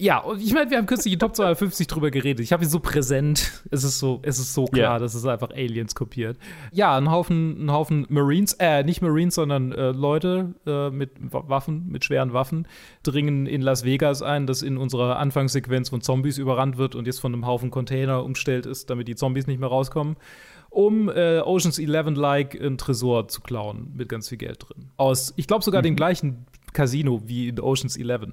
Ja, 0.00 0.18
und 0.18 0.40
ich 0.40 0.52
meine, 0.54 0.70
wir 0.70 0.78
haben 0.78 0.86
kürzlich 0.86 1.12
in 1.14 1.18
Top 1.18 1.34
250 1.34 1.88
drüber 1.88 2.12
geredet. 2.12 2.38
Ich 2.44 2.52
habe 2.52 2.62
ihn 2.62 2.68
so 2.70 2.78
präsent. 2.78 3.64
Es 3.72 3.82
ist 3.82 3.98
so, 3.98 4.20
es 4.22 4.38
ist 4.38 4.54
so 4.54 4.66
klar, 4.66 4.92
Ja. 4.94 4.98
dass 5.00 5.14
es 5.14 5.26
einfach 5.26 5.50
Aliens 5.50 5.96
kopiert. 5.96 6.38
Ja, 6.70 6.96
ein 6.96 7.10
Haufen, 7.10 7.64
ein 7.66 7.72
Haufen 7.72 8.06
Marines, 8.08 8.52
äh, 8.60 8.84
nicht 8.84 9.02
Marines, 9.02 9.34
sondern 9.34 9.72
äh, 9.72 9.90
Leute 9.90 10.54
äh, 10.68 10.90
mit 10.90 11.10
Wa- 11.18 11.48
Waffen, 11.48 11.88
mit 11.88 12.04
schweren 12.04 12.32
Waffen, 12.32 12.68
dringen 13.02 13.46
in 13.46 13.60
Las 13.60 13.84
Vegas 13.84 14.22
ein, 14.22 14.46
das 14.46 14.62
in 14.62 14.76
unserer 14.76 15.18
Anfangssequenz 15.18 15.88
von 15.88 16.00
Zombies 16.00 16.38
überrannt 16.38 16.76
wird 16.78 16.94
und 16.94 17.06
jetzt 17.08 17.18
von 17.18 17.32
einem 17.34 17.44
Haufen 17.46 17.72
Container 17.72 18.22
umstellt 18.22 18.66
ist, 18.66 18.90
damit 18.90 19.08
die 19.08 19.16
Zombies 19.16 19.48
nicht 19.48 19.58
mehr 19.58 19.68
rauskommen. 19.68 20.14
Um 20.78 21.08
äh, 21.08 21.40
Oceans 21.40 21.78
11-like 21.80 22.54
ein 22.60 22.78
Tresor 22.78 23.26
zu 23.26 23.40
klauen 23.40 23.92
mit 23.96 24.08
ganz 24.08 24.28
viel 24.28 24.38
Geld 24.38 24.64
drin. 24.68 24.90
Aus, 24.96 25.32
ich 25.36 25.48
glaube, 25.48 25.64
sogar 25.64 25.82
dem 25.82 25.96
gleichen 25.96 26.46
Casino 26.72 27.20
wie 27.26 27.48
in 27.48 27.58
Oceans 27.58 27.96
11. 27.96 28.28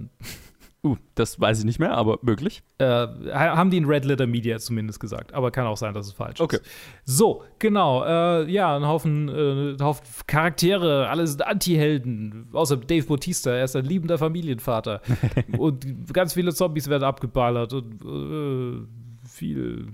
Uh, 0.83 0.95
das 1.15 1.39
weiß 1.39 1.57
ich 1.57 1.65
nicht 1.65 1.79
mehr, 1.79 1.95
aber 1.97 2.19
möglich. 2.21 2.61
Äh, 2.77 2.85
ha- 2.85 3.57
haben 3.57 3.71
die 3.71 3.77
in 3.77 3.85
Red 3.85 4.05
Letter 4.05 4.27
Media 4.27 4.59
zumindest 4.59 4.99
gesagt. 4.99 5.33
Aber 5.33 5.49
kann 5.49 5.65
auch 5.65 5.77
sein, 5.77 5.95
dass 5.95 6.05
es 6.05 6.13
falsch 6.13 6.39
Okay. 6.39 6.57
ist. 6.57 6.65
So, 7.05 7.41
genau. 7.57 8.03
Äh, 8.05 8.51
ja, 8.51 8.75
ein 8.77 8.85
Haufen, 8.85 9.27
äh, 9.27 9.77
Haufen 9.83 10.05
Charaktere, 10.27 11.09
alle 11.09 11.25
sind 11.25 11.41
Anti-Helden. 11.47 12.49
Außer 12.53 12.77
Dave 12.77 13.07
Bautista, 13.07 13.49
er 13.49 13.63
ist 13.63 13.75
ein 13.75 13.85
liebender 13.85 14.19
Familienvater. 14.19 15.01
und 15.57 16.13
ganz 16.13 16.33
viele 16.35 16.53
Zombies 16.53 16.87
werden 16.87 17.03
abgeballert. 17.05 17.73
Und 17.73 18.05
äh, 18.05 19.27
viel. 19.27 19.87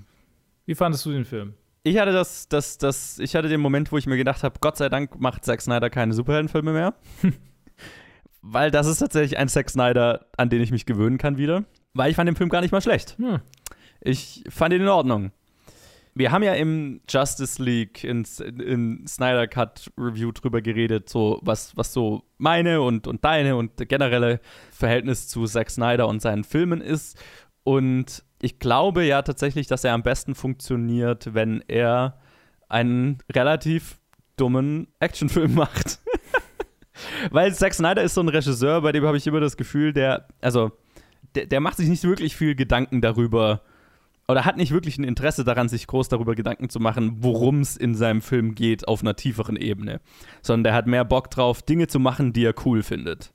Wie 0.66 0.76
fandest 0.76 1.06
du 1.06 1.12
den 1.12 1.24
Film? 1.24 1.54
Ich 1.84 1.98
hatte 1.98 2.12
das, 2.12 2.48
das, 2.48 2.78
das, 2.78 3.18
ich 3.18 3.36
hatte 3.36 3.50
den 3.50 3.60
Moment, 3.60 3.92
wo 3.92 3.98
ich 3.98 4.06
mir 4.06 4.18
gedacht 4.18 4.44
habe, 4.44 4.60
Gott 4.62 4.78
sei 4.78 4.88
Dank 4.90 5.20
macht 5.20 5.44
Zack 5.46 5.62
Snyder 5.62 5.90
keine 5.90 6.14
Superheldenfilme 6.14 6.74
mehr. 6.74 6.94
Weil 8.42 8.70
das 8.70 8.88
ist 8.88 9.00
tatsächlich 9.00 9.38
ein 9.38 9.50
Zack 9.50 9.70
Snyder, 9.70 10.28
an 10.38 10.50
den 10.50 10.62
ich 10.62 10.72
mich 10.72 10.86
gewöhnen 10.86 11.18
kann 11.18 11.38
wieder. 11.38 11.64
Weil 11.94 12.12
ich 12.12 12.16
fand 12.16 12.28
den 12.28 12.36
Film 12.36 12.50
gar 12.50 12.62
nicht 12.62 12.72
mal 12.72 12.82
schlecht. 12.82 13.18
Hm. 13.18 13.40
Ich 14.00 14.44
fand 14.50 14.74
ihn 14.74 14.82
in 14.82 14.88
Ordnung. 14.88 15.32
Wir 16.14 16.32
haben 16.32 16.44
ja 16.44 16.54
im 16.54 17.02
Justice 17.10 17.62
League 17.64 18.04
in, 18.04 18.26
in 18.60 19.08
Snyder 19.08 19.48
Cut 19.48 19.92
Review 19.98 20.32
drüber 20.34 20.62
geredet, 20.62 21.08
so 21.10 21.40
was, 21.42 21.76
was 21.78 21.94
so 21.94 22.24
meine 22.38 22.82
und, 22.82 23.08
und 23.08 23.24
deine 23.24 23.56
und 23.56 23.78
generelle 23.88 24.40
Verhältnis 24.72 25.30
zu 25.30 25.46
Zack 25.46 25.70
Snyder 25.70 26.08
und 26.08 26.22
seinen 26.22 26.44
Filmen 26.44 26.82
ist. 26.82 27.18
Und 27.64 28.24
ich 28.42 28.60
glaube 28.60 29.04
ja 29.04 29.22
tatsächlich, 29.22 29.68
dass 29.68 29.84
er 29.84 29.94
am 29.94 30.04
besten 30.04 30.36
funktioniert, 30.36 31.34
wenn 31.34 31.64
er 31.68 32.20
einen 32.70 33.20
relativ 33.32 34.00
dummen 34.38 34.88
Actionfilm 35.00 35.54
macht. 35.56 36.00
Weil 37.32 37.54
Zack 37.54 37.74
Snyder 37.74 38.04
ist 38.04 38.14
so 38.14 38.22
ein 38.22 38.30
Regisseur, 38.30 38.82
bei 38.82 38.92
dem 38.92 39.06
habe 39.06 39.18
ich 39.18 39.28
immer 39.28 39.40
das 39.40 39.58
Gefühl, 39.58 39.94
der, 39.94 40.28
also, 40.42 40.72
der, 41.36 41.46
der 41.46 41.60
macht 41.60 41.78
sich 41.78 41.90
nicht 41.90 42.04
wirklich 42.04 42.36
viel 42.36 42.56
Gedanken 42.56 43.02
darüber, 43.02 43.62
oder 44.28 44.46
hat 44.46 44.58
nicht 44.58 44.72
wirklich 44.72 44.98
ein 44.98 45.04
Interesse 45.04 45.44
daran, 45.44 45.68
sich 45.68 45.88
groß 45.88 46.08
darüber 46.08 46.36
Gedanken 46.36 46.70
zu 46.70 46.80
machen, 46.80 47.18
worum 47.20 47.60
es 47.60 47.76
in 47.76 47.96
seinem 47.96 48.22
Film 48.22 48.56
geht 48.56 48.88
auf 48.88 49.02
einer 49.02 49.16
tieferen 49.16 49.58
Ebene. 49.58 50.00
Sondern 50.42 50.64
der 50.64 50.74
hat 50.74 50.88
mehr 50.88 51.04
Bock 51.06 51.30
drauf, 51.30 51.62
Dinge 51.62 51.88
zu 51.88 52.00
machen, 52.00 52.32
die 52.32 52.46
er 52.46 52.56
cool 52.66 52.82
findet. 52.82 53.34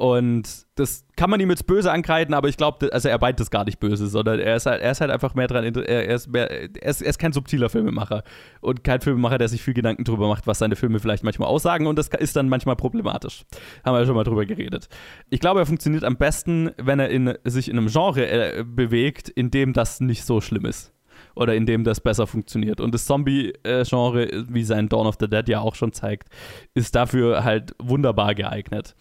Und 0.00 0.66
das 0.76 1.04
kann 1.14 1.28
man 1.28 1.40
ihm 1.40 1.50
jetzt 1.50 1.66
böse 1.66 1.92
ankreiden, 1.92 2.32
aber 2.32 2.48
ich 2.48 2.56
glaube, 2.56 2.90
also 2.90 3.10
er 3.10 3.20
meint 3.20 3.38
das 3.38 3.50
gar 3.50 3.66
nicht 3.66 3.80
böse, 3.80 4.06
sondern 4.06 4.40
er 4.40 4.56
ist 4.56 4.64
halt, 4.64 4.80
er 4.80 4.92
ist 4.92 5.02
halt 5.02 5.10
einfach 5.10 5.34
mehr 5.34 5.46
dran, 5.46 5.62
er, 5.62 6.14
ist 6.14 6.26
mehr, 6.32 6.50
er, 6.50 6.88
ist, 6.88 7.02
er 7.02 7.10
ist 7.10 7.18
kein 7.18 7.34
subtiler 7.34 7.68
Filmemacher 7.68 8.22
und 8.62 8.82
kein 8.82 9.02
Filmemacher, 9.02 9.36
der 9.36 9.48
sich 9.48 9.60
viel 9.60 9.74
Gedanken 9.74 10.04
drüber 10.04 10.26
macht, 10.26 10.46
was 10.46 10.58
seine 10.58 10.74
Filme 10.74 11.00
vielleicht 11.00 11.22
manchmal 11.22 11.48
aussagen 11.48 11.86
und 11.86 11.98
das 11.98 12.08
ist 12.08 12.34
dann 12.34 12.48
manchmal 12.48 12.76
problematisch. 12.76 13.44
Haben 13.84 13.94
wir 13.94 14.00
ja 14.00 14.06
schon 14.06 14.14
mal 14.14 14.24
drüber 14.24 14.46
geredet. 14.46 14.88
Ich 15.28 15.40
glaube, 15.40 15.60
er 15.60 15.66
funktioniert 15.66 16.04
am 16.04 16.16
besten, 16.16 16.70
wenn 16.78 16.98
er 16.98 17.10
in, 17.10 17.34
sich 17.44 17.68
in 17.68 17.76
einem 17.76 17.88
Genre 17.88 18.26
äh, 18.26 18.64
bewegt, 18.66 19.28
in 19.28 19.50
dem 19.50 19.74
das 19.74 20.00
nicht 20.00 20.24
so 20.24 20.40
schlimm 20.40 20.64
ist. 20.64 20.94
Oder 21.34 21.54
in 21.54 21.66
dem 21.66 21.84
das 21.84 22.00
besser 22.00 22.26
funktioniert. 22.26 22.80
Und 22.80 22.94
das 22.94 23.04
Zombie-Genre, 23.04 24.46
wie 24.48 24.64
sein 24.64 24.88
Dawn 24.88 25.06
of 25.06 25.16
the 25.20 25.28
Dead 25.28 25.46
ja 25.46 25.60
auch 25.60 25.74
schon 25.74 25.92
zeigt, 25.92 26.28
ist 26.72 26.94
dafür 26.94 27.44
halt 27.44 27.74
wunderbar 27.78 28.34
geeignet. 28.34 28.96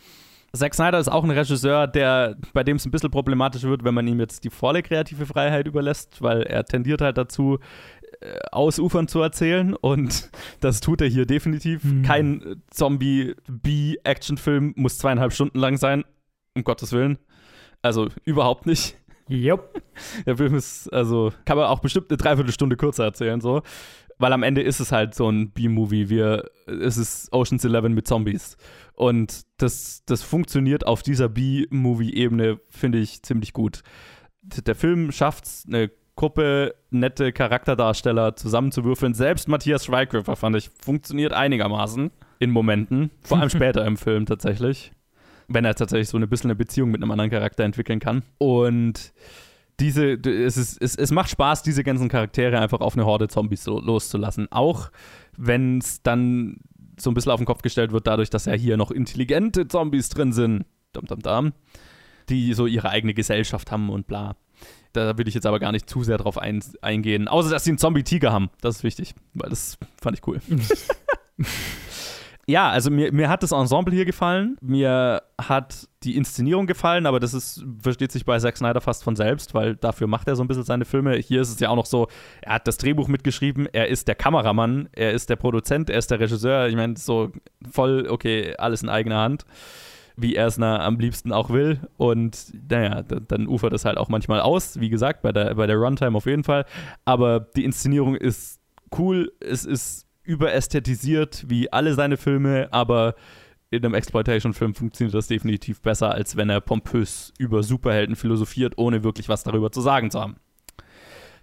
Zack 0.54 0.74
Snyder 0.74 1.00
ist 1.00 1.10
auch 1.10 1.24
ein 1.24 1.32
Regisseur, 1.32 1.88
der, 1.88 2.36
bei 2.54 2.64
dem 2.64 2.78
es 2.78 2.86
ein 2.86 2.92
bisschen 2.92 3.12
problematisch 3.12 3.64
wird, 3.64 3.84
wenn 3.84 3.94
man 3.94 4.08
ihm 4.08 4.20
jetzt 4.20 4.44
die 4.44 4.50
volle 4.50 4.82
kreative 4.82 5.26
Freiheit 5.26 5.68
überlässt, 5.68 6.22
weil 6.22 6.44
er 6.44 6.66
tendiert 6.66 7.02
halt 7.02 7.18
dazu, 7.18 7.60
äh, 8.22 8.40
ausufern 8.52 9.08
zu 9.08 9.22
erzählen 9.22 9.76
und 9.76 10.30
das 10.60 10.82
tut 10.82 11.02
er 11.02 11.08
hier 11.08 11.26
definitiv. 11.26 11.82
Kein 12.04 12.62
Zombie-B-Action-Film 12.72 14.74
muss 14.76 14.98
zweieinhalb 14.98 15.34
Stunden 15.34 15.60
lang 15.60 15.78
sein, 15.78 16.04
um 16.56 16.64
Gottes 16.64 16.92
Willen. 16.92 17.20
Also 17.82 18.10
überhaupt 18.26 18.66
nicht. 18.66 18.98
Jupp. 19.30 19.82
Der 20.26 20.38
Film 20.38 20.56
ist, 20.56 20.92
also, 20.92 21.32
kann 21.46 21.58
man 21.58 21.68
auch 21.68 21.80
bestimmt 21.80 22.10
eine 22.10 22.18
Dreiviertelstunde 22.18 22.76
kürzer 22.76 23.06
erzählen, 23.06 23.40
so. 23.40 23.62
Weil 24.20 24.34
am 24.34 24.44
Ende 24.44 24.62
ist 24.62 24.80
es 24.80 24.92
halt 24.92 25.16
so 25.16 25.30
ein 25.30 25.52
B-Movie. 25.52 26.10
Wir, 26.10 26.50
es 26.68 26.98
ist 26.98 27.34
Ocean's 27.34 27.66
Eleven 27.66 27.94
mit 27.94 28.08
Zombies. 28.08 28.58
Und 28.94 29.44
das, 29.58 30.04
das 30.06 30.22
funktioniert 30.22 30.86
auf 30.86 31.02
dieser 31.02 31.30
B-Movie-Ebene, 31.30 32.60
finde 32.70 33.00
ich, 33.00 33.24
ziemlich 33.24 33.54
gut. 33.54 33.82
Der 34.42 34.76
Film 34.76 35.12
schafft 35.12 35.46
es, 35.46 35.66
eine 35.66 35.90
Gruppe 36.16 36.76
nette 36.90 37.32
Charakterdarsteller 37.32 38.36
zusammenzuwürfeln. 38.36 39.14
Selbst 39.14 39.48
Matthias 39.48 39.86
Schweighöfer, 39.86 40.36
fand 40.36 40.58
ich, 40.58 40.70
funktioniert 40.82 41.32
einigermaßen 41.32 42.12
in 42.40 42.52
Momenten. 42.52 43.12
Vor 43.22 43.40
allem 43.40 43.50
später 43.50 43.86
im 43.86 43.96
Film 43.96 44.26
tatsächlich 44.26 44.92
wenn 45.50 45.66
er 45.66 45.76
tatsächlich 45.76 46.10
so 46.10 46.18
ein 46.18 46.30
bisschen 46.30 46.52
eine 46.52 46.56
Beziehung 46.56 46.92
mit 46.92 47.02
einem 47.02 47.12
anderen 47.12 47.32
Charakter 47.32 47.64
entwickeln 47.64 48.00
kann. 48.00 48.24
Und 48.38 49.12
diese, 49.80 50.14
es, 50.14 50.58
ist, 50.58 50.82
es, 50.82 50.96
es 50.96 51.12
macht 51.12 51.30
Spaß, 51.30 51.64
diese 51.64 51.84
ganzen 51.84 52.10
Charaktere 52.10 52.60
einfach 52.60 52.82
auf 52.82 52.96
eine 52.96 53.06
Horde 53.06 53.28
Zombies 53.28 53.64
so 53.64 53.80
loszulassen. 53.80 54.52
Auch 54.52 54.92
wenn 55.38 55.80
es 55.80 56.04
dann 56.04 56.58
so 57.00 57.10
ein 57.10 57.14
bisschen 57.14 57.32
auf 57.32 57.40
den 57.40 57.46
Kopf 57.46 57.62
gestellt 57.62 57.92
wird, 57.92 58.08
dadurch, 58.08 58.30
dass 58.30 58.46
ja 58.46 58.54
hier 58.54 58.78
noch 58.78 58.92
intelligente 58.92 59.68
Zombies 59.68 60.10
drin 60.10 60.34
sind. 60.34 60.66
Dum, 60.94 61.06
dum, 61.06 61.20
dum. 61.20 61.54
die 62.30 62.54
so 62.54 62.66
ihre 62.66 62.90
eigene 62.90 63.14
Gesellschaft 63.14 63.72
haben 63.72 63.90
und 63.90 64.08
bla. 64.08 64.36
Da 64.92 65.18
will 65.18 65.28
ich 65.28 65.36
jetzt 65.36 65.46
aber 65.46 65.60
gar 65.60 65.72
nicht 65.72 65.90
zu 65.90 66.04
sehr 66.04 66.18
drauf 66.18 66.38
ein, 66.40 66.64
eingehen. 66.82 67.28
Außer, 67.28 67.50
dass 67.50 67.64
sie 67.64 67.70
einen 67.70 67.78
Zombie-Tiger 67.78 68.32
haben. 68.32 68.50
Das 68.62 68.78
ist 68.78 68.84
wichtig, 68.84 69.14
weil 69.36 69.50
das 69.50 69.78
fand 70.02 70.18
ich 70.18 70.28
cool. 70.28 70.42
ja, 72.50 72.68
also 72.70 72.90
mir, 72.90 73.12
mir 73.12 73.30
hat 73.30 73.44
das 73.44 73.52
Ensemble 73.52 73.94
hier 73.94 74.06
gefallen. 74.06 74.58
Mir 74.60 75.22
hat 75.40 75.88
die 76.04 76.18
Inszenierung 76.18 76.66
gefallen, 76.66 77.06
aber 77.06 77.20
das 77.20 77.36
ist, 77.36 77.64
versteht 77.80 78.12
sich 78.12 78.26
bei 78.26 78.40
Zack 78.40 78.58
Snyder 78.58 78.82
fast 78.82 79.04
von 79.04 79.16
selbst, 79.16 79.54
weil 79.54 79.76
dafür 79.76 80.08
macht 80.08 80.28
er 80.28 80.36
so 80.36 80.44
ein 80.44 80.48
bisschen 80.48 80.64
seine 80.64 80.86
Filme. 80.86 81.16
Hier 81.18 81.42
ist 81.42 81.50
es 81.50 81.60
ja 81.60 81.70
auch 81.70 81.76
noch 81.76 81.86
so, 81.86 82.08
er 82.42 82.56
hat 82.56 82.68
das 82.68 82.78
Drehbuch 82.78 83.08
mitgeschrieben, 83.08 83.68
er 83.72 83.88
ist 83.90 84.08
der 84.08 84.16
Kameramann, 84.16 84.90
er 84.94 85.12
ist 85.12 85.30
der 85.30 85.36
Produzent, 85.36 85.92
er 85.92 86.00
ist 86.00 86.10
der 86.10 86.20
Regisseur. 86.20 86.68
Ich 86.68 86.76
meine, 86.76 86.98
so 86.98 87.32
voll, 87.70 88.08
okay, 88.10 88.56
alles 88.58 88.82
in 88.82 88.90
eigener 88.90 89.18
Hand 89.18 89.46
wie 90.22 90.36
er 90.36 90.48
es 90.48 90.60
am 90.60 91.00
liebsten 91.00 91.32
auch 91.32 91.50
will. 91.50 91.80
Und 91.96 92.52
naja, 92.70 93.04
dann, 93.04 93.26
dann 93.30 93.48
ufert 93.48 93.72
es 93.72 93.86
halt 93.86 93.98
auch 93.98 94.10
manchmal 94.10 94.42
aus, 94.42 94.78
wie 94.78 94.90
gesagt, 94.90 95.22
bei 95.22 95.32
der, 95.32 95.56
bei 95.56 95.66
der 95.66 95.78
Runtime 95.78 96.18
auf 96.18 96.26
jeden 96.26 96.44
Fall. 96.44 96.66
Aber 97.06 97.40
die 97.40 97.64
Inszenierung 97.64 98.16
ist 98.16 98.60
cool, 98.98 99.32
es 99.40 99.64
ist 99.64 100.09
überästhetisiert 100.30 101.46
wie 101.48 101.74
alle 101.74 101.96
seine 101.96 102.16
Filme, 102.16 102.68
aber 102.72 103.16
in 103.72 103.84
einem 103.84 103.96
Exploitation-Film 103.96 104.76
funktioniert 104.76 105.16
das 105.16 105.28
definitiv 105.28 105.82
besser, 105.82 106.12
als 106.12 106.38
wenn 106.38 106.52
er 106.52 106.62
pompös 106.62 107.34
über 107.40 107.64
Superhelden 107.64 108.16
philosophiert, 108.16 108.78
ohne 108.78 109.04
wirklich 109.04 109.28
was 109.28 109.44
darüber 109.44 109.72
zu 109.72 109.82
sagen 109.82 110.12
zu 110.12 110.22
haben. 110.22 110.36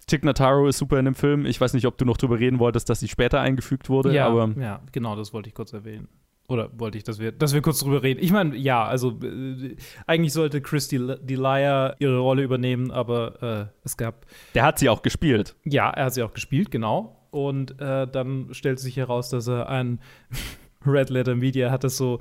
Tig 0.07 0.23
Notaro 0.23 0.69
ist 0.69 0.77
super 0.77 0.99
in 0.99 1.05
dem 1.05 1.15
Film. 1.15 1.45
Ich 1.45 1.59
weiß 1.59 1.73
nicht, 1.73 1.85
ob 1.85 1.97
du 1.97 2.05
noch 2.05 2.15
drüber 2.15 2.39
reden 2.39 2.59
wolltest, 2.59 2.89
dass 2.89 3.01
sie 3.01 3.09
später 3.09 3.41
eingefügt 3.41 3.89
wurde, 3.89 4.13
ja, 4.13 4.25
aber 4.25 4.53
ja, 4.57 4.81
genau, 4.93 5.17
das 5.17 5.33
wollte 5.33 5.49
ich 5.49 5.55
kurz 5.55 5.73
erwähnen. 5.73 6.07
Oder 6.47 6.69
wollte 6.79 6.97
ich, 6.97 7.03
dass 7.03 7.19
wir, 7.19 7.33
dass 7.33 7.53
wir 7.53 7.61
kurz 7.61 7.79
drüber 7.79 8.03
reden? 8.03 8.23
Ich 8.23 8.31
meine, 8.31 8.55
ja, 8.55 8.85
also 8.85 9.19
äh, 9.21 9.75
eigentlich 10.05 10.31
sollte 10.31 10.61
Christy 10.61 10.97
Delia 11.21 11.93
ihre 11.99 12.19
Rolle 12.19 12.41
übernehmen, 12.43 12.89
aber 12.89 13.43
äh, 13.43 13.65
es 13.83 13.97
gab. 13.97 14.25
Der 14.55 14.63
hat 14.63 14.79
sie 14.79 14.87
auch 14.87 15.01
gespielt. 15.01 15.57
Ja, 15.65 15.89
er 15.89 16.05
hat 16.05 16.13
sie 16.13 16.23
auch 16.23 16.33
gespielt, 16.33 16.71
genau. 16.71 17.16
Und 17.31 17.79
äh, 17.79 18.07
dann 18.07 18.49
stellt 18.53 18.79
sich 18.79 18.97
heraus, 18.97 19.29
dass 19.29 19.47
er 19.47 19.69
ein 19.69 19.99
Red 20.85 21.09
Letter 21.09 21.35
Media 21.35 21.71
hat 21.71 21.83
das 21.83 21.97
so, 21.97 22.19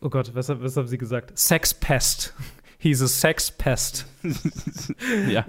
oh 0.00 0.08
Gott, 0.08 0.34
was, 0.34 0.48
was 0.48 0.76
haben 0.76 0.88
sie 0.88 0.98
gesagt? 0.98 1.38
Sex 1.38 1.74
Pest. 1.74 2.34
He's 2.82 3.00
a 3.00 3.06
sex 3.06 3.48
pest. 3.48 4.06
ja. 5.30 5.44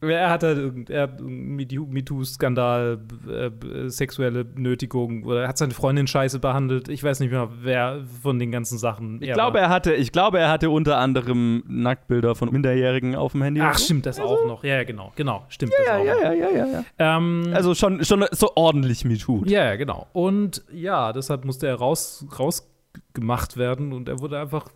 er 0.00 0.28
hat 0.28 0.42
halt 0.42 0.90
er 0.90 1.06
MeToo-Skandal, 1.06 2.98
äh, 3.28 3.88
sexuelle 3.88 4.44
Nötigung 4.56 5.22
oder 5.22 5.42
er 5.42 5.48
hat 5.48 5.58
seine 5.58 5.72
Freundin 5.72 6.08
scheiße 6.08 6.40
behandelt. 6.40 6.88
Ich 6.88 7.04
weiß 7.04 7.20
nicht 7.20 7.30
mehr, 7.30 7.48
wer 7.62 8.02
von 8.24 8.40
den 8.40 8.50
ganzen 8.50 8.76
Sachen. 8.76 9.22
Ich 9.22 9.32
glaube, 9.32 9.60
er 9.60 9.68
hatte, 9.68 9.94
ich 9.94 10.10
glaube, 10.10 10.40
er 10.40 10.50
hatte 10.50 10.70
unter 10.70 10.98
anderem 10.98 11.62
Nacktbilder 11.68 12.34
von 12.34 12.50
Minderjährigen 12.50 13.14
auf 13.14 13.30
dem 13.30 13.42
Handy. 13.42 13.60
Ach, 13.60 13.78
stimmt 13.78 14.04
das 14.06 14.18
auch 14.18 14.44
noch. 14.46 14.64
Ja, 14.64 14.82
genau, 14.82 15.12
genau, 15.14 15.44
stimmt 15.48 15.74
ja, 15.78 15.84
das 15.84 16.00
auch. 16.00 16.04
Ja, 16.04 16.14
noch. 16.14 16.22
ja, 16.22 16.32
ja, 16.32 16.50
ja, 16.50 16.66
ja. 16.66 16.84
Ähm, 16.98 17.52
also 17.54 17.76
schon, 17.76 18.04
schon 18.04 18.24
so 18.32 18.50
ordentlich 18.56 19.04
MeToo. 19.04 19.44
Ja, 19.46 19.76
genau. 19.76 20.08
Und 20.12 20.64
ja, 20.72 21.12
deshalb 21.12 21.44
musste 21.44 21.68
er 21.68 21.76
raus, 21.76 22.26
rausgemacht 22.36 23.56
werden 23.56 23.92
und 23.92 24.08
er 24.08 24.18
wurde 24.18 24.40
einfach 24.40 24.70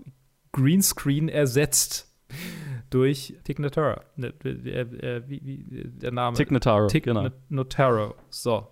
Greenscreen 0.53 1.29
ersetzt 1.29 2.13
durch 2.91 3.35
Tig 3.45 3.59
Notaro. 3.59 4.01
Ne, 4.17 4.33
äh, 4.45 4.49
äh, 4.49 5.23
wie, 5.27 5.65
der 5.85 6.13
Name. 6.13 6.37
Tig 6.37 6.51
Notaro, 6.51 6.87
Tig 6.89 7.05
genau. 7.05 7.29
Notaro. 7.49 8.15
So. 8.29 8.67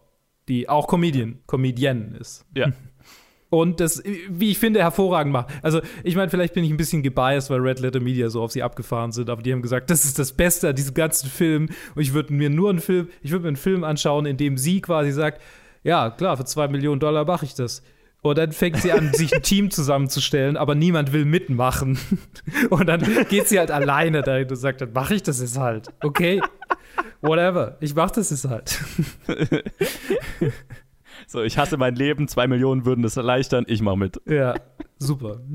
Die 0.49 0.69
auch 0.69 0.89
Comedian, 0.89 1.41
Comedienne 1.47 2.17
ist. 2.19 2.47
Ja. 2.55 2.73
Und 3.51 3.81
das, 3.81 4.03
wie 4.05 4.51
ich 4.51 4.59
finde, 4.59 4.81
hervorragend 4.81 5.33
macht. 5.33 5.49
Also, 5.63 5.81
ich 6.05 6.17
meine, 6.17 6.29
vielleicht 6.29 6.53
bin 6.53 6.65
ich 6.65 6.71
ein 6.71 6.77
bisschen 6.77 7.03
gebiased, 7.03 7.49
weil 7.49 7.61
Red 7.61 7.81
Letter 7.81 8.01
Media 8.01 8.29
so 8.29 8.43
auf 8.43 8.53
sie 8.53 8.63
abgefahren 8.63 9.11
sind, 9.11 9.31
aber 9.31 9.41
die 9.41 9.53
haben 9.53 9.63
gesagt, 9.63 9.91
das 9.91 10.05
ist 10.05 10.19
das 10.19 10.33
Beste 10.33 10.69
an 10.69 10.77
diesem 10.77 10.93
ganzen 10.93 11.31
Film. 11.31 11.71
Und 11.95 12.03
ich 12.03 12.13
würde 12.13 12.33
mir 12.35 12.51
nur 12.51 12.69
einen 12.69 12.81
Film, 12.81 13.09
ich 13.23 13.31
würde 13.31 13.45
mir 13.45 13.49
einen 13.49 13.57
Film 13.57 13.85
anschauen, 13.85 14.27
in 14.27 14.37
dem 14.37 14.59
sie 14.59 14.83
quasi 14.83 15.13
sagt, 15.13 15.41
ja, 15.83 16.11
klar, 16.11 16.37
für 16.37 16.45
zwei 16.45 16.69
Millionen 16.69 17.01
Dollar 17.01 17.25
mache 17.25 17.47
ich 17.47 17.55
das. 17.55 17.83
Und 18.29 18.39
dann 18.39 18.53
fängt 18.53 18.79
sie 18.79 18.93
an, 18.93 19.13
sich 19.13 19.35
ein 19.35 19.43
Team 19.43 19.71
zusammenzustellen, 19.71 20.57
aber 20.57 20.75
niemand 20.75 21.13
will 21.13 21.25
mitmachen. 21.25 21.99
Und 22.71 22.87
dann 22.87 23.03
geht 23.29 23.49
sie 23.49 23.59
halt 23.59 23.71
alleine 23.71 24.23
dahin 24.23 24.49
und 24.49 24.57
sagt, 24.57 24.81
dann 24.81 24.93
mache 24.93 25.15
ich 25.15 25.23
das 25.23 25.41
jetzt 25.41 25.59
halt. 25.59 25.89
Okay, 26.03 26.41
whatever. 27.21 27.77
Ich 27.81 27.95
mache 27.95 28.15
das 28.15 28.31
jetzt 28.31 28.49
halt. 28.49 28.81
So, 31.27 31.43
ich 31.43 31.59
hasse 31.59 31.77
mein 31.77 31.95
Leben, 31.95 32.27
zwei 32.27 32.47
Millionen 32.47 32.87
würden 32.87 33.03
das 33.03 33.19
erleichtern, 33.19 33.67
ich 33.69 33.83
mache 33.83 33.99
mit. 33.99 34.19
Ja, 34.27 34.55
super. 34.99 35.41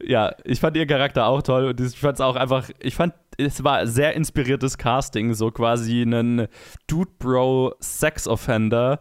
Ja, 0.00 0.32
ich 0.44 0.60
fand 0.60 0.76
ihr 0.76 0.86
Charakter 0.86 1.26
auch 1.26 1.42
toll 1.42 1.64
und 1.64 1.80
ich 1.80 1.98
fand 1.98 2.14
es 2.14 2.20
auch 2.20 2.36
einfach, 2.36 2.70
ich 2.78 2.94
fand, 2.94 3.14
es 3.36 3.64
war 3.64 3.84
sehr 3.88 4.14
inspiriertes 4.14 4.78
Casting, 4.78 5.34
so 5.34 5.50
quasi 5.50 6.02
einen 6.02 6.46
Dude-Bro-Sex-Offender 6.86 9.00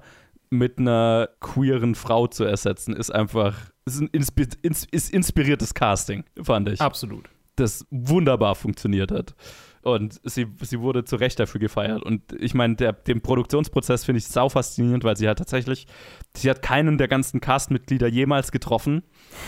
mit 0.50 0.80
einer 0.80 1.30
queeren 1.40 1.96
Frau 1.96 2.28
zu 2.28 2.44
ersetzen, 2.44 2.96
ist 2.96 3.12
einfach, 3.12 3.56
ist 3.86 4.02
ein 4.02 4.08
inspi 4.12 4.48
ins 4.62 4.86
ist 4.86 5.12
inspiriertes 5.12 5.74
Casting, 5.74 6.24
fand 6.42 6.70
ich. 6.70 6.82
Absolut. 6.82 7.30
Das 7.56 7.86
wunderbar 7.90 8.56
funktioniert 8.56 9.12
hat. 9.12 9.36
Und 9.82 10.20
sie, 10.24 10.48
sie 10.62 10.82
wurde 10.82 11.06
zu 11.06 11.16
Recht 11.16 11.40
dafür 11.40 11.62
gefeiert. 11.62 12.04
Und 12.04 12.22
ich 12.40 12.54
meine, 12.54 12.76
den 12.76 13.22
Produktionsprozess 13.22 14.04
finde 14.04 14.18
ich 14.18 14.28
sau 14.28 14.50
faszinierend, 14.50 15.04
weil 15.06 15.16
sie 15.16 15.30
hat 15.30 15.38
tatsächlich, 15.38 15.88
sie 16.36 16.50
hat 16.50 16.62
keinen 16.62 16.98
der 16.98 17.08
ganzen 17.08 17.40
Castmitglieder 17.40 18.08
jemals 18.08 18.52
getroffen. 18.52 19.04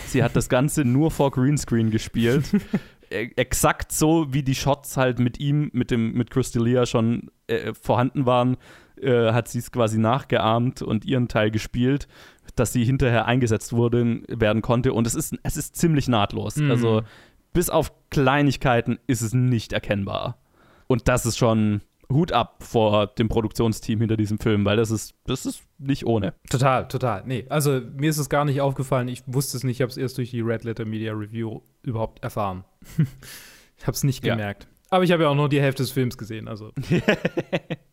Sie 0.06 0.22
hat 0.24 0.34
das 0.36 0.48
Ganze 0.48 0.84
nur 0.84 1.10
vor 1.10 1.30
Greenscreen 1.30 1.90
gespielt. 1.90 2.44
E- 3.12 3.32
Exakt 3.34 3.90
so, 3.90 4.32
wie 4.32 4.44
die 4.44 4.54
Shots 4.54 4.96
halt 4.96 5.18
mit 5.18 5.40
ihm, 5.40 5.68
mit 5.72 5.90
dem, 5.90 6.12
mit 6.12 6.30
Chris 6.30 6.54
D'Elia 6.54 6.86
schon 6.86 7.32
äh, 7.48 7.74
vorhanden 7.74 8.24
waren, 8.24 8.56
äh, 9.02 9.32
hat 9.32 9.48
sie 9.48 9.58
es 9.58 9.70
quasi 9.72 9.98
nachgeahmt 9.98 10.82
und 10.82 11.04
ihren 11.04 11.28
Teil 11.28 11.50
gespielt, 11.50 12.08
dass 12.56 12.72
sie 12.72 12.84
hinterher 12.84 13.26
eingesetzt 13.26 13.72
wurde, 13.72 14.22
werden 14.28 14.62
konnte. 14.62 14.92
Und 14.92 15.06
es 15.06 15.14
ist, 15.14 15.34
es 15.42 15.56
ist 15.56 15.76
ziemlich 15.76 16.08
nahtlos. 16.08 16.56
Mhm. 16.56 16.70
Also 16.70 17.02
bis 17.52 17.70
auf 17.70 17.92
Kleinigkeiten 18.10 18.98
ist 19.06 19.22
es 19.22 19.32
nicht 19.34 19.72
erkennbar. 19.72 20.38
Und 20.86 21.08
das 21.08 21.26
ist 21.26 21.38
schon 21.38 21.82
Hut 22.12 22.32
ab 22.32 22.64
vor 22.64 23.06
dem 23.06 23.28
Produktionsteam 23.28 24.00
hinter 24.00 24.16
diesem 24.16 24.40
Film, 24.40 24.64
weil 24.64 24.76
das 24.76 24.90
ist, 24.90 25.14
das 25.26 25.46
ist 25.46 25.62
nicht 25.78 26.04
ohne. 26.06 26.34
Total, 26.50 26.88
total. 26.88 27.22
Nee, 27.24 27.46
also 27.48 27.80
mir 27.96 28.10
ist 28.10 28.18
es 28.18 28.28
gar 28.28 28.44
nicht 28.44 28.60
aufgefallen. 28.60 29.06
Ich 29.06 29.22
wusste 29.26 29.56
es 29.56 29.62
nicht. 29.62 29.76
Ich 29.76 29.82
habe 29.82 29.90
es 29.90 29.96
erst 29.96 30.18
durch 30.18 30.30
die 30.30 30.40
Red 30.40 30.64
Letter 30.64 30.84
Media 30.84 31.12
Review 31.12 31.60
überhaupt 31.82 32.22
erfahren. 32.24 32.64
ich 33.78 33.86
habe 33.86 33.92
es 33.94 34.02
nicht 34.02 34.24
Ja. 34.24 34.34
gemerkt. 34.34 34.66
Aber 34.92 35.04
ich 35.04 35.12
habe 35.12 35.22
ja 35.22 35.28
auch 35.28 35.36
nur 35.36 35.48
die 35.48 35.60
Hälfte 35.60 35.84
des 35.84 35.92
Films 35.92 36.18
gesehen. 36.18 36.48
Also 36.48 36.72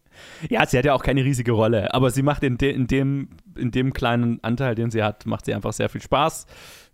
Ja, 0.49 0.65
sie 0.65 0.77
hat 0.77 0.85
ja 0.85 0.93
auch 0.93 1.03
keine 1.03 1.23
riesige 1.23 1.51
Rolle, 1.51 1.93
aber 1.93 2.11
sie 2.11 2.21
macht 2.21 2.43
in, 2.43 2.57
de, 2.57 2.71
in, 2.73 2.87
dem, 2.87 3.29
in 3.55 3.71
dem 3.71 3.93
kleinen 3.93 4.43
Anteil, 4.43 4.75
den 4.75 4.91
sie 4.91 5.03
hat, 5.03 5.25
macht 5.25 5.45
sie 5.45 5.53
einfach 5.53 5.73
sehr 5.73 5.89
viel 5.89 6.01
Spaß. 6.01 6.45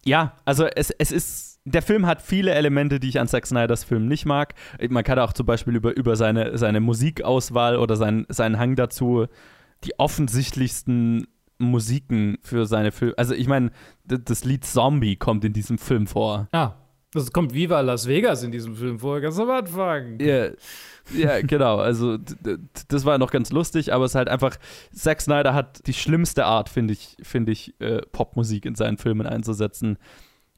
Ja, 0.05 0.33
also 0.45 0.65
es, 0.65 0.91
es 0.91 1.11
ist, 1.11 1.61
der 1.65 1.81
Film 1.81 2.05
hat 2.05 2.21
viele 2.21 2.51
Elemente, 2.51 2.99
die 2.99 3.09
ich 3.09 3.19
an 3.19 3.27
Zack 3.27 3.47
Snyders 3.47 3.83
Film 3.83 4.07
nicht 4.07 4.25
mag. 4.25 4.53
Man 4.89 5.03
kann 5.03 5.19
auch 5.19 5.33
zum 5.33 5.45
Beispiel 5.45 5.75
über, 5.75 5.95
über 5.95 6.15
seine, 6.15 6.57
seine 6.57 6.81
Musikauswahl 6.81 7.77
oder 7.77 7.95
seinen, 7.95 8.25
seinen 8.29 8.59
Hang 8.59 8.75
dazu, 8.75 9.27
die 9.83 9.97
offensichtlichsten 9.99 11.27
Musiken 11.57 12.37
für 12.41 12.65
seine 12.65 12.91
Filme. 12.91 13.13
Also 13.17 13.33
ich 13.33 13.47
meine, 13.47 13.71
das 14.03 14.43
Lied 14.43 14.65
Zombie 14.65 15.15
kommt 15.15 15.45
in 15.45 15.53
diesem 15.53 15.77
Film 15.77 16.07
vor. 16.07 16.47
Ah, 16.51 16.73
das 17.13 17.31
kommt 17.31 17.53
Viva 17.53 17.79
Las 17.81 18.07
Vegas 18.07 18.43
in 18.43 18.51
diesem 18.51 18.75
Film 18.75 18.99
vor, 18.99 19.21
ganz 19.21 19.39
am 19.39 19.49
Anfang. 19.49 20.19
Ja, 20.19 20.49
ja, 21.13 21.41
genau. 21.41 21.77
Also 21.77 22.17
das 22.87 23.05
war 23.05 23.17
noch 23.17 23.31
ganz 23.31 23.51
lustig, 23.51 23.93
aber 23.93 24.05
es 24.05 24.11
ist 24.11 24.15
halt 24.15 24.29
einfach, 24.29 24.57
Zack 24.93 25.21
Snyder 25.21 25.53
hat 25.53 25.85
die 25.87 25.93
schlimmste 25.93 26.45
Art, 26.45 26.69
finde 26.69 26.93
ich, 26.93 27.17
finde 27.21 27.51
ich, 27.51 27.79
äh, 27.79 28.01
Popmusik 28.11 28.65
in 28.65 28.75
seinen 28.75 28.97
Filmen 28.97 29.27
einzusetzen. 29.27 29.97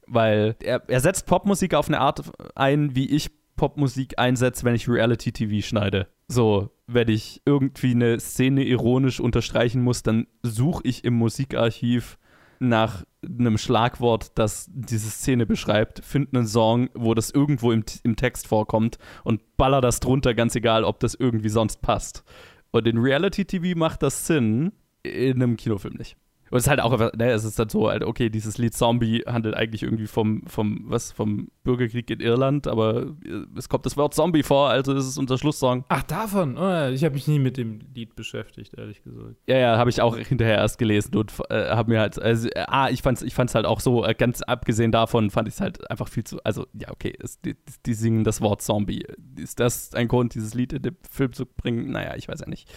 Weil 0.06 0.56
er, 0.62 0.82
er 0.88 1.00
setzt 1.00 1.26
Popmusik 1.26 1.74
auf 1.74 1.88
eine 1.88 2.00
Art 2.00 2.22
ein, 2.54 2.94
wie 2.94 3.10
ich 3.10 3.30
Popmusik 3.56 4.18
einsetze, 4.18 4.64
wenn 4.64 4.74
ich 4.74 4.88
Reality-TV 4.88 5.66
schneide. 5.66 6.06
So, 6.28 6.70
wenn 6.86 7.08
ich 7.08 7.42
irgendwie 7.44 7.92
eine 7.92 8.20
Szene 8.20 8.64
ironisch 8.64 9.18
unterstreichen 9.18 9.82
muss, 9.82 10.02
dann 10.02 10.26
suche 10.42 10.82
ich 10.84 11.04
im 11.04 11.14
Musikarchiv 11.14 12.18
nach 12.58 13.04
einem 13.22 13.58
Schlagwort, 13.58 14.32
das 14.38 14.70
diese 14.72 15.10
Szene 15.10 15.46
beschreibt, 15.46 16.04
finde 16.04 16.38
einen 16.38 16.46
Song, 16.46 16.90
wo 16.94 17.14
das 17.14 17.30
irgendwo 17.30 17.72
im, 17.72 17.84
im 18.02 18.16
Text 18.16 18.46
vorkommt 18.46 18.98
und 19.24 19.56
baller 19.56 19.80
das 19.80 20.00
drunter, 20.00 20.34
ganz 20.34 20.54
egal, 20.54 20.84
ob 20.84 21.00
das 21.00 21.14
irgendwie 21.14 21.48
sonst 21.48 21.82
passt. 21.82 22.24
Und 22.70 22.86
in 22.86 22.98
Reality-TV 22.98 23.78
macht 23.78 24.02
das 24.02 24.26
Sinn, 24.26 24.72
in 25.02 25.42
einem 25.42 25.56
Kinofilm 25.56 25.94
nicht. 25.94 26.16
Und 26.50 26.58
es 26.58 26.64
ist 26.64 26.68
halt 26.70 26.80
auch, 26.80 26.92
einfach- 26.92 27.12
ne, 27.14 27.30
es 27.32 27.44
ist 27.44 27.58
dann 27.58 27.68
so, 27.68 27.88
halt, 27.90 28.04
okay, 28.04 28.30
dieses 28.30 28.56
Lied 28.58 28.72
Zombie 28.74 29.22
handelt 29.26 29.56
eigentlich 29.56 29.82
irgendwie 29.82 30.06
vom, 30.06 30.42
vom, 30.46 30.84
was, 30.86 31.10
vom 31.12 31.48
Bürgerkrieg 31.64 32.08
in 32.10 32.20
Irland, 32.20 32.66
aber 32.68 33.02
äh, 33.24 33.46
es 33.56 33.68
kommt 33.68 33.84
das 33.84 33.96
Wort 33.96 34.14
Zombie 34.14 34.42
vor, 34.42 34.68
also 34.70 34.92
ist 34.94 35.06
es 35.06 35.18
unser 35.18 35.38
Schlusssong. 35.38 35.84
Ach, 35.88 36.04
davon? 36.04 36.56
Oh, 36.56 36.60
ja, 36.60 36.90
ich 36.90 37.02
habe 37.04 37.14
mich 37.14 37.26
nie 37.26 37.38
mit 37.40 37.56
dem 37.56 37.80
Lied 37.94 38.14
beschäftigt, 38.14 38.74
ehrlich 38.78 39.02
gesagt. 39.02 39.36
Ja, 39.48 39.56
ja, 39.58 39.76
habe 39.76 39.90
ich 39.90 40.00
auch 40.00 40.16
hinterher 40.16 40.58
erst 40.58 40.78
gelesen 40.78 41.16
und 41.16 41.32
äh, 41.50 41.70
habe 41.70 41.90
mir 41.90 42.00
halt, 42.00 42.20
also, 42.20 42.48
äh, 42.50 42.64
ah, 42.68 42.88
ich 42.90 43.02
fand's, 43.02 43.22
ich 43.22 43.34
fand's 43.34 43.54
halt 43.54 43.66
auch 43.66 43.80
so, 43.80 44.04
äh, 44.04 44.14
ganz 44.14 44.42
abgesehen 44.42 44.92
davon 44.92 45.30
fand 45.30 45.48
ich 45.48 45.54
es 45.54 45.60
halt 45.60 45.90
einfach 45.90 46.08
viel 46.08 46.24
zu, 46.24 46.38
also, 46.44 46.66
ja, 46.74 46.90
okay, 46.92 47.12
es, 47.20 47.40
die, 47.40 47.56
die 47.84 47.94
singen 47.94 48.22
das 48.22 48.40
Wort 48.40 48.62
Zombie. 48.62 49.04
Ist 49.36 49.58
das 49.58 49.94
ein 49.94 50.06
Grund, 50.08 50.34
dieses 50.34 50.54
Lied 50.54 50.72
in 50.72 50.82
den 50.82 50.96
Film 51.10 51.32
zu 51.32 51.44
bringen? 51.44 51.90
Naja, 51.90 52.14
ich 52.16 52.28
weiß 52.28 52.40
ja 52.40 52.48
nicht. 52.48 52.72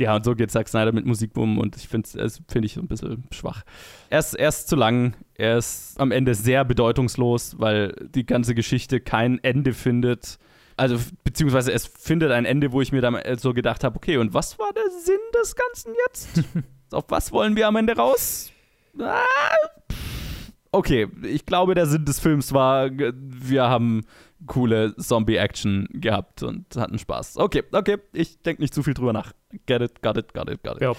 Ja, 0.04 0.16
und 0.16 0.24
so 0.24 0.34
geht 0.34 0.50
Zack 0.50 0.66
Snyder 0.66 0.92
mit 0.92 1.04
Musik 1.04 1.36
um 1.36 1.58
und 1.58 1.76
ich 1.76 1.86
finde 1.86 2.08
es 2.18 2.40
finde 2.48 2.66
ich 2.66 2.72
so 2.72 2.80
ein 2.80 2.88
bisschen 2.88 3.24
schwach. 3.30 3.64
Er 4.08 4.20
ist, 4.20 4.32
er 4.32 4.48
ist 4.48 4.66
zu 4.66 4.76
lang, 4.76 5.14
er 5.34 5.58
ist 5.58 6.00
am 6.00 6.10
Ende 6.10 6.34
sehr 6.34 6.64
bedeutungslos, 6.64 7.56
weil 7.58 7.94
die 8.14 8.24
ganze 8.24 8.54
Geschichte 8.54 9.00
kein 9.00 9.44
Ende 9.44 9.74
findet. 9.74 10.38
Also, 10.78 10.96
beziehungsweise 11.22 11.70
es 11.70 11.86
findet 11.86 12.32
ein 12.32 12.46
Ende, 12.46 12.72
wo 12.72 12.80
ich 12.80 12.92
mir 12.92 13.02
dann 13.02 13.20
so 13.36 13.52
gedacht 13.52 13.84
habe, 13.84 13.96
okay, 13.96 14.16
und 14.16 14.32
was 14.32 14.58
war 14.58 14.72
der 14.72 14.90
Sinn 15.04 15.20
des 15.38 15.54
Ganzen 15.54 15.92
jetzt? 16.06 16.44
Auf 16.92 17.04
was 17.08 17.30
wollen 17.30 17.54
wir 17.54 17.68
am 17.68 17.76
Ende 17.76 17.94
raus? 17.94 18.50
Ah, 18.98 19.22
okay, 20.72 21.08
ich 21.22 21.44
glaube, 21.44 21.74
der 21.74 21.84
Sinn 21.84 22.06
des 22.06 22.18
Films 22.20 22.54
war, 22.54 22.88
wir 22.90 23.64
haben 23.64 24.06
coole 24.46 24.94
Zombie-Action 24.96 25.88
gehabt 25.92 26.42
und 26.42 26.76
hatten 26.76 26.98
Spaß. 26.98 27.36
Okay, 27.36 27.62
okay, 27.72 27.98
ich 28.12 28.40
denke 28.42 28.62
nicht 28.62 28.74
zu 28.74 28.82
viel 28.82 28.94
drüber 28.94 29.12
nach. 29.12 29.32
Get 29.66 29.82
it, 29.82 30.02
got 30.02 30.16
it, 30.16 30.32
got 30.32 30.48
it, 30.48 30.62
got 30.62 30.76
it. 30.76 30.82
Ja. 30.82 30.92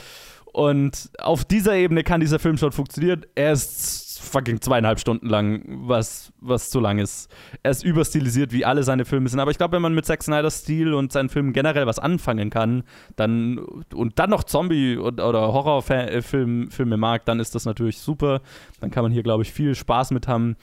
Und 0.53 1.09
auf 1.19 1.45
dieser 1.45 1.75
Ebene 1.75 2.03
kann 2.03 2.19
dieser 2.19 2.37
Film 2.37 2.57
schon 2.57 2.73
funktionieren. 2.73 3.25
Er 3.35 3.53
ist 3.53 4.19
fucking 4.19 4.59
zweieinhalb 4.59 4.99
Stunden 4.99 5.27
lang, 5.27 5.63
was, 5.87 6.33
was 6.39 6.69
zu 6.69 6.81
lang 6.81 6.99
ist. 6.99 7.31
Er 7.63 7.71
ist 7.71 7.85
überstilisiert, 7.85 8.51
wie 8.51 8.65
alle 8.65 8.83
seine 8.83 9.05
Filme 9.05 9.29
sind. 9.29 9.39
Aber 9.39 9.51
ich 9.51 9.57
glaube, 9.57 9.75
wenn 9.75 9.81
man 9.81 9.93
mit 9.93 10.05
Zack 10.05 10.23
Snyder's 10.23 10.59
Stil 10.59 10.93
und 10.93 11.13
seinen 11.13 11.29
Filmen 11.29 11.53
generell 11.53 11.87
was 11.87 11.99
anfangen 11.99 12.49
kann, 12.49 12.83
dann 13.15 13.59
und 13.93 14.19
dann 14.19 14.29
noch 14.29 14.43
Zombie- 14.43 14.97
und, 14.97 15.21
oder 15.21 15.53
Horrorfilme 15.53 16.69
Filme 16.69 16.97
mag, 16.97 17.25
dann 17.25 17.39
ist 17.39 17.55
das 17.55 17.65
natürlich 17.65 17.99
super. 17.99 18.41
Dann 18.81 18.91
kann 18.91 19.03
man 19.03 19.11
hier, 19.13 19.23
glaube 19.23 19.43
ich, 19.43 19.53
viel 19.53 19.73
Spaß 19.73 20.11
mit 20.11 20.27
haben. 20.27 20.57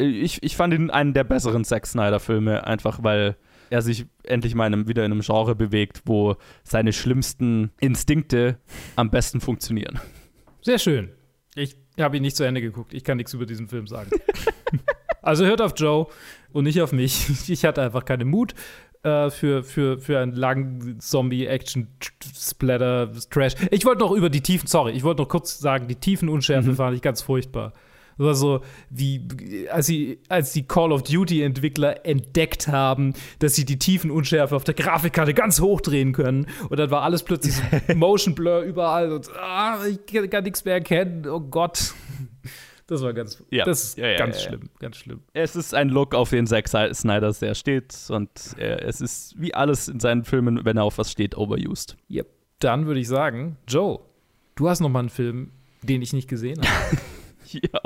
Ich, 0.00 0.42
ich 0.42 0.56
fand 0.56 0.72
ihn 0.72 0.90
einen 0.90 1.12
der 1.12 1.24
besseren 1.24 1.64
Zack 1.64 1.86
Snyder-Filme, 1.86 2.66
einfach 2.66 3.02
weil 3.02 3.36
er 3.68 3.82
sich 3.82 4.06
endlich 4.24 4.54
mal 4.54 4.66
in 4.66 4.74
einem, 4.74 4.88
wieder 4.88 5.04
in 5.04 5.12
einem 5.12 5.20
Genre 5.20 5.54
bewegt, 5.54 6.02
wo 6.06 6.36
seine 6.64 6.92
schlimmsten 6.92 7.70
Instinkte 7.80 8.58
am 8.96 9.10
besten 9.10 9.40
funktionieren. 9.40 10.00
Sehr 10.62 10.78
schön. 10.78 11.10
Ich 11.54 11.76
habe 11.98 12.16
ihn 12.16 12.22
nicht 12.22 12.36
zu 12.36 12.44
Ende 12.44 12.60
geguckt. 12.60 12.94
Ich 12.94 13.04
kann 13.04 13.16
nichts 13.16 13.34
über 13.34 13.46
diesen 13.46 13.68
Film 13.68 13.86
sagen. 13.86 14.10
also 15.22 15.44
hört 15.44 15.62
auf 15.62 15.74
Joe 15.76 16.06
und 16.52 16.64
nicht 16.64 16.82
auf 16.82 16.92
mich. 16.92 17.28
Ich 17.48 17.64
hatte 17.64 17.82
einfach 17.82 18.04
keinen 18.04 18.28
Mut 18.28 18.54
äh, 19.02 19.30
für, 19.30 19.62
für, 19.62 19.98
für 19.98 20.18
einen 20.18 20.34
langen 20.34 21.00
Zombie-Action-Splatter-Trash. 21.00 23.54
Ich 23.70 23.84
wollte 23.84 24.00
noch 24.00 24.12
über 24.12 24.30
die 24.30 24.42
Tiefen, 24.42 24.66
sorry, 24.66 24.92
ich 24.92 25.04
wollte 25.04 25.22
noch 25.22 25.28
kurz 25.28 25.58
sagen, 25.58 25.88
die 25.88 25.96
Tiefenunschärfe 25.96 26.74
fand 26.74 26.96
ich 26.96 27.02
ganz 27.02 27.22
furchtbar. 27.22 27.72
War 28.20 28.34
so, 28.34 28.60
wie, 28.90 29.26
als 29.70 29.86
sie, 29.86 30.18
als 30.28 30.52
die 30.52 30.64
Call 30.64 30.92
of 30.92 31.02
Duty-Entwickler 31.02 32.04
entdeckt 32.06 32.68
haben, 32.68 33.14
dass 33.38 33.54
sie 33.54 33.64
die 33.64 33.78
Tiefenunschärfe 33.78 34.54
auf 34.54 34.64
der 34.64 34.74
Grafikkarte 34.74 35.32
ganz 35.34 35.60
hochdrehen 35.60 36.12
können. 36.12 36.46
Und 36.68 36.78
dann 36.78 36.90
war 36.90 37.02
alles 37.02 37.22
plötzlich 37.22 37.54
so 37.56 37.62
Motion 37.94 38.34
Blur 38.34 38.60
überall 38.60 39.12
und 39.12 39.28
ah, 39.36 39.78
ich 39.86 40.04
kann, 40.06 40.28
kann 40.28 40.44
nichts 40.44 40.64
mehr 40.64 40.74
erkennen. 40.74 41.26
Oh 41.26 41.40
Gott. 41.40 41.94
Das 42.86 43.02
war 43.02 43.12
ganz, 43.12 43.40
Ja. 43.50 43.64
das 43.64 43.84
ist 43.84 43.98
Ja, 43.98 44.08
ja, 44.08 44.18
ganz 44.18 44.42
schlimm, 44.42 44.62
ganz 44.80 44.96
schlimm. 44.96 45.20
Es 45.32 45.54
ist 45.54 45.74
ein 45.74 45.90
Look, 45.90 46.12
auf 46.14 46.30
den 46.30 46.46
Zack 46.48 46.66
Snyder 46.68 47.32
sehr 47.32 47.54
steht 47.54 47.94
und 48.08 48.28
er, 48.56 48.84
es 48.84 49.00
ist 49.00 49.40
wie 49.40 49.54
alles 49.54 49.86
in 49.88 50.00
seinen 50.00 50.24
Filmen, 50.24 50.64
wenn 50.64 50.76
er 50.76 50.82
auf 50.82 50.98
was 50.98 51.10
steht, 51.10 51.36
overused. 51.36 51.96
Yep. 52.10 52.26
Dann 52.58 52.86
würde 52.86 52.98
ich 52.98 53.06
sagen, 53.08 53.56
Joe, 53.68 54.00
du 54.56 54.68
hast 54.68 54.80
noch 54.80 54.88
mal 54.88 54.98
einen 54.98 55.08
Film, 55.08 55.52
den 55.82 56.02
ich 56.02 56.12
nicht 56.12 56.28
gesehen 56.28 56.60
habe. 56.60 56.96
Ja. 57.62 57.80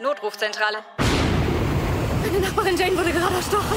Notrufzentrale. 0.00 0.78
Meine 2.24 2.40
Nachbarin 2.40 2.76
Jane 2.76 2.96
wurde 2.96 3.12
gerade 3.12 3.34
erstochen. 3.34 3.76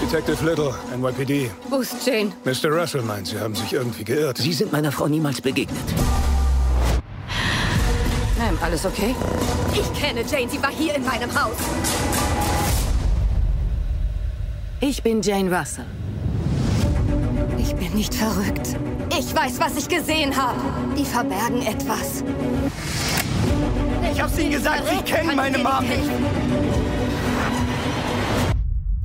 Detective 0.00 0.44
Little, 0.44 0.74
NYPD. 0.96 1.50
Wo 1.68 1.78
ist 1.78 2.06
Jane? 2.06 2.32
Mr. 2.44 2.70
Russell 2.70 3.02
meint, 3.02 3.28
Sie 3.28 3.38
haben 3.38 3.54
sich 3.54 3.72
irgendwie 3.72 4.04
geirrt. 4.04 4.38
Sie 4.38 4.52
sind 4.52 4.72
meiner 4.72 4.92
Frau 4.92 5.06
niemals 5.08 5.40
begegnet. 5.40 5.78
Nein, 8.38 8.58
alles 8.60 8.84
okay? 8.84 9.14
Ich 9.72 10.00
kenne 10.00 10.22
Jane, 10.22 10.48
sie 10.50 10.62
war 10.62 10.70
hier 10.70 10.94
in 10.94 11.04
meinem 11.04 11.30
Haus. 11.40 11.56
Ich 14.80 15.02
bin 15.02 15.22
Jane 15.22 15.56
Russell. 15.56 15.86
Ich 17.58 17.74
bin 17.76 17.92
nicht 17.94 18.14
verrückt. 18.14 18.76
Ich 19.18 19.34
weiß, 19.34 19.60
was 19.60 19.76
ich 19.76 19.88
gesehen 19.88 20.36
habe. 20.36 20.58
Die 20.96 21.04
verbergen 21.04 21.62
etwas. 21.62 22.22
Ich 24.12 24.20
hab's 24.20 24.38
Ihnen 24.38 24.50
gesagt, 24.50 24.82
Sie 24.88 25.02
kennen 25.02 25.28
Kann 25.28 25.36
meine 25.36 25.58
Mom 25.58 25.84
nicht? 25.88 26.10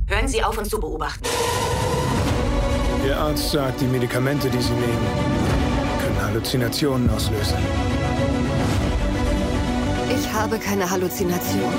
Hören 0.06 0.28
Sie 0.28 0.42
auf, 0.42 0.58
uns 0.58 0.68
zu 0.68 0.78
beobachten. 0.78 1.24
Ihr 3.06 3.16
Arzt 3.16 3.50
sagt, 3.50 3.80
die 3.80 3.86
Medikamente, 3.86 4.50
die 4.50 4.60
Sie 4.60 4.72
nehmen, 4.72 5.06
können 6.02 6.22
Halluzinationen 6.22 7.08
auslösen. 7.10 7.56
Ich 10.14 10.32
habe 10.32 10.58
keine 10.58 10.90
Halluzination. 10.90 11.72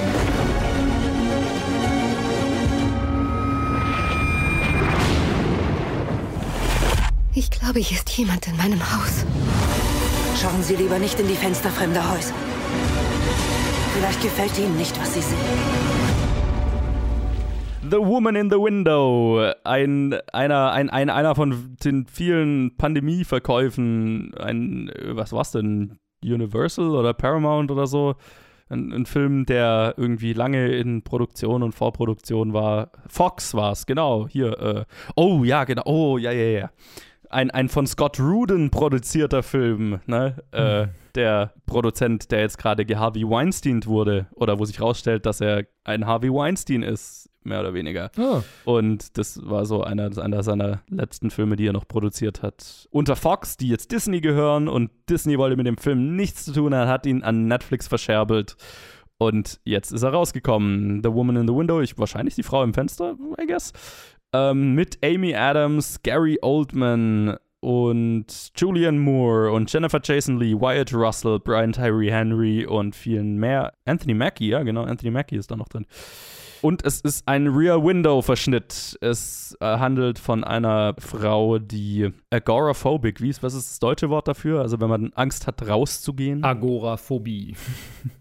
Ich 7.42 7.50
glaube, 7.50 7.80
hier 7.80 7.98
ist 7.98 8.08
jemand 8.16 8.48
in 8.48 8.56
meinem 8.56 8.80
Haus. 8.80 9.26
Schauen 10.40 10.62
Sie 10.62 10.76
lieber 10.76 11.00
nicht 11.00 11.20
in 11.20 11.28
die 11.28 11.34
Fenster 11.34 11.72
fremder 11.72 12.12
Häuser. 12.12 12.36
Vielleicht 13.96 14.22
gefällt 14.22 14.60
Ihnen 14.60 14.78
nicht, 14.78 14.96
was 15.02 15.16
Sie 15.16 15.22
sehen. 15.22 15.40
The 17.90 17.98
Woman 17.98 18.36
in 18.36 18.52
the 18.52 18.58
Window, 18.58 19.54
ein, 19.64 20.16
einer, 20.32 20.72
ein, 20.72 20.92
ein, 20.92 21.10
einer 21.10 21.34
von 21.34 21.78
den 21.84 22.06
vielen 22.06 22.78
Pandemieverkäufen, 22.78 24.36
ein, 24.36 24.90
äh, 24.90 25.16
was 25.16 25.34
war's 25.34 25.52
denn, 25.52 25.98
Universal 26.24 26.92
oder 26.92 27.16
Paramount 27.16 27.72
oder 27.72 27.88
so, 27.88 28.18
ein, 28.70 28.94
ein 28.94 29.08
Film, 29.08 29.48
der 29.48 29.96
irgendwie 29.98 30.34
lange 30.34 30.74
in 30.74 31.02
Produktion 31.02 31.64
und 31.64 31.72
Vorproduktion 31.72 32.54
war. 32.54 32.92
Fox 33.08 33.56
war's, 33.56 33.88
genau, 33.88 34.28
hier, 34.28 34.60
äh, 34.60 34.86
oh 35.16 35.44
ja, 35.44 35.64
genau, 35.64 35.82
oh 35.86 36.18
ja, 36.20 36.32
ja, 36.32 36.60
ja. 36.60 36.70
Ein, 37.32 37.50
ein 37.52 37.70
von 37.70 37.88
Scott 37.88 38.20
Rudin 38.20 38.70
produzierter 38.72 39.42
Film, 39.42 40.02
ne, 40.06 40.36
äh, 40.52 40.88
der 41.16 41.54
Produzent, 41.66 42.32
der 42.32 42.42
jetzt 42.42 42.58
gerade 42.58 42.86
Harvey 42.98 43.24
Weinstein 43.24 43.86
wurde, 43.86 44.28
oder 44.36 44.60
wo 44.60 44.66
sich 44.66 44.82
rausstellt, 44.82 45.26
dass 45.26 45.42
er 45.42 45.66
ein 45.84 46.06
Harvey 46.06 46.30
Weinstein 46.32 46.84
ist, 46.84 47.30
mehr 47.44 47.62
oder 47.62 47.74
weniger. 47.74 48.12
Ah. 48.18 48.44
Und 48.66 49.18
das 49.18 49.40
war 49.44 49.66
so 49.66 49.84
einer, 49.84 50.16
einer 50.18 50.44
seiner 50.44 50.82
letzten 50.90 51.32
Filme, 51.32 51.56
die 51.56 51.68
er 51.68 51.74
noch 51.74 51.88
produziert 51.88 52.42
hat. 52.42 52.88
Unter 52.92 53.16
Fox, 53.16 53.58
die 53.58 53.70
jetzt 53.70 53.92
Disney 53.92 54.22
gehören 54.22 54.68
und 54.68 54.92
Disney 55.10 55.38
wollte 55.38 55.58
mit 55.58 55.68
dem 55.68 55.78
Film 55.78 56.16
nichts 56.16 56.46
zu 56.46 56.54
tun, 56.54 56.74
er 56.74 56.88
hat 56.88 57.06
ihn 57.06 57.24
an 57.24 57.48
Netflix 57.48 57.88
verscherbelt. 57.88 58.58
Und 59.18 59.60
jetzt 59.66 59.92
ist 59.92 60.02
er 60.02 60.10
rausgekommen. 60.10 61.02
The 61.04 61.14
Woman 61.14 61.36
in 61.36 61.48
the 61.48 61.54
Window, 61.54 61.80
ich, 61.80 61.98
wahrscheinlich 61.98 62.36
die 62.36 62.44
Frau 62.44 62.64
im 62.64 62.74
Fenster, 62.74 63.16
I 63.40 63.46
guess. 63.46 63.72
Ähm, 64.34 64.76
mit 64.76 64.98
Amy 65.04 65.36
Adams, 65.36 66.02
Gary 66.04 66.40
Oldman 66.42 67.38
und 67.60 68.52
Julian 68.56 68.98
Moore 68.98 69.52
und 69.52 69.72
Jennifer 69.72 70.00
Jason 70.04 70.40
Lee, 70.40 70.54
Wyatt 70.54 70.94
Russell, 70.94 71.40
Brian 71.40 71.74
Tyree 71.74 72.12
Henry 72.12 72.66
und 72.66 72.96
vielen 72.96 73.38
mehr. 73.38 73.74
Anthony 73.86 74.14
Mackie, 74.14 74.50
ja, 74.50 74.64
genau, 74.64 74.84
Anthony 74.84 75.12
Mackie 75.12 75.36
ist 75.36 75.52
da 75.52 75.56
noch 75.56 75.70
drin. 75.70 75.86
Und 76.62 76.86
es 76.86 77.02
ist 77.02 77.28
ein 77.28 77.48
Rear 77.48 77.84
Window 77.84 78.22
Verschnitt. 78.22 78.98
Es 79.02 79.58
äh, 79.60 79.66
handelt 79.66 80.20
von 80.20 80.44
einer 80.44 80.96
Frau, 81.00 81.58
die 81.58 82.12
agoraphobic, 82.30 83.20
wie 83.20 83.30
ist, 83.30 83.42
was 83.42 83.56
ist 83.56 83.70
das 83.72 83.80
deutsche 83.80 84.10
Wort 84.10 84.28
dafür? 84.28 84.62
Also 84.62 84.80
wenn 84.80 84.90
man 84.90 85.12
Angst 85.14 85.48
hat, 85.48 85.68
rauszugehen. 85.68 86.44
Agoraphobie. 86.44 87.56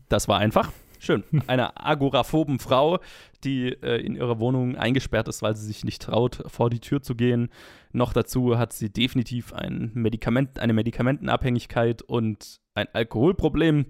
Das 0.08 0.26
war 0.26 0.38
einfach. 0.38 0.72
Schön. 1.02 1.24
Eine 1.46 1.82
agoraphoben 1.82 2.58
Frau, 2.58 2.98
die 3.42 3.68
äh, 3.68 4.04
in 4.04 4.16
ihrer 4.16 4.38
Wohnung 4.38 4.76
eingesperrt 4.76 5.28
ist, 5.28 5.40
weil 5.40 5.56
sie 5.56 5.66
sich 5.66 5.82
nicht 5.82 6.02
traut, 6.02 6.42
vor 6.46 6.68
die 6.68 6.80
Tür 6.80 7.00
zu 7.00 7.14
gehen. 7.14 7.48
Noch 7.92 8.12
dazu 8.12 8.58
hat 8.58 8.74
sie 8.74 8.90
definitiv 8.90 9.54
ein 9.54 9.90
Medikament, 9.94 10.58
eine 10.58 10.74
Medikamentenabhängigkeit 10.74 12.02
und 12.02 12.60
ein 12.74 12.86
Alkoholproblem 12.92 13.86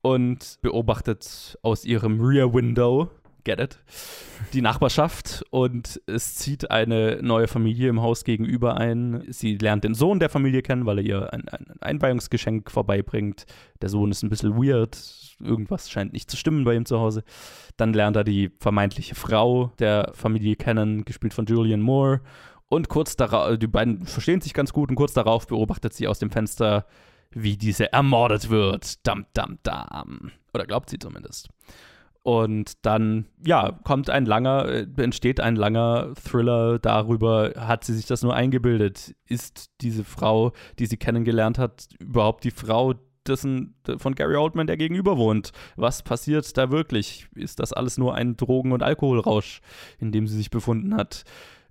und 0.00 0.58
beobachtet 0.62 1.58
aus 1.60 1.84
ihrem 1.84 2.18
Rear 2.18 2.54
Window 2.54 3.10
get 3.48 3.60
it. 3.60 3.78
Die 4.52 4.60
Nachbarschaft 4.60 5.42
und 5.50 6.00
es 6.06 6.34
zieht 6.34 6.70
eine 6.70 7.20
neue 7.22 7.48
Familie 7.48 7.88
im 7.88 8.02
Haus 8.02 8.24
gegenüber 8.24 8.76
ein. 8.76 9.24
Sie 9.28 9.56
lernt 9.56 9.84
den 9.84 9.94
Sohn 9.94 10.20
der 10.20 10.28
Familie 10.28 10.60
kennen, 10.60 10.84
weil 10.84 10.98
er 10.98 11.04
ihr 11.04 11.32
ein, 11.32 11.48
ein 11.48 11.66
Einweihungsgeschenk 11.80 12.70
vorbeibringt. 12.70 13.46
Der 13.80 13.88
Sohn 13.88 14.10
ist 14.10 14.22
ein 14.22 14.28
bisschen 14.28 14.56
weird, 14.56 14.98
irgendwas 15.40 15.90
scheint 15.90 16.12
nicht 16.12 16.30
zu 16.30 16.36
stimmen 16.36 16.64
bei 16.64 16.74
ihm 16.74 16.84
zu 16.84 17.00
Hause. 17.00 17.24
Dann 17.78 17.94
lernt 17.94 18.16
er 18.16 18.24
die 18.24 18.50
vermeintliche 18.60 19.14
Frau 19.14 19.72
der 19.78 20.12
Familie 20.14 20.56
kennen, 20.56 21.06
gespielt 21.06 21.32
von 21.32 21.46
Julian 21.46 21.80
Moore. 21.80 22.20
Und 22.68 22.90
kurz 22.90 23.16
darauf, 23.16 23.58
die 23.58 23.66
beiden 23.66 24.04
verstehen 24.04 24.42
sich 24.42 24.52
ganz 24.52 24.74
gut 24.74 24.90
und 24.90 24.96
kurz 24.96 25.14
darauf 25.14 25.46
beobachtet 25.46 25.94
sie 25.94 26.06
aus 26.06 26.18
dem 26.18 26.30
Fenster, 26.30 26.84
wie 27.30 27.56
diese 27.56 27.94
ermordet 27.94 28.50
wird. 28.50 29.06
Dam, 29.06 29.24
dam, 29.32 29.58
dam. 29.62 30.32
Oder 30.52 30.66
glaubt 30.66 30.90
sie 30.90 30.98
zumindest. 30.98 31.48
Und 32.28 32.84
dann, 32.84 33.24
ja, 33.42 33.72
kommt 33.84 34.10
ein 34.10 34.26
langer, 34.26 34.66
äh, 34.68 34.86
entsteht 34.98 35.40
ein 35.40 35.56
langer 35.56 36.12
Thriller 36.22 36.78
darüber, 36.78 37.54
hat 37.56 37.84
sie 37.84 37.94
sich 37.94 38.04
das 38.04 38.22
nur 38.22 38.34
eingebildet? 38.34 39.16
Ist 39.24 39.70
diese 39.80 40.04
Frau, 40.04 40.52
die 40.78 40.84
sie 40.84 40.98
kennengelernt 40.98 41.58
hat, 41.58 41.88
überhaupt 41.98 42.44
die 42.44 42.50
Frau 42.50 42.92
dessen, 43.26 43.76
von 43.96 44.14
Gary 44.14 44.36
Oldman, 44.36 44.66
der 44.66 44.76
gegenüber 44.76 45.16
wohnt? 45.16 45.52
Was 45.76 46.02
passiert 46.02 46.54
da 46.58 46.70
wirklich? 46.70 47.28
Ist 47.34 47.60
das 47.60 47.72
alles 47.72 47.96
nur 47.96 48.14
ein 48.14 48.36
Drogen- 48.36 48.72
und 48.72 48.82
Alkoholrausch, 48.82 49.62
in 49.98 50.12
dem 50.12 50.26
sie 50.26 50.36
sich 50.36 50.50
befunden 50.50 50.94
hat? 50.94 51.24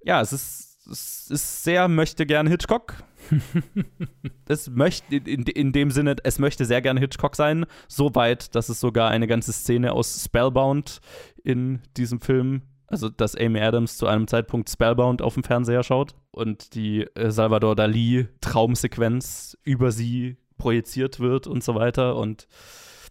Ja, 0.03 0.21
es 0.21 0.33
ist, 0.33 0.76
es 0.89 1.29
ist 1.29 1.63
sehr 1.63 1.87
möchte 1.87 2.25
gern 2.25 2.47
Hitchcock. 2.47 2.95
es 4.47 4.69
möchte 4.69 5.15
in, 5.15 5.43
in 5.43 5.71
dem 5.71 5.91
Sinne, 5.91 6.15
es 6.23 6.39
möchte 6.39 6.65
sehr 6.65 6.81
gerne 6.81 6.99
Hitchcock 6.99 7.35
sein, 7.35 7.65
so 7.87 8.15
weit, 8.15 8.55
dass 8.55 8.69
es 8.69 8.79
sogar 8.79 9.09
eine 9.09 9.27
ganze 9.27 9.53
Szene 9.53 9.91
aus 9.91 10.23
Spellbound 10.23 11.01
in 11.43 11.81
diesem 11.97 12.21
Film, 12.21 12.61
also 12.87 13.09
dass 13.09 13.35
Amy 13.35 13.59
Adams 13.59 13.97
zu 13.97 14.07
einem 14.07 14.27
Zeitpunkt 14.27 14.69
Spellbound 14.69 15.21
auf 15.21 15.33
dem 15.33 15.43
Fernseher 15.43 15.83
schaut 15.83 16.15
und 16.31 16.75
die 16.75 17.01
äh, 17.15 17.31
Salvador 17.31 17.75
Dali 17.75 18.27
Traumsequenz 18.41 19.57
über 19.63 19.91
sie 19.91 20.37
projiziert 20.57 21.19
wird 21.19 21.47
und 21.47 21.63
so 21.63 21.75
weiter 21.75 22.15
und 22.15 22.27
und 22.27 22.47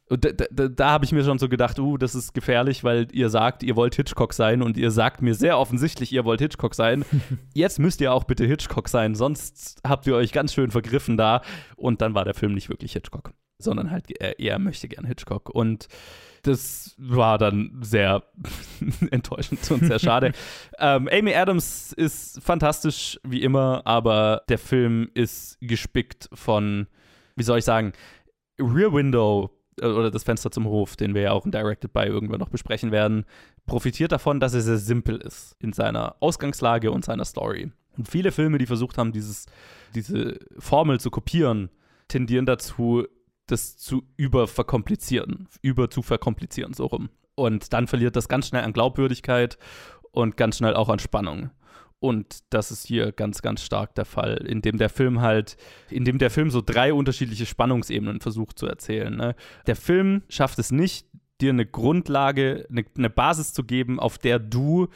da, 0.09 0.31
da, 0.31 0.69
da 0.69 0.91
habe 0.91 1.05
ich 1.05 1.13
mir 1.13 1.25
schon 1.25 1.39
so 1.39 1.49
gedacht, 1.49 1.79
uh, 1.81 1.97
das 1.97 2.15
ist 2.15 2.33
gefährlich, 2.33 2.85
weil 2.85 3.09
ihr 3.13 3.29
sagt, 3.29 3.65
ihr 3.65 3.75
wollt 3.75 3.97
Hitchcock 3.97 4.35
sein 4.35 4.63
und 4.63 4.77
ihr 4.77 4.93
sagt 4.93 5.21
mir 5.21 5.35
sehr 5.35 5.59
offensichtlich, 5.59 6.13
ihr 6.13 6.25
wollt 6.25 6.41
Hitchcock 6.41 6.75
sein. 6.75 7.05
Jetzt 7.55 7.81
müsst 7.81 8.01
ihr 8.01 8.13
auch 8.13 8.25
bitte 8.25 8.47
Hitchcock 8.47 8.89
sein, 8.89 9.17
sonst 9.17 9.81
habt 9.87 10.07
ihr 10.07 10.15
euch 10.15 10.33
ganz 10.33 10.55
schön 10.55 10.71
vergriffen 10.71 11.17
da. 11.17 11.43
Und 11.77 12.03
dann 12.03 12.15
war 12.15 12.25
der 12.25 12.35
Film 12.35 12.55
nicht 12.55 12.69
wirklich 12.69 12.93
Hitchcock, 12.93 13.33
sondern 13.59 13.91
halt 13.91 14.11
er, 14.21 14.39
er 14.39 14.61
möchte 14.61 14.87
gern 14.87 15.07
Hitchcock. 15.07 15.51
Und 15.51 15.89
das 16.43 16.95
war 16.99 17.37
dann 17.39 17.77
sehr 17.81 18.23
enttäuschend 19.11 19.69
und 19.73 19.87
sehr 19.87 19.99
schade. 19.99 20.33
ähm, 20.79 21.09
Amy 21.11 21.35
Adams 21.35 21.93
ist 21.93 22.41
fantastisch 22.43 23.19
wie 23.25 23.43
immer, 23.43 23.83
aber 23.85 24.43
der 24.49 24.59
Film 24.59 25.11
ist 25.15 25.59
gespickt 25.61 26.29
von, 26.33 26.87
wie 27.35 27.43
soll 27.43 27.59
ich 27.59 27.65
sagen, 27.65 27.93
Rear 28.61 28.93
Window 28.93 29.51
äh, 29.51 29.56
oder 29.81 30.11
das 30.11 30.25
Fenster 30.25 30.51
zum 30.51 30.67
Hof, 30.67 30.97
den 30.97 31.15
wir 31.15 31.23
ja 31.23 31.33
auch 31.33 31.45
in 31.45 31.53
Directed 31.53 31.93
by 31.93 32.05
irgendwann 32.05 32.41
noch 32.41 32.49
besprechen 32.49 32.93
werden, 32.93 33.25
profitiert 33.67 34.13
davon, 34.13 34.41
dass 34.41 34.55
er 34.55 34.63
sehr 34.63 34.79
simpel 34.79 35.17
ist 35.17 35.57
in 35.61 35.73
seiner 35.73 36.17
Ausgangslage 36.21 36.91
und 36.91 37.05
seiner 37.05 37.25
Story. 37.25 37.73
Und 37.97 38.09
viele 38.09 38.33
Filme, 38.33 38.59
die 38.59 38.67
versucht 38.67 38.99
haben, 38.99 39.13
dieses, 39.13 39.47
diese 39.95 40.39
Formel 40.59 41.01
zu 41.01 41.11
kopieren, 41.11 41.71
tendieren 42.09 42.47
dazu, 42.47 43.07
das 43.47 43.77
zu 43.77 44.03
überverkomplizieren, 44.17 45.49
über 45.63 45.91
zu 45.91 46.03
verkomplizieren, 46.03 46.75
so 46.75 46.87
rum. 46.87 47.11
Und 47.35 47.73
dann 47.73 47.87
verliert 47.87 48.17
das 48.17 48.29
ganz 48.29 48.49
schnell 48.49 48.65
an 48.65 48.73
Glaubwürdigkeit 48.73 49.59
und 50.11 50.37
ganz 50.37 50.57
schnell 50.57 50.75
auch 50.75 50.89
an 50.89 50.99
Spannung. 50.99 51.51
Und 51.99 52.41
das 52.51 52.71
ist 52.71 52.87
hier 52.87 53.13
ganz, 53.13 53.41
ganz 53.41 53.63
stark 53.63 53.95
der 53.95 54.05
Fall, 54.05 54.45
in 54.47 54.61
dem 54.61 54.77
der 54.77 54.91
Film 54.91 55.21
halt, 55.23 55.57
in 55.91 56.05
dem 56.05 56.19
der 56.19 56.31
Film 56.31 56.51
so 56.51 56.61
drei 56.61 56.93
unterschiedliche 56.93 57.47
Spannungsebenen 57.47 58.21
versucht 58.21 58.59
zu 58.59 58.67
erzählen. 58.67 59.17
Ne? 59.17 59.35
Der 59.67 59.77
Film 59.77 60.23
schafft 60.29 60.59
es 60.59 60.71
nicht, 60.71 61.07
dir 61.41 61.51
eine 61.51 61.67
Grundlage, 61.67 62.67
eine, 62.71 62.85
eine 62.97 63.11
Basis 63.11 63.53
zu 63.53 63.65
geben, 63.65 63.99
auf 63.99 64.19
der 64.19 64.39
du 64.39 64.89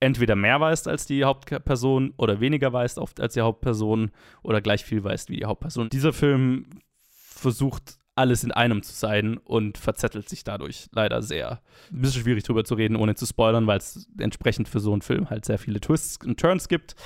entweder 0.00 0.36
mehr 0.36 0.60
weißt 0.60 0.86
als 0.88 1.06
die 1.06 1.24
Hauptperson 1.24 2.14
oder 2.16 2.40
weniger 2.40 2.72
weißt 2.72 2.98
als 3.20 3.34
die 3.34 3.40
Hauptperson 3.40 4.10
oder 4.42 4.60
gleich 4.60 4.84
viel 4.84 5.02
weißt 5.02 5.28
wie 5.30 5.36
die 5.36 5.44
Hauptperson. 5.44 5.88
Dieser 5.90 6.12
Film 6.12 6.66
versucht 7.08 7.98
alles 8.18 8.42
in 8.42 8.50
einem 8.52 8.82
zu 8.82 8.92
sein 8.92 9.38
und 9.38 9.78
verzettelt 9.78 10.28
sich 10.28 10.42
dadurch 10.42 10.88
leider 10.92 11.22
sehr. 11.22 11.62
Ein 11.92 12.02
bisschen 12.02 12.22
schwierig 12.22 12.42
drüber 12.42 12.64
zu 12.64 12.74
reden, 12.74 12.96
ohne 12.96 13.14
zu 13.14 13.24
spoilern, 13.24 13.66
weil 13.66 13.78
es 13.78 14.08
entsprechend 14.18 14.68
für 14.68 14.80
so 14.80 14.92
einen 14.92 15.02
Film 15.02 15.30
halt 15.30 15.44
sehr 15.44 15.58
viele 15.58 15.80
Twists 15.80 16.24
und 16.24 16.38
Turns 16.38 16.68
gibt. 16.68 16.96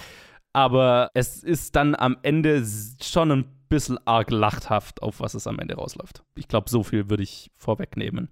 Aber 0.54 1.10
es 1.14 1.42
ist 1.42 1.76
dann 1.76 1.94
am 1.94 2.16
Ende 2.22 2.64
schon 3.02 3.30
ein 3.30 3.44
bisschen 3.68 3.98
arg 4.06 4.30
lachthaft, 4.30 5.02
auf 5.02 5.20
was 5.20 5.34
es 5.34 5.46
am 5.46 5.58
Ende 5.58 5.74
rausläuft. 5.74 6.24
Ich 6.34 6.48
glaube, 6.48 6.68
so 6.68 6.82
viel 6.82 7.10
würde 7.10 7.22
ich 7.22 7.50
vorwegnehmen. 7.56 8.30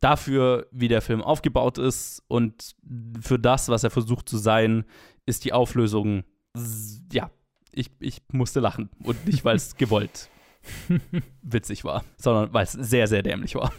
Dafür, 0.00 0.66
wie 0.70 0.88
der 0.88 1.02
Film 1.02 1.22
aufgebaut 1.22 1.78
ist 1.78 2.22
und 2.28 2.72
für 3.20 3.38
das, 3.38 3.68
was 3.68 3.84
er 3.84 3.90
versucht 3.90 4.28
zu 4.28 4.38
sein, 4.38 4.84
ist 5.26 5.44
die 5.44 5.52
Auflösung, 5.52 6.24
ja, 7.12 7.30
ich, 7.72 7.90
ich 8.00 8.22
musste 8.32 8.60
lachen. 8.60 8.90
Und 9.02 9.26
nicht, 9.26 9.44
weil 9.44 9.56
es 9.56 9.76
gewollt 9.76 10.28
witzig 11.42 11.84
war, 11.84 12.04
sondern 12.16 12.52
weil 12.52 12.64
es 12.64 12.72
sehr, 12.72 13.06
sehr 13.06 13.22
dämlich 13.22 13.54
war. 13.54 13.72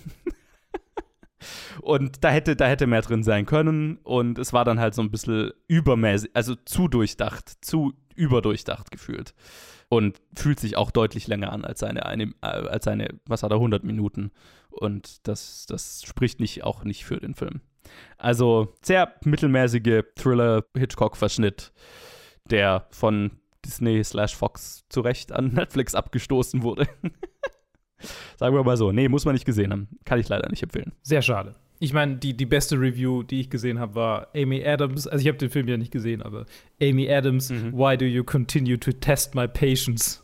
und 1.82 2.24
da 2.24 2.30
hätte, 2.30 2.56
da 2.56 2.68
hätte 2.68 2.88
mehr 2.88 3.02
drin 3.02 3.24
sein 3.24 3.46
können 3.46 3.98
und 4.04 4.40
es 4.40 4.54
war 4.54 4.66
dann 4.66 4.80
halt 4.80 4.94
so 4.94 5.02
ein 5.02 5.12
bisschen 5.12 5.52
übermäßig, 5.68 6.32
also 6.34 6.56
zu 6.56 6.88
durchdacht, 6.88 7.54
zu 7.62 7.94
überdurchdacht 8.16 8.92
gefühlt. 8.92 9.34
Und 9.90 10.20
fühlt 10.36 10.60
sich 10.60 10.76
auch 10.76 10.90
deutlich 10.90 11.28
länger 11.28 11.52
an 11.52 11.66
als 11.66 11.82
seine, 11.82 12.08
eine, 12.08 12.34
äh, 12.42 12.48
als 12.48 12.86
seine 12.86 13.20
was 13.28 13.44
hat 13.44 13.52
er, 13.52 13.58
100 13.58 13.84
Minuten. 13.84 14.32
Und 14.72 15.28
das, 15.28 15.68
das 15.68 16.02
spricht 16.04 16.40
nicht, 16.40 16.64
auch 16.64 16.84
nicht 16.84 17.06
für 17.06 17.18
den 17.18 17.36
Film. 17.36 17.62
Also 18.18 18.74
sehr 18.82 19.14
mittelmäßige 19.24 20.04
Thriller-Hitchcock-Verschnitt, 20.16 21.74
der 22.46 22.88
von 22.90 23.43
Disney 23.66 24.04
slash 24.04 24.36
Fox 24.36 24.86
zu 24.90 25.02
Recht 25.02 25.32
an 25.32 25.48
Netflix 25.54 25.96
abgestoßen 25.96 26.64
wurde. 26.64 26.88
Sagen 28.38 28.56
wir 28.56 28.64
mal 28.64 28.78
so. 28.78 28.92
Nee, 28.92 29.08
muss 29.08 29.26
man 29.26 29.34
nicht 29.34 29.46
gesehen 29.46 29.72
haben. 29.72 29.88
Kann 30.06 30.20
ich 30.20 30.28
leider 30.28 30.50
nicht 30.50 30.64
empfehlen. 30.64 30.92
Sehr 31.04 31.22
schade. 31.22 31.56
Ich 31.80 31.94
meine, 31.94 32.16
die, 32.16 32.36
die 32.36 32.46
beste 32.46 32.80
Review, 32.80 33.24
die 33.24 33.42
ich 33.42 33.50
gesehen 33.50 33.80
habe, 33.80 33.96
war 33.96 34.28
Amy 34.36 34.66
Adams. 34.66 35.08
Also 35.08 35.22
ich 35.22 35.28
habe 35.28 35.38
den 35.38 35.50
Film 35.50 35.68
ja 35.68 35.78
nicht 35.78 35.92
gesehen, 35.92 36.22
aber 36.22 36.46
Amy 36.82 37.12
Adams, 37.12 37.50
mhm. 37.50 37.74
Why 37.74 37.98
do 37.98 38.06
you 38.06 38.24
continue 38.24 38.80
to 38.80 38.92
test 38.92 39.36
my 39.36 39.48
patience? 39.48 40.24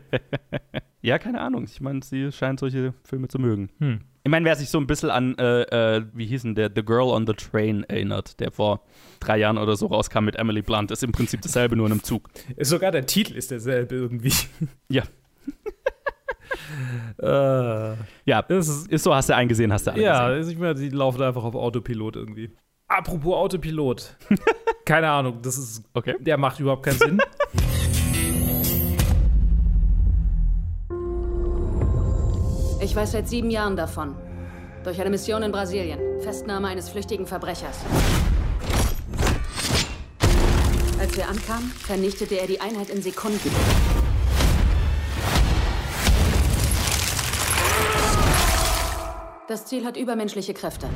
ja, 1.00 1.18
keine 1.18 1.40
Ahnung. 1.40 1.64
Ich 1.64 1.80
meine, 1.80 2.02
sie 2.02 2.30
scheint 2.32 2.60
solche 2.60 2.92
Filme 3.04 3.28
zu 3.28 3.38
mögen. 3.38 3.70
Hm. 3.78 4.00
Ich 4.28 4.30
meine, 4.30 4.44
wer 4.44 4.56
sich 4.56 4.68
so 4.68 4.76
ein 4.76 4.86
bisschen 4.86 5.08
an, 5.08 5.38
äh, 5.38 5.62
äh, 5.96 6.04
wie 6.12 6.26
hieß 6.26 6.42
denn 6.42 6.54
der, 6.54 6.70
The 6.74 6.84
Girl 6.84 7.08
on 7.08 7.26
the 7.26 7.32
Train 7.32 7.84
erinnert, 7.84 8.38
der 8.40 8.50
vor 8.50 8.82
drei 9.20 9.38
Jahren 9.38 9.56
oder 9.56 9.74
so 9.74 9.86
rauskam 9.86 10.26
mit 10.26 10.36
Emily 10.36 10.60
Blunt, 10.60 10.90
ist 10.90 11.02
im 11.02 11.12
Prinzip 11.12 11.40
dasselbe, 11.40 11.76
nur 11.76 11.86
in 11.86 11.92
einem 11.92 12.02
Zug. 12.02 12.28
Sogar 12.58 12.90
der 12.90 13.06
Titel 13.06 13.34
ist 13.34 13.50
derselbe 13.50 13.94
irgendwie. 13.94 14.34
Ja. 14.90 15.04
äh, 17.22 17.96
ja, 18.26 18.40
ist, 18.40 18.88
ist, 18.88 19.02
so, 19.02 19.14
hast 19.14 19.30
du 19.30 19.34
eingesehen, 19.34 19.72
hast 19.72 19.86
du 19.86 19.92
alle 19.92 20.02
Ja, 20.02 20.28
gesehen. 20.36 20.52
ich 20.52 20.58
meine, 20.58 20.74
die 20.74 20.90
laufen 20.90 21.22
einfach 21.22 21.44
auf 21.44 21.54
Autopilot 21.54 22.16
irgendwie. 22.16 22.50
Apropos 22.86 23.34
Autopilot. 23.34 24.14
Keine 24.84 25.08
Ahnung, 25.08 25.38
das 25.40 25.56
ist. 25.56 25.84
Okay. 25.94 26.16
Der 26.20 26.36
macht 26.36 26.60
überhaupt 26.60 26.82
keinen 26.82 26.98
Sinn. 26.98 27.18
Ich 32.88 32.96
weiß 32.96 33.12
seit 33.12 33.28
sieben 33.28 33.50
Jahren 33.50 33.76
davon. 33.76 34.16
Durch 34.82 34.98
eine 34.98 35.10
Mission 35.10 35.42
in 35.42 35.52
Brasilien. 35.52 36.00
Festnahme 36.20 36.68
eines 36.68 36.88
flüchtigen 36.88 37.26
Verbrechers. 37.26 37.80
Als 40.98 41.14
wir 41.14 41.28
ankamen, 41.28 41.70
vernichtete 41.70 42.36
er 42.36 42.46
die 42.46 42.62
Einheit 42.62 42.88
in 42.88 43.02
Sekunden. 43.02 43.50
Das 49.48 49.66
Ziel 49.66 49.84
hat 49.84 49.98
übermenschliche 49.98 50.54
Kräfte. 50.54 50.88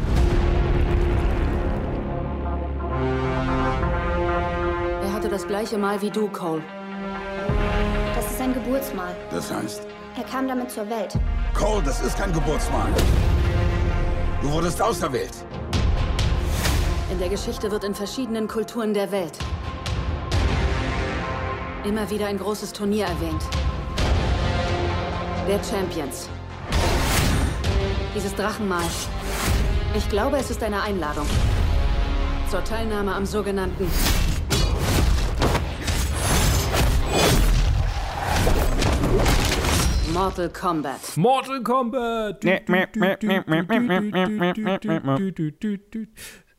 Er 5.03 5.12
hatte 5.12 5.28
das 5.28 5.47
gleiche 5.47 5.76
Mal 5.76 6.01
wie 6.01 6.11
du, 6.11 6.28
Cole. 6.28 6.62
Das 8.14 8.30
ist 8.30 8.40
ein 8.40 8.55
Geburtsmal. 8.55 9.14
Das 9.30 9.53
heißt? 9.53 9.86
Er 10.16 10.24
kam 10.24 10.46
damit 10.46 10.70
zur 10.70 10.88
Welt. 10.90 11.18
Cole, 11.54 11.82
das 11.82 12.00
ist 12.02 12.18
kein 12.18 12.32
Geburtsmal. 12.32 12.90
Du 14.42 14.52
wurdest 14.52 14.82
auserwählt. 14.82 15.32
In 17.10 17.18
der 17.18 17.28
Geschichte 17.28 17.70
wird 17.70 17.84
in 17.84 17.94
verschiedenen 17.94 18.48
Kulturen 18.48 18.94
der 18.94 19.10
Welt 19.10 19.38
immer 21.84 22.08
wieder 22.10 22.26
ein 22.26 22.38
großes 22.38 22.72
Turnier 22.72 23.06
erwähnt. 23.06 23.42
Der 25.48 25.62
Champions. 25.64 26.28
Dieses 28.14 28.34
Drachenmal 28.34 28.84
Ich 29.96 30.08
glaube, 30.08 30.36
es 30.36 30.50
ist 30.50 30.62
eine 30.62 30.82
Einladung 30.82 31.26
zur 32.50 32.62
Teilnahme 32.64 33.14
am 33.14 33.26
sogenannten 33.26 33.90
Mortal 40.12 40.50
Kombat. 40.50 41.16
Mortal 41.16 41.62
Kombat! 41.62 42.44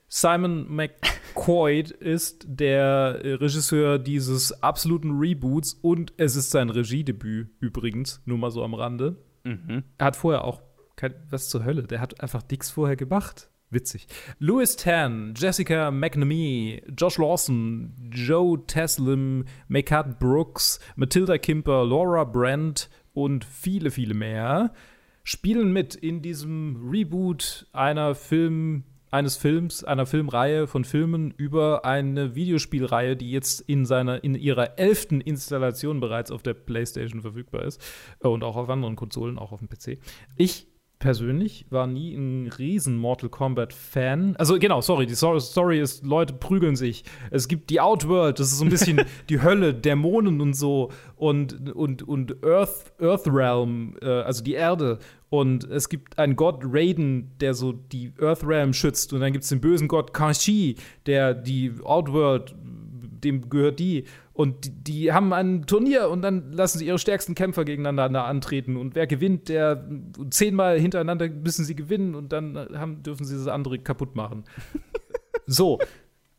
Simon 0.08 0.76
McCoy 0.76 1.84
ist 2.00 2.46
der 2.48 3.20
äh, 3.24 3.34
Regisseur 3.34 4.00
dieses 4.00 4.64
absoluten 4.64 5.20
Reboots 5.20 5.74
und 5.74 6.14
es 6.18 6.36
ist 6.36 6.50
sein 6.50 6.72
Regiedebüt 6.72 7.50
übrigens, 7.60 8.22
nur 8.26 8.40
mal 8.40 8.50
so 8.50 8.64
am 8.64 8.74
Rande. 8.74 9.18
Mhm. 9.44 9.84
Er 10.00 10.08
hat 10.08 10.16
vorher 10.16 10.46
auch 10.46 10.62
kein, 10.96 11.14
was 11.30 11.50
zur 11.50 11.64
Hölle, 11.64 11.84
der 11.84 12.02
hat 12.02 12.22
einfach 12.22 12.42
nichts 12.50 12.72
vorher 12.72 12.96
gemacht. 12.96 13.50
Witzig. 13.70 14.08
Louis 14.38 14.76
Tan, 14.76 15.34
Jessica 15.36 15.90
McNamee, 15.90 16.84
Josh 16.96 17.18
Lawson, 17.18 17.96
Joe 18.12 18.64
Taslim, 18.68 19.46
Mekat 19.68 20.20
Brooks, 20.20 20.80
Matilda 20.96 21.40
Kimper, 21.40 21.84
Laura 21.84 22.24
Brandt 22.24 22.88
und 23.14 23.46
viele, 23.46 23.92
viele 23.92 24.14
mehr 24.14 24.74
spielen 25.24 25.72
mit 25.72 25.96
in 25.96 26.22
diesem 26.22 26.90
Reboot 26.90 27.68
einer 27.72 28.14
Film, 28.14 28.84
eines 29.10 29.38
Films, 29.38 29.84
einer 29.84 30.06
Filmreihe 30.06 30.68
von 30.68 30.84
Filmen 30.84 31.32
über 31.38 31.86
eine 31.86 32.36
Videospielreihe, 32.36 33.16
die 33.16 33.32
jetzt 33.32 33.62
in 33.62 33.86
seiner, 33.86 34.24
in 34.24 34.36
ihrer 34.36 34.80
elften 34.80 35.22
Installation 35.22 36.00
bereits 36.00 36.32
auf 36.32 36.44
der 36.44 36.56
PlayStation 36.56 37.22
verfügbar 37.22 37.64
ist 37.64 37.82
äh, 38.22 38.28
und 38.28 38.44
auch 38.44 38.56
auf 38.56 38.70
anderen 38.70 38.96
Konsolen, 38.96 39.38
auch 39.38 39.52
auf 39.52 39.60
dem 39.60 39.70
PC. 39.70 40.00
Ich 40.36 40.68
persönlich 41.04 41.66
war 41.70 41.86
nie 41.86 42.16
ein 42.16 42.48
riesen 42.48 42.98
Mortal 42.98 43.28
Kombat 43.28 43.74
Fan. 43.74 44.38
Also 44.38 44.58
genau, 44.58 44.80
sorry, 44.80 45.06
die 45.06 45.16
Story- 45.16 45.82
ist, 45.82 46.06
Leute 46.06 46.34
prügeln 46.34 46.78
sich. 46.78 47.04
Es 47.30 47.50
gibt 47.50 47.70
die 47.72 47.82
Outworld, 47.82 48.40
das 48.40 48.54
ist 48.54 48.60
so 48.60 48.64
ein 48.64 48.70
bisschen 48.70 49.02
die 49.30 49.42
Hölle, 49.42 49.74
Dämonen 49.74 50.40
und 50.40 50.54
so 50.54 50.92
und, 51.18 51.72
und, 51.76 52.04
und 52.08 52.42
Earth, 52.46 52.94
Earthrealm, 53.02 53.98
äh, 54.02 54.06
also 54.06 54.46
die 54.46 54.54
Erde. 54.54 55.00
Und 55.30 55.66
es 55.66 55.90
gibt 55.90 56.18
einen 56.18 56.38
Gott 56.38 56.62
Raiden, 56.64 57.32
der 57.42 57.54
so 57.54 57.74
die 57.74 58.14
Earthrealm 58.22 58.72
schützt. 58.72 59.12
Und 59.12 59.20
dann 59.20 59.34
gibt 59.34 59.44
es 59.44 59.50
den 59.50 59.60
bösen 59.60 59.90
Gott 59.90 60.14
Kanshi, 60.14 60.78
der 61.06 61.34
die 61.34 61.74
Outworld, 61.84 62.56
dem 63.26 63.50
gehört 63.50 63.78
die. 63.80 64.06
Und 64.34 64.66
die, 64.66 64.72
die 64.72 65.14
haben 65.14 65.32
ein 65.32 65.68
Turnier 65.68 66.10
und 66.10 66.24
dann 66.24 66.52
lassen 66.52 66.80
sie 66.80 66.88
ihre 66.88 66.98
stärksten 66.98 67.36
Kämpfer 67.36 67.66
gegeneinander 67.66 68.26
antreten. 68.26 68.78
Und 68.78 68.96
wer 68.96 69.06
gewinnt, 69.06 69.48
der 69.48 69.88
zehnmal 70.32 70.80
hintereinander 70.80 71.30
müssen 71.30 71.66
sie 71.66 71.76
gewinnen 71.76 72.16
und 72.16 72.34
dann 72.34 72.58
haben, 72.74 73.04
dürfen 73.04 73.26
sie 73.26 73.36
das 73.36 73.48
andere 73.48 73.78
kaputt 73.80 74.16
machen. 74.16 74.44
so. 75.46 75.80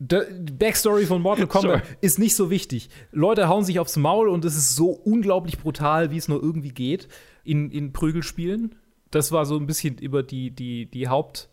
Die 0.00 0.52
Backstory 0.52 1.06
von 1.06 1.22
Mortal 1.22 1.46
Kombat 1.46 1.86
Sure. 1.86 1.96
ist 2.00 2.18
nicht 2.18 2.34
so 2.34 2.50
wichtig. 2.50 2.90
Leute 3.12 3.48
hauen 3.48 3.64
sich 3.64 3.78
aufs 3.78 3.96
Maul 3.96 4.28
und 4.28 4.44
es 4.44 4.56
ist 4.56 4.74
so 4.74 4.90
unglaublich 4.90 5.58
brutal, 5.58 6.10
wie 6.10 6.16
es 6.16 6.26
nur 6.26 6.42
irgendwie 6.42 6.72
geht 6.72 7.08
in, 7.44 7.70
in 7.70 7.92
Prügelspielen. 7.92 8.74
Das 9.12 9.30
war 9.30 9.46
so 9.46 9.56
ein 9.56 9.66
bisschen 9.66 9.98
über 9.98 10.24
die, 10.24 10.50
die, 10.50 10.86
die 10.86 11.08
Haupt, 11.08 11.48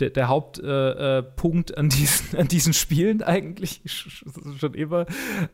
der, 0.00 0.10
der 0.10 0.28
Hauptpunkt 0.28 1.70
äh, 1.70 1.74
äh, 1.74 1.76
an, 1.76 1.88
diesen, 1.88 2.38
an 2.38 2.48
diesen 2.48 2.72
Spielen 2.72 3.22
eigentlich 3.22 3.80
schon 4.58 4.74
immer. 4.74 5.06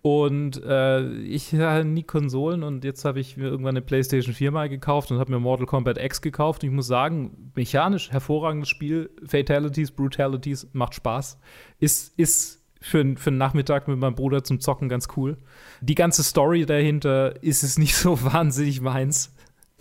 Und 0.03 0.63
äh, 0.65 1.13
ich 1.23 1.53
hatte 1.53 1.85
nie 1.85 2.03
Konsolen 2.03 2.63
und 2.63 2.85
jetzt 2.85 3.05
habe 3.05 3.21
ich 3.21 3.37
mir 3.37 3.45
irgendwann 3.45 3.77
eine 3.77 3.83
PlayStation 3.83 4.35
4 4.35 4.51
mal 4.51 4.69
gekauft 4.69 5.11
und 5.11 5.19
habe 5.19 5.31
mir 5.31 5.39
Mortal 5.39 5.67
Kombat 5.67 5.99
X 5.99 6.23
gekauft. 6.23 6.63
Und 6.63 6.71
ich 6.71 6.75
muss 6.75 6.87
sagen, 6.87 7.53
mechanisch 7.55 8.11
hervorragendes 8.11 8.69
Spiel. 8.69 9.11
Fatalities, 9.25 9.93
Brutalities, 9.93 10.69
macht 10.73 10.95
Spaß. 10.95 11.39
Ist, 11.79 12.19
ist 12.19 12.63
für, 12.81 13.17
für 13.17 13.31
einen 13.31 13.39
Nachmittag 13.39 13.89
mit 13.89 13.99
meinem 13.99 14.15
Bruder 14.15 14.45
zum 14.45 14.61
Zocken 14.61 14.89
ganz 14.89 15.09
cool. 15.17 15.39
Die 15.81 15.95
ganze 15.95 16.23
Story 16.23 16.67
dahinter 16.67 17.43
ist 17.43 17.63
es 17.63 17.79
nicht 17.79 17.95
so 17.95 18.23
wahnsinnig 18.25 18.81
meins. 18.81 19.32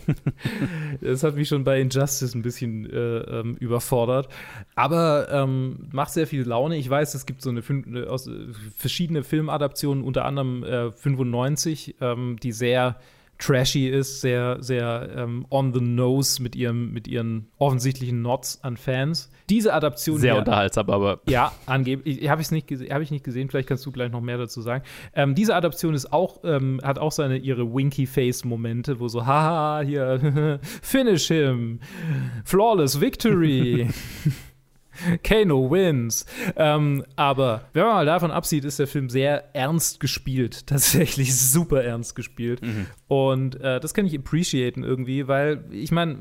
das 1.02 1.24
hat 1.24 1.36
mich 1.36 1.48
schon 1.48 1.64
bei 1.64 1.80
Injustice 1.82 2.36
ein 2.36 2.42
bisschen 2.42 2.90
äh, 2.90 3.20
ähm, 3.20 3.56
überfordert. 3.60 4.30
Aber 4.76 5.28
ähm, 5.32 5.88
macht 5.92 6.12
sehr 6.12 6.28
viel 6.28 6.44
Laune. 6.44 6.78
Ich 6.78 6.90
weiß, 6.90 7.14
es 7.14 7.26
gibt 7.26 7.42
so 7.42 7.50
eine 7.50 7.62
fün- 7.62 8.04
äh, 8.04 8.08
aus, 8.08 8.28
äh, 8.28 8.32
verschiedene 8.76 9.24
Filmadaptionen, 9.24 10.04
unter 10.04 10.26
anderem 10.26 10.64
äh, 10.64 10.92
95, 10.92 11.96
ähm, 12.02 12.38
die 12.42 12.52
sehr 12.52 13.00
trashy 13.42 13.90
ist, 13.90 14.22
sehr, 14.22 14.58
sehr 14.62 15.10
ähm, 15.16 15.46
on 15.50 15.74
the 15.74 15.82
nose 15.82 16.42
mit, 16.42 16.56
ihrem, 16.56 16.94
mit 16.94 17.08
ihren 17.08 17.48
offensichtlichen 17.58 18.22
Nots 18.22 18.64
an 18.64 18.78
Fans. 18.78 19.30
Diese 19.50 19.74
Adaption 19.74 20.20
Sehr 20.20 20.38
unterhaltsam, 20.38 20.90
aber 20.90 21.20
ja, 21.28 21.52
angeblich. 21.66 22.30
Habe 22.30 22.42
ich 22.42 22.52
nicht 22.52 22.72
habe 22.72 23.04
ich 23.04 23.12
nicht 23.12 23.26
gesehen. 23.26 23.50
Vielleicht 23.50 23.68
kannst 23.68 23.86
du 23.86 23.92
gleich 23.92 24.12
noch 24.12 24.22
mehr 24.22 24.38
dazu 24.38 24.62
sagen. 24.62 24.84
Ähm, 25.14 25.36
diese 25.36 25.56
Adaption 25.56 25.94
ist 25.94 26.14
auch, 26.14 26.40
ähm, 26.44 26.80
hat 26.84 27.00
auch 27.00 27.12
seine 27.12 27.38
ihre 27.38 27.74
Winky 27.74 28.06
Face 28.06 28.46
Momente, 28.46 29.00
wo 29.00 29.08
so, 29.08 29.26
haha, 29.26 29.82
hier 29.82 30.60
finish 30.82 31.28
him, 31.28 31.80
flawless 32.46 33.02
victory. 33.02 33.90
Kano 35.24 35.72
wins. 35.72 36.26
Ähm, 36.56 37.04
aber 37.16 37.66
wenn 37.74 37.84
man 37.84 37.94
mal 37.94 38.06
davon 38.06 38.32
absieht, 38.32 38.66
ist 38.66 38.80
der 38.80 38.88
Film 38.88 39.10
sehr 39.10 39.56
ernst 39.56 40.00
gespielt. 40.00 40.66
Tatsächlich 40.68 41.36
super 41.36 41.84
ernst 41.84 42.16
gespielt. 42.16 42.62
Und 43.08 43.60
äh, 43.62 43.80
das 43.80 43.94
kann 43.94 44.06
ich 44.06 44.18
appreciaten 44.18 44.84
irgendwie, 44.84 45.28
weil 45.28 45.66
ich 45.72 45.92
meine, 45.92 46.18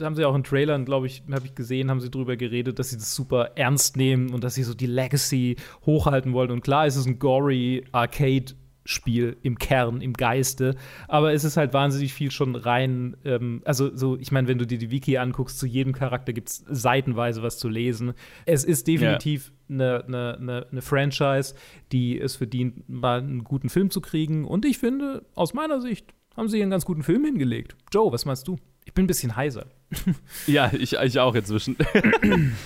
haben 0.00 0.14
sie 0.14 0.24
auch 0.24 0.34
in 0.34 0.44
Trailern, 0.44 0.84
glaube 0.84 1.06
ich, 1.06 1.22
habe 1.30 1.46
ich 1.46 1.54
gesehen, 1.54 1.90
haben 1.90 2.00
sie 2.00 2.10
drüber 2.10 2.36
geredet, 2.36 2.78
dass 2.78 2.90
sie 2.90 2.96
das 2.96 3.14
super 3.14 3.52
ernst 3.54 3.96
nehmen 3.96 4.30
und 4.30 4.44
dass 4.44 4.54
sie 4.54 4.62
so 4.62 4.74
die 4.74 4.86
Legacy 4.86 5.56
hochhalten 5.86 6.32
wollen. 6.32 6.50
Und 6.50 6.62
klar 6.62 6.86
ist 6.86 6.96
es 6.96 7.06
ein 7.06 7.18
gory 7.18 7.84
Arcade. 7.92 8.54
Spiel 8.84 9.36
im 9.42 9.58
Kern, 9.58 10.00
im 10.00 10.12
Geiste. 10.12 10.76
Aber 11.08 11.32
es 11.32 11.44
ist 11.44 11.56
halt 11.56 11.72
wahnsinnig 11.72 12.12
viel 12.12 12.30
schon 12.30 12.54
rein. 12.54 13.16
Ähm, 13.24 13.62
also, 13.64 13.94
so, 13.96 14.18
ich 14.18 14.32
meine, 14.32 14.48
wenn 14.48 14.58
du 14.58 14.66
dir 14.66 14.78
die 14.78 14.90
Wiki 14.90 15.16
anguckst, 15.16 15.58
zu 15.58 15.66
jedem 15.66 15.92
Charakter 15.92 16.32
gibt 16.32 16.48
es 16.48 16.64
seitenweise 16.68 17.42
was 17.42 17.58
zu 17.58 17.68
lesen. 17.68 18.14
Es 18.46 18.64
ist 18.64 18.86
definitiv 18.86 19.52
eine 19.68 20.04
ne, 20.06 20.36
ne, 20.40 20.66
ne 20.70 20.82
Franchise, 20.82 21.54
die 21.92 22.20
es 22.20 22.36
verdient, 22.36 22.88
mal 22.88 23.20
einen 23.20 23.44
guten 23.44 23.68
Film 23.68 23.90
zu 23.90 24.00
kriegen. 24.00 24.44
Und 24.44 24.64
ich 24.64 24.78
finde, 24.78 25.24
aus 25.34 25.54
meiner 25.54 25.80
Sicht, 25.80 26.12
haben 26.36 26.48
sie 26.48 26.56
hier 26.56 26.64
einen 26.64 26.70
ganz 26.70 26.84
guten 26.84 27.02
Film 27.02 27.24
hingelegt. 27.24 27.76
Joe, 27.92 28.12
was 28.12 28.24
meinst 28.24 28.48
du? 28.48 28.58
Ich 28.84 28.92
bin 28.92 29.04
ein 29.04 29.08
bisschen 29.08 29.36
heiser. 29.36 29.66
Ja, 30.46 30.70
ich, 30.72 30.94
ich 30.94 31.18
auch 31.20 31.34
inzwischen. 31.34 31.76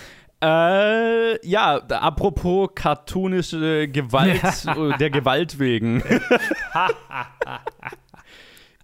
äh, 0.40 1.46
ja, 1.46 1.76
apropos 1.76 2.70
cartoonische 2.74 3.88
Gewalt, 3.88 4.42
äh, 4.66 4.96
der 4.98 5.10
Gewalt 5.10 5.58
wegen. 5.58 6.02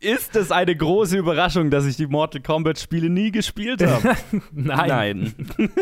Ist 0.00 0.36
es 0.36 0.52
eine 0.52 0.76
große 0.76 1.16
Überraschung, 1.16 1.70
dass 1.70 1.86
ich 1.86 1.96
die 1.96 2.06
Mortal 2.06 2.42
Kombat 2.42 2.78
Spiele 2.78 3.08
nie 3.08 3.30
gespielt 3.30 3.82
habe? 3.82 4.16
Nein. 4.52 5.34
Nein. 5.56 5.70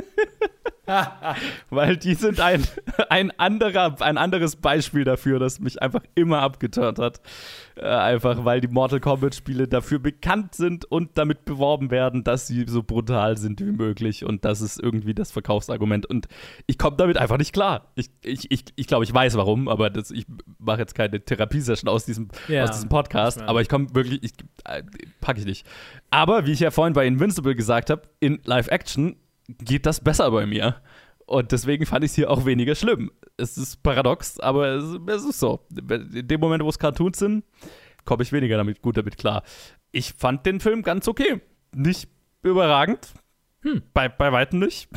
Weil 1.70 1.96
die 1.96 2.14
sind 2.14 2.40
ein, 2.40 2.64
ein, 3.08 3.30
anderer, 3.38 4.00
ein 4.00 4.18
anderes 4.18 4.56
Beispiel 4.56 5.04
dafür, 5.04 5.38
das 5.38 5.60
mich 5.60 5.80
einfach 5.80 6.02
immer 6.14 6.40
abgeturnt 6.40 6.98
hat. 6.98 7.20
Äh, 7.76 7.86
einfach 7.86 8.44
weil 8.44 8.60
die 8.60 8.68
Mortal 8.68 9.00
Kombat 9.00 9.34
Spiele 9.34 9.66
dafür 9.66 9.98
bekannt 9.98 10.54
sind 10.54 10.84
und 10.84 11.16
damit 11.16 11.44
beworben 11.44 11.90
werden, 11.90 12.22
dass 12.22 12.46
sie 12.46 12.64
so 12.68 12.82
brutal 12.82 13.38
sind 13.38 13.60
wie 13.60 13.72
möglich. 13.72 14.24
Und 14.24 14.44
das 14.44 14.60
ist 14.60 14.78
irgendwie 14.78 15.14
das 15.14 15.30
Verkaufsargument. 15.32 16.04
Und 16.06 16.28
ich 16.66 16.78
komme 16.78 16.96
damit 16.96 17.16
einfach 17.16 17.38
nicht 17.38 17.52
klar. 17.52 17.92
Ich 17.94 18.10
glaube, 18.20 18.36
ich, 18.36 18.50
ich, 18.50 18.64
ich, 18.76 18.86
glaub, 18.86 19.02
ich 19.02 19.12
weiß 19.14 19.36
warum, 19.36 19.68
aber 19.68 19.88
das, 19.88 20.10
ich 20.10 20.26
mache 20.58 20.80
jetzt 20.80 20.94
keine 20.94 21.24
Therapiesession 21.24 21.88
aus 21.88 22.04
diesem, 22.04 22.28
Ja. 22.48 22.64
aus 22.64 22.72
diesem 22.72 22.88
Podcast. 22.88 23.38
Ich 23.38 23.48
Aber 23.48 23.60
ich 23.62 23.68
komme 23.68 23.94
wirklich, 23.94 24.22
ich, 24.22 24.32
äh, 24.64 24.82
packe 25.20 25.40
ich 25.40 25.46
nicht. 25.46 25.66
Aber 26.10 26.46
wie 26.46 26.52
ich 26.52 26.60
ja 26.60 26.70
vorhin 26.70 26.92
bei 26.92 27.06
Invincible 27.06 27.54
gesagt 27.54 27.88
habe, 27.88 28.02
in 28.20 28.40
Live-Action 28.44 29.16
geht 29.59 29.86
das 29.86 30.03
besser 30.03 30.30
bei 30.30 30.46
mir. 30.46 30.76
Und 31.26 31.53
deswegen 31.53 31.86
fand 31.86 32.05
ich 32.05 32.11
es 32.11 32.14
hier 32.14 32.30
auch 32.30 32.44
weniger 32.44 32.74
schlimm. 32.74 33.11
Es 33.36 33.57
ist 33.57 33.82
paradox, 33.82 34.38
aber 34.40 34.68
es, 34.68 34.84
es 35.07 35.24
ist 35.24 35.40
so. 35.40 35.66
In 35.70 36.28
dem 36.28 36.40
Moment, 36.40 36.62
wo 36.62 36.68
es 36.68 36.78
Cartoons 36.78 37.18
sind, 37.18 37.44
komme 38.05 38.22
ich 38.22 38.32
weniger 38.32 38.57
damit, 38.57 38.82
gut 38.82 38.96
damit 38.96 39.16
klar. 39.16 39.42
Ich 39.92 40.12
fand 40.12 40.44
den 40.46 40.61
Film 40.61 40.82
ganz 40.82 41.09
okay. 41.09 41.40
Nicht 41.74 42.09
überragend. 42.42 43.14
Bei, 43.94 44.09
bei 44.09 44.32
weitem 44.32 44.59
nicht. 44.59 44.88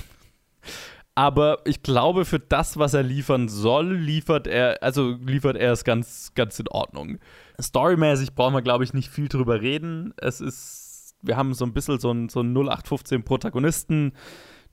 Aber 1.13 1.59
ich 1.63 1.81
glaube, 1.81 2.25
für 2.25 2.39
das, 2.39 2.77
was 2.77 2.93
er 2.93 3.03
liefern 3.03 3.47
soll, 3.47 3.95
liefert 3.95 4.47
er, 4.47 4.83
also 4.83 5.11
liefert 5.25 5.55
er 5.55 5.71
es 5.71 5.85
ganz, 5.85 6.33
ganz 6.35 6.59
in 6.59 6.67
Ordnung. 6.67 7.19
Storymäßig 7.61 8.35
brauchen 8.35 8.53
wir, 8.53 8.61
glaube 8.61 8.83
ich, 8.83 8.93
nicht 8.93 9.09
viel 9.09 9.29
drüber 9.29 9.61
reden. 9.61 10.13
Es 10.17 10.41
ist, 10.41 10.84
wir 11.21 11.37
haben 11.37 11.53
so 11.53 11.65
ein 11.65 11.73
bisschen 11.73 11.99
so 11.99 12.09
einen 12.11 12.29
so 12.29 12.39
einen 12.39 12.55
0815 12.55 13.23
Protagonisten, 13.23 14.13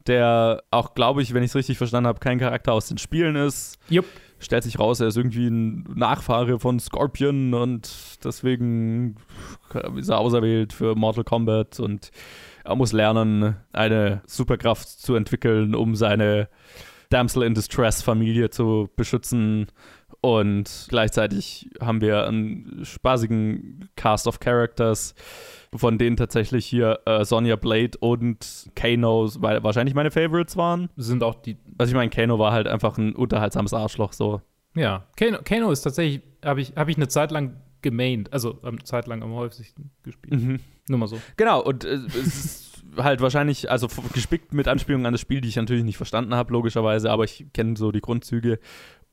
der 0.06 0.62
auch, 0.70 0.94
glaube 0.94 1.22
ich, 1.22 1.34
wenn 1.34 1.42
ich 1.42 1.50
es 1.50 1.56
richtig 1.56 1.78
verstanden 1.78 2.08
habe, 2.08 2.20
kein 2.20 2.38
Charakter 2.38 2.72
aus 2.72 2.88
den 2.88 2.98
Spielen 2.98 3.36
ist. 3.36 3.78
Jupp. 3.88 4.06
Stellt 4.38 4.64
sich 4.64 4.80
raus, 4.80 4.98
er 4.98 5.06
ist 5.06 5.16
irgendwie 5.16 5.46
ein 5.46 5.84
Nachfahre 5.94 6.58
von 6.58 6.80
Scorpion 6.80 7.54
und 7.54 8.18
deswegen 8.24 9.14
ist 9.96 10.08
er 10.08 10.18
auserwählt 10.18 10.72
für 10.72 10.96
Mortal 10.96 11.22
Kombat 11.22 11.78
und 11.78 12.10
er 12.64 12.74
muss 12.74 12.92
lernen, 12.92 13.56
eine 13.72 14.22
Superkraft 14.26 14.88
zu 14.88 15.14
entwickeln, 15.14 15.76
um 15.76 15.94
seine 15.94 16.48
Damsel 17.08 17.42
in 17.44 17.54
Distress 17.54 18.02
Familie 18.02 18.50
zu 18.50 18.90
beschützen. 18.96 19.66
Und 20.20 20.86
gleichzeitig 20.88 21.70
haben 21.80 22.00
wir 22.00 22.26
einen 22.26 22.84
spaßigen 22.84 23.88
Cast 23.96 24.26
of 24.26 24.40
Characters, 24.40 25.14
von 25.74 25.98
denen 25.98 26.16
tatsächlich 26.16 26.66
hier 26.66 27.00
äh, 27.06 27.24
Sonja 27.24 27.56
Blade 27.56 27.96
und 28.00 28.70
Kano 28.74 29.28
weil 29.38 29.62
wahrscheinlich 29.62 29.94
meine 29.94 30.10
Favorites 30.10 30.56
waren. 30.56 30.90
Sind 30.96 31.22
auch 31.22 31.34
die. 31.34 31.56
Also 31.78 31.90
ich 31.90 31.96
meine, 31.96 32.10
Kano 32.10 32.38
war 32.38 32.52
halt 32.52 32.68
einfach 32.68 32.98
ein 32.98 33.14
unterhaltsames 33.14 33.72
Arschloch 33.72 34.12
so. 34.12 34.42
Ja, 34.74 35.06
Kano, 35.16 35.38
Kano 35.44 35.70
ist 35.70 35.82
tatsächlich, 35.82 36.22
habe 36.44 36.60
ich, 36.60 36.72
hab 36.76 36.88
ich 36.88 36.96
eine 36.96 37.08
Zeit 37.08 37.30
lang 37.30 37.56
gemaint, 37.82 38.32
also 38.32 38.58
eine 38.62 38.82
Zeit 38.84 39.06
lang 39.06 39.22
am 39.22 39.32
häufigsten 39.32 39.90
gespielt. 40.02 40.40
Mhm. 40.40 40.60
Nur 40.88 40.98
mal 40.98 41.08
so. 41.08 41.20
Genau, 41.36 41.62
und 41.62 41.84
äh, 41.84 41.94
es 42.06 42.16
ist 42.16 42.84
halt 42.96 43.20
wahrscheinlich, 43.20 43.70
also 43.70 43.88
gespickt 44.12 44.54
mit 44.54 44.68
Anspielungen 44.68 45.06
an 45.06 45.12
das 45.12 45.20
Spiel, 45.20 45.40
die 45.40 45.48
ich 45.48 45.56
natürlich 45.56 45.84
nicht 45.84 45.96
verstanden 45.96 46.34
habe, 46.34 46.52
logischerweise, 46.52 47.10
aber 47.10 47.24
ich 47.24 47.46
kenne 47.52 47.76
so 47.76 47.92
die 47.92 48.00
Grundzüge. 48.00 48.58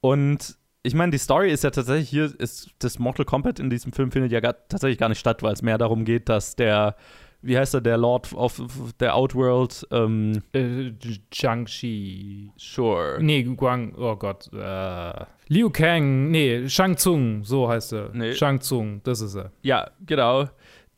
Und 0.01 0.57
ich 0.89 0.95
meine, 0.95 1.11
die 1.11 1.19
Story 1.19 1.51
ist 1.51 1.63
ja 1.63 1.69
tatsächlich 1.69 2.09
hier, 2.09 2.33
ist 2.39 2.71
das 2.79 2.97
Mortal 2.97 3.23
Kombat 3.25 3.59
in 3.59 3.69
diesem 3.69 3.93
Film 3.93 4.11
findet 4.11 4.31
ja 4.31 4.39
gar, 4.39 4.55
tatsächlich 4.67 4.97
gar 4.97 5.07
nicht 5.09 5.19
statt, 5.19 5.43
weil 5.43 5.53
es 5.53 5.61
mehr 5.61 5.77
darum 5.77 6.03
geht, 6.03 6.27
dass 6.29 6.55
der, 6.55 6.95
wie 7.43 7.55
heißt 7.55 7.75
er, 7.75 7.81
der 7.81 7.97
Lord 7.97 8.33
of 8.33 8.59
der 8.99 9.15
Outworld, 9.15 9.87
ähm, 9.91 10.41
Äh, 10.53 10.93
Jiangxi. 11.31 12.51
Sure. 12.57 13.19
Nee, 13.21 13.43
Guang, 13.43 13.93
oh 13.95 14.15
Gott. 14.15 14.49
Äh, 14.51 15.25
Liu 15.47 15.69
Kang, 15.69 16.31
nee, 16.31 16.67
Shang 16.67 16.95
Tsung, 16.97 17.43
so 17.43 17.69
heißt 17.69 17.93
er. 17.93 18.09
Nee. 18.13 18.33
Shang 18.33 18.59
Tsung, 18.59 19.01
das 19.03 19.21
ist 19.21 19.35
er. 19.35 19.51
Ja, 19.61 19.91
genau. 20.05 20.49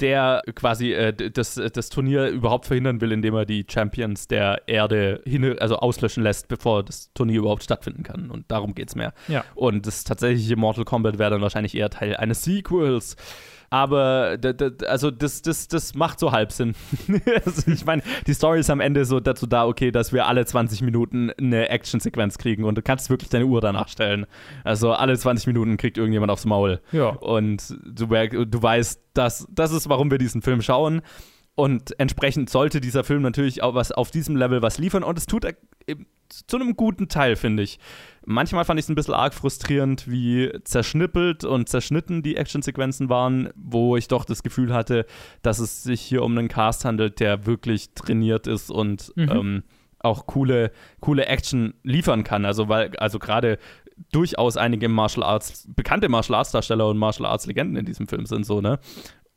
Der 0.02 0.42
quasi 0.56 0.94
äh, 0.94 1.14
das, 1.14 1.56
das 1.56 1.90
Turnier 1.90 2.28
überhaupt 2.28 2.66
verhindern 2.66 3.02
will, 3.02 3.12
indem 3.12 3.36
er 3.36 3.46
die 3.46 3.66
Champions 3.70 4.28
der 4.28 4.64
Erde 4.68 5.22
hin, 5.26 5.58
also 5.60 5.78
auslöschen 5.78 6.24
lässt, 6.24 6.48
bevor 6.48 6.84
das 6.84 7.14
Turnier 7.14 7.40
überhaupt 7.40 7.64
stattfinden 7.64 8.04
kann. 8.04 8.30
Und 8.32 8.50
darum 8.52 8.74
geht's 8.74 8.96
mehr. 8.96 9.14
Ja. 9.28 9.46
Und 9.56 9.86
das 9.86 10.04
tatsächliche 10.04 10.56
Mortal 10.56 10.86
Kombat 10.86 11.20
wäre 11.20 11.32
dann 11.32 11.42
wahrscheinlich 11.42 11.76
eher 11.76 11.90
Teil 11.90 12.16
eines 12.18 12.44
Sequels. 12.44 13.16
Aber 13.72 14.38
also 14.86 15.12
das, 15.12 15.42
das, 15.42 15.70
das 15.70 15.96
macht 15.96 16.20
so 16.20 16.34
halb 16.34 16.52
Sinn. 16.52 16.76
also 17.46 17.72
ich 17.72 17.86
meine, 17.86 18.04
die 18.28 18.34
Story 18.34 18.60
ist 18.60 18.70
am 18.70 18.82
Ende 18.82 19.06
so 19.06 19.22
dazu 19.22 19.48
da, 19.48 19.66
okay, 19.66 19.92
dass 19.92 20.12
wir 20.12 20.28
alle 20.28 20.46
20 20.46 20.82
Minuten 20.82 21.32
eine 21.32 21.70
Actionsequenz 21.70 22.38
kriegen 22.38 22.66
und 22.66 22.78
du 22.78 22.82
kannst 22.82 23.10
wirklich 23.10 23.30
deine 23.30 23.46
Uhr 23.46 23.62
danach 23.62 23.88
stellen. 23.88 24.26
Also 24.66 24.92
alle 24.92 25.18
20 25.18 25.48
Minuten 25.48 25.78
kriegt 25.78 25.98
irgendjemand 25.98 26.34
aufs 26.34 26.44
Maul. 26.44 26.82
Ja. 26.92 27.12
Und 27.12 27.74
du, 27.86 28.08
du 28.08 28.62
weißt, 28.62 29.02
dass 29.14 29.48
das 29.50 29.72
ist, 29.72 29.88
warum 29.88 30.12
wir 30.12 30.18
diesen 30.18 30.42
Film 30.42 30.62
schauen. 30.62 31.02
Und 31.56 31.98
entsprechend 31.98 32.50
sollte 32.50 32.82
dieser 32.82 33.06
Film 33.06 33.22
natürlich 33.22 33.64
auch 33.64 33.74
was 33.74 33.94
auf 33.94 34.12
diesem 34.12 34.36
Level 34.36 34.62
was 34.62 34.80
liefern. 34.80 35.04
Und 35.04 35.18
es 35.18 35.28
tut 35.28 35.46
er 35.46 35.54
eben 35.88 36.08
zu 36.34 36.58
einem 36.58 36.76
guten 36.76 37.08
Teil, 37.08 37.36
finde 37.36 37.64
ich. 37.64 37.80
Manchmal 38.26 38.66
fand 38.66 38.80
ich 38.80 38.86
es 38.86 38.90
ein 38.90 38.96
bisschen 38.96 39.14
arg 39.14 39.34
frustrierend, 39.34 40.10
wie 40.10 40.52
zerschnippelt 40.64 41.44
und 41.44 41.70
zerschnitten 41.70 42.22
die 42.22 42.38
Actionsequenzen 42.38 43.10
waren, 43.10 43.50
wo 43.56 43.98
ich 43.98 44.08
doch 44.08 44.26
das 44.26 44.44
Gefühl 44.44 44.74
hatte, 44.74 45.06
dass 45.42 45.60
es 45.60 45.84
sich 45.84 46.02
hier 46.02 46.24
um 46.24 46.38
einen 46.38 46.48
Cast 46.48 46.86
handelt, 46.86 47.20
der 47.20 47.46
wirklich 47.46 47.94
trainiert 47.94 48.48
ist 48.48 48.70
und 48.70 49.12
Mhm. 49.16 49.30
ähm, 49.30 49.64
auch 50.00 50.26
coole, 50.26 50.72
coole 51.00 51.26
Action 51.28 51.74
liefern 51.84 52.24
kann. 52.24 52.46
Also, 52.46 52.70
weil, 52.70 52.96
also 52.98 53.20
gerade 53.20 53.58
durchaus 54.12 54.58
einige 54.58 54.90
Martial 54.90 55.24
Arts, 55.24 55.68
bekannte 55.76 56.10
Martial 56.10 56.38
Arts 56.40 56.52
Darsteller 56.52 56.88
und 56.88 56.98
Martial 56.98 57.28
Arts 57.28 57.46
Legenden 57.46 57.76
in 57.76 57.86
diesem 57.86 58.08
Film 58.08 58.26
sind 58.26 58.46
so, 58.46 58.62
ne? 58.62 58.80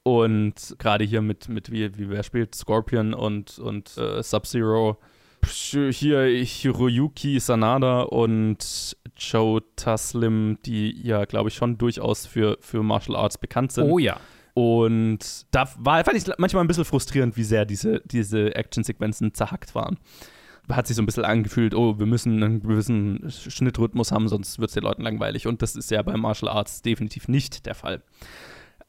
Und 0.03 0.77
gerade 0.79 1.05
hier 1.05 1.23
mit, 1.23 1.49
mit 1.49 1.71
wie, 1.71 1.97
wie 1.99 2.11
wer 2.11 2.23
spielt, 2.23 2.55
Scorpion 2.55 3.15
und, 3.15 3.59
und 3.59 3.97
äh, 3.97 4.23
Sub-Zero. 4.23 4.99
Hier 5.51 6.25
Hiroyuki 6.25 7.41
Sanada 7.41 8.03
und 8.03 8.97
Joe 9.17 9.63
Taslim, 9.77 10.59
die 10.65 11.01
ja, 11.03 11.25
glaube 11.25 11.49
ich, 11.49 11.55
schon 11.55 11.79
durchaus 11.79 12.27
für, 12.27 12.59
für 12.61 12.83
Martial 12.83 13.17
Arts 13.17 13.39
bekannt 13.39 13.73
sind. 13.73 13.91
Oh 13.91 13.99
ja. 13.99 14.19
Und 14.55 15.47
da 15.51 15.69
war, 15.79 16.05
fand 16.05 16.17
ich 16.17 16.25
manchmal 16.39 16.65
ein 16.65 16.69
bisschen 16.69 16.85
frustrierend, 16.85 17.37
wie 17.37 17.43
sehr 17.43 17.65
diese, 17.65 18.01
diese 18.05 18.55
Actionsequenzen 18.55 19.35
zerhackt 19.35 19.75
waren. 19.75 19.99
Hat 20.71 20.87
sich 20.87 20.97
so 20.97 21.03
ein 21.03 21.07
bisschen 21.07 21.25
angefühlt, 21.25 21.75
oh, 21.75 21.99
wir 21.99 22.07
müssen 22.07 22.43
einen 22.43 22.61
gewissen 22.61 23.31
Schnittrhythmus 23.31 24.13
haben, 24.13 24.29
sonst 24.29 24.59
wird 24.59 24.71
es 24.71 24.75
den 24.75 24.85
Leuten 24.85 25.03
langweilig. 25.03 25.47
Und 25.47 25.61
das 25.61 25.77
ist 25.77 25.91
ja 25.91 26.01
bei 26.03 26.17
Martial 26.17 26.51
Arts 26.51 26.83
definitiv 26.83 27.29
nicht 27.29 27.67
der 27.67 27.75
Fall. 27.75 28.03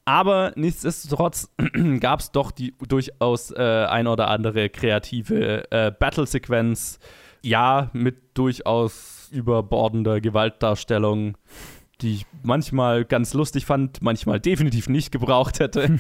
Aber 0.06 0.54
nichtsdestotrotz 0.56 1.52
gab 2.00 2.20
es 2.20 2.32
doch 2.32 2.52
die 2.52 2.76
durchaus 2.88 3.52
äh, 3.52 3.86
ein 3.90 4.06
oder 4.06 4.30
andere 4.30 4.70
kreative 4.70 5.70
äh, 5.72 5.92
Battle-Sequenz. 5.92 7.00
Ja, 7.42 7.90
mit 7.94 8.38
durchaus 8.38 9.30
überbordender 9.32 10.22
Gewaltdarstellung, 10.22 11.38
die 12.02 12.16
ich 12.16 12.26
manchmal 12.44 13.06
ganz 13.06 13.34
lustig 13.34 13.66
fand, 13.66 14.02
manchmal 14.02 14.40
definitiv 14.40 14.90
nicht 14.90 15.12
gebraucht 15.12 15.60
hätte. 15.60 15.98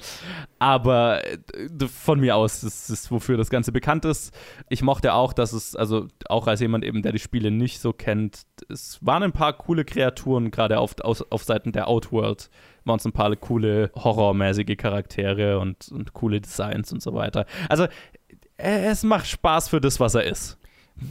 Aber 0.58 1.24
äh, 1.24 1.38
von 1.86 2.20
mir 2.20 2.36
aus, 2.36 2.60
das 2.62 2.90
ist, 2.90 3.10
wofür 3.10 3.36
das 3.36 3.50
Ganze 3.50 3.72
bekannt 3.72 4.04
ist. 4.04 4.34
Ich 4.68 4.82
mochte 4.82 5.14
auch, 5.14 5.32
dass 5.32 5.52
es, 5.52 5.76
also 5.76 6.08
auch 6.28 6.46
als 6.46 6.60
jemand 6.60 6.84
eben, 6.84 7.02
der 7.02 7.12
die 7.12 7.18
Spiele 7.18 7.50
nicht 7.50 7.80
so 7.80 7.92
kennt, 7.92 8.46
es 8.68 8.98
waren 9.00 9.22
ein 9.22 9.32
paar 9.32 9.52
coole 9.52 9.84
Kreaturen, 9.84 10.50
gerade 10.50 10.78
auf, 10.78 10.98
auf, 11.00 11.24
auf 11.30 11.44
Seiten 11.44 11.72
der 11.72 11.88
Outworld 11.88 12.50
waren 12.84 12.98
es 12.98 13.04
ein 13.04 13.12
paar 13.12 13.34
coole 13.36 13.90
horrormäßige 13.96 14.76
Charaktere 14.76 15.58
und, 15.58 15.88
und 15.90 16.12
coole 16.12 16.40
Designs 16.40 16.92
und 16.92 17.02
so 17.02 17.14
weiter. 17.14 17.44
Also 17.68 17.84
äh, 18.56 18.86
es 18.86 19.02
macht 19.02 19.26
Spaß 19.26 19.68
für 19.68 19.80
das, 19.80 20.00
was 20.00 20.14
er 20.14 20.24
ist. 20.24 20.58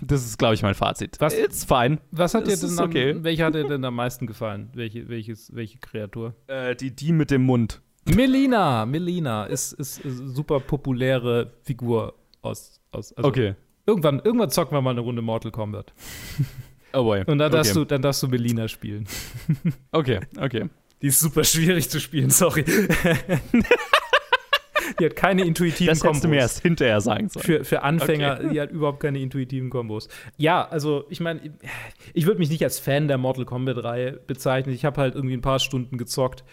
Das 0.02 0.26
ist, 0.26 0.38
glaube 0.38 0.56
ich, 0.56 0.64
mein 0.64 0.74
Fazit. 0.74 1.18
Was- 1.20 1.38
It's 1.38 1.64
fine. 1.64 2.00
Was 2.12 2.34
hat 2.34 2.48
dir 2.48 2.58
denn 2.58 2.80
am, 2.80 2.90
okay. 2.90 3.16
welche 3.20 3.46
hat 3.46 3.56
dir 3.56 3.68
denn 3.68 3.84
am 3.86 3.96
meisten 3.96 4.26
gefallen? 4.28 4.70
Welche, 4.74 5.08
welches, 5.10 5.54
welche 5.56 5.78
Kreatur? 5.78 6.34
Äh, 6.48 6.76
die, 6.76 6.92
die 6.92 7.12
mit 7.12 7.32
dem 7.32 7.44
Mund. 7.44 7.82
Melina, 8.06 8.86
Melina 8.86 9.46
ist, 9.46 9.74
ist, 9.74 10.00
ist 10.00 10.22
eine 10.22 10.30
super 10.30 10.60
populäre 10.60 11.54
Figur 11.64 12.14
aus. 12.42 12.80
aus 12.92 13.14
also 13.14 13.28
Okay. 13.28 13.56
Irgendwann, 13.88 14.22
irgendwann 14.24 14.50
zocken 14.50 14.76
wir 14.76 14.82
mal 14.82 14.92
eine 14.92 15.02
Runde 15.02 15.22
Mortal 15.22 15.52
Kombat. 15.52 15.94
Oh 16.94 17.04
boy. 17.04 17.24
Und 17.28 17.38
dann 17.38 17.52
darfst, 17.52 17.72
okay. 17.72 17.80
du, 17.80 17.86
dann 17.86 18.02
darfst 18.02 18.24
du 18.24 18.28
Melina 18.28 18.68
spielen. 18.68 19.06
Okay, 19.92 20.22
okay. 20.40 20.70
Die 21.02 21.08
ist 21.08 21.20
super 21.20 21.44
schwierig 21.44 21.90
zu 21.90 22.00
spielen, 22.00 22.30
sorry. 22.30 22.64
die 25.00 25.06
hat 25.06 25.16
keine 25.16 25.44
intuitiven 25.46 25.88
Das 25.88 26.00
Kombos. 26.00 26.16
hättest 26.18 26.24
du 26.24 26.28
mir 26.30 26.38
erst 26.38 26.62
hinterher 26.62 27.02
sagen 27.02 27.30
sollen. 27.30 27.44
Für, 27.46 27.64
für 27.64 27.84
Anfänger, 27.84 28.38
Okay. 28.40 28.50
die 28.54 28.62
hat 28.62 28.72
überhaupt 28.72 29.00
keine 29.00 29.20
intuitiven 29.20 29.70
Kombos. 29.70 30.08
Ja, 30.38 30.68
also 30.68 31.06
ich 31.10 31.20
meine, 31.20 31.42
ich 32.14 32.26
würde 32.26 32.40
mich 32.40 32.50
nicht 32.50 32.64
als 32.64 32.80
Fan 32.80 33.08
der 33.08 33.18
Mortal 33.18 33.46
Kombat-Reihe 33.46 34.14
bezeichnen. 34.28 34.74
Ich 34.74 34.86
habe 34.86 35.02
halt 35.02 35.16
irgendwie 35.16 35.36
ein 35.36 35.42
paar 35.42 35.60
Stunden 35.60 35.98
gezockt. 35.98 36.44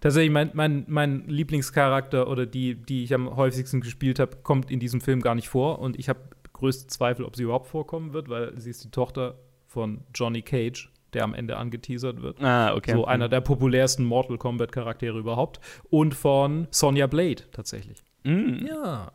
Tatsächlich, 0.00 0.32
mein, 0.32 0.50
mein, 0.54 0.84
mein 0.88 1.24
Lieblingscharakter 1.28 2.28
oder 2.28 2.44
die, 2.44 2.74
die 2.74 3.04
ich 3.04 3.14
am 3.14 3.36
häufigsten 3.36 3.80
gespielt 3.80 4.18
habe, 4.18 4.36
kommt 4.42 4.70
in 4.70 4.80
diesem 4.80 5.00
Film 5.00 5.20
gar 5.20 5.34
nicht 5.36 5.48
vor. 5.48 5.78
Und 5.78 5.98
ich 5.98 6.08
habe 6.08 6.18
größte 6.52 6.88
Zweifel, 6.88 7.24
ob 7.24 7.36
sie 7.36 7.44
überhaupt 7.44 7.68
vorkommen 7.68 8.12
wird, 8.12 8.28
weil 8.28 8.52
sie 8.58 8.70
ist 8.70 8.82
die 8.84 8.90
Tochter 8.90 9.36
von 9.66 10.00
Johnny 10.14 10.42
Cage, 10.42 10.90
der 11.12 11.24
am 11.24 11.34
Ende 11.34 11.56
angeteasert 11.56 12.22
wird. 12.22 12.42
Ah, 12.42 12.74
okay. 12.74 12.92
So 12.92 13.04
einer 13.04 13.28
der 13.28 13.40
populärsten 13.40 14.04
Mortal 14.04 14.38
Kombat-Charaktere 14.38 15.18
überhaupt. 15.18 15.60
Und 15.90 16.14
von 16.14 16.68
Sonja 16.70 17.06
Blade 17.06 17.42
tatsächlich. 17.52 17.98
Mm. 18.24 18.66
Ja. 18.66 19.12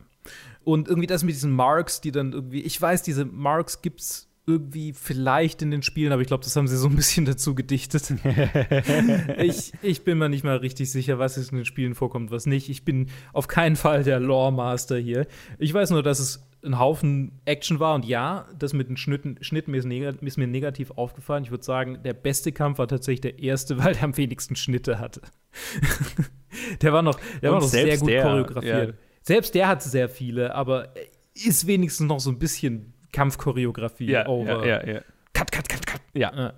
Und 0.63 0.87
irgendwie 0.87 1.07
das 1.07 1.23
mit 1.23 1.33
diesen 1.33 1.51
Marks, 1.51 2.01
die 2.01 2.11
dann 2.11 2.33
irgendwie, 2.33 2.61
ich 2.61 2.81
weiß, 2.81 3.01
diese 3.03 3.25
Marks 3.25 3.81
gibt's 3.81 4.27
irgendwie 4.47 4.93
vielleicht 4.93 5.61
in 5.61 5.71
den 5.71 5.83
Spielen, 5.83 6.13
aber 6.13 6.21
ich 6.21 6.27
glaube, 6.29 6.43
das 6.43 6.55
haben 6.55 6.69
sie 6.69 6.77
so 6.77 6.87
ein 6.87 6.95
bisschen 6.95 7.25
dazu 7.25 7.53
gedichtet. 7.53 8.13
ich, 9.37 9.73
ich 9.81 10.03
bin 10.05 10.17
mir 10.17 10.29
nicht 10.29 10.45
mal 10.45 10.57
richtig 10.57 10.89
sicher, 10.89 11.19
was 11.19 11.37
in 11.37 11.57
den 11.57 11.65
Spielen 11.65 11.95
vorkommt, 11.95 12.31
was 12.31 12.45
nicht. 12.45 12.69
Ich 12.69 12.85
bin 12.85 13.07
auf 13.33 13.49
keinen 13.49 13.75
Fall 13.75 14.03
der 14.03 14.21
Lore-Master 14.21 14.97
hier. 14.97 15.27
Ich 15.59 15.73
weiß 15.73 15.89
nur, 15.89 16.01
dass 16.01 16.19
es 16.19 16.46
ein 16.63 16.79
Haufen 16.79 17.39
Action 17.45 17.79
war 17.79 17.95
und 17.95 18.05
ja, 18.05 18.47
das 18.57 18.73
mit 18.73 18.89
den 18.89 18.97
Schnitten, 18.97 19.37
Schnitten 19.41 19.73
ist, 19.73 19.85
ist 19.85 20.37
mir 20.37 20.47
negativ 20.47 20.91
aufgefallen. 20.91 21.43
Ich 21.43 21.51
würde 21.51 21.63
sagen, 21.63 21.99
der 22.03 22.13
beste 22.13 22.51
Kampf 22.51 22.79
war 22.79 22.87
tatsächlich 22.87 23.21
der 23.21 23.39
erste, 23.39 23.77
weil 23.83 23.93
der 23.93 24.03
am 24.03 24.17
wenigsten 24.17 24.55
Schnitte 24.55 24.99
hatte. 24.99 25.21
der 26.81 26.93
war 26.93 27.01
noch, 27.01 27.19
der 27.41 27.51
Und 27.51 27.55
war 27.55 27.61
noch 27.61 27.67
sehr 27.67 27.97
gut 27.97 28.09
der, 28.09 28.23
choreografiert. 28.23 28.89
ja. 28.89 28.93
Selbst 29.21 29.55
der 29.55 29.67
hat 29.67 29.83
sehr 29.83 30.09
viele, 30.09 30.55
aber 30.55 30.93
ist 31.33 31.67
wenigstens 31.67 32.07
noch 32.07 32.19
so 32.19 32.31
ein 32.31 32.39
bisschen 32.39 32.93
Kampfchoreografie 33.11 34.09
Ja, 34.09 34.27
over. 34.27 34.65
ja, 34.65 34.83
ja, 34.83 34.93
ja. 34.95 35.01
Cut, 35.33 35.51
cut, 35.51 35.69
cut, 35.69 35.85
cut. 35.85 36.01
Ja. 36.13 36.53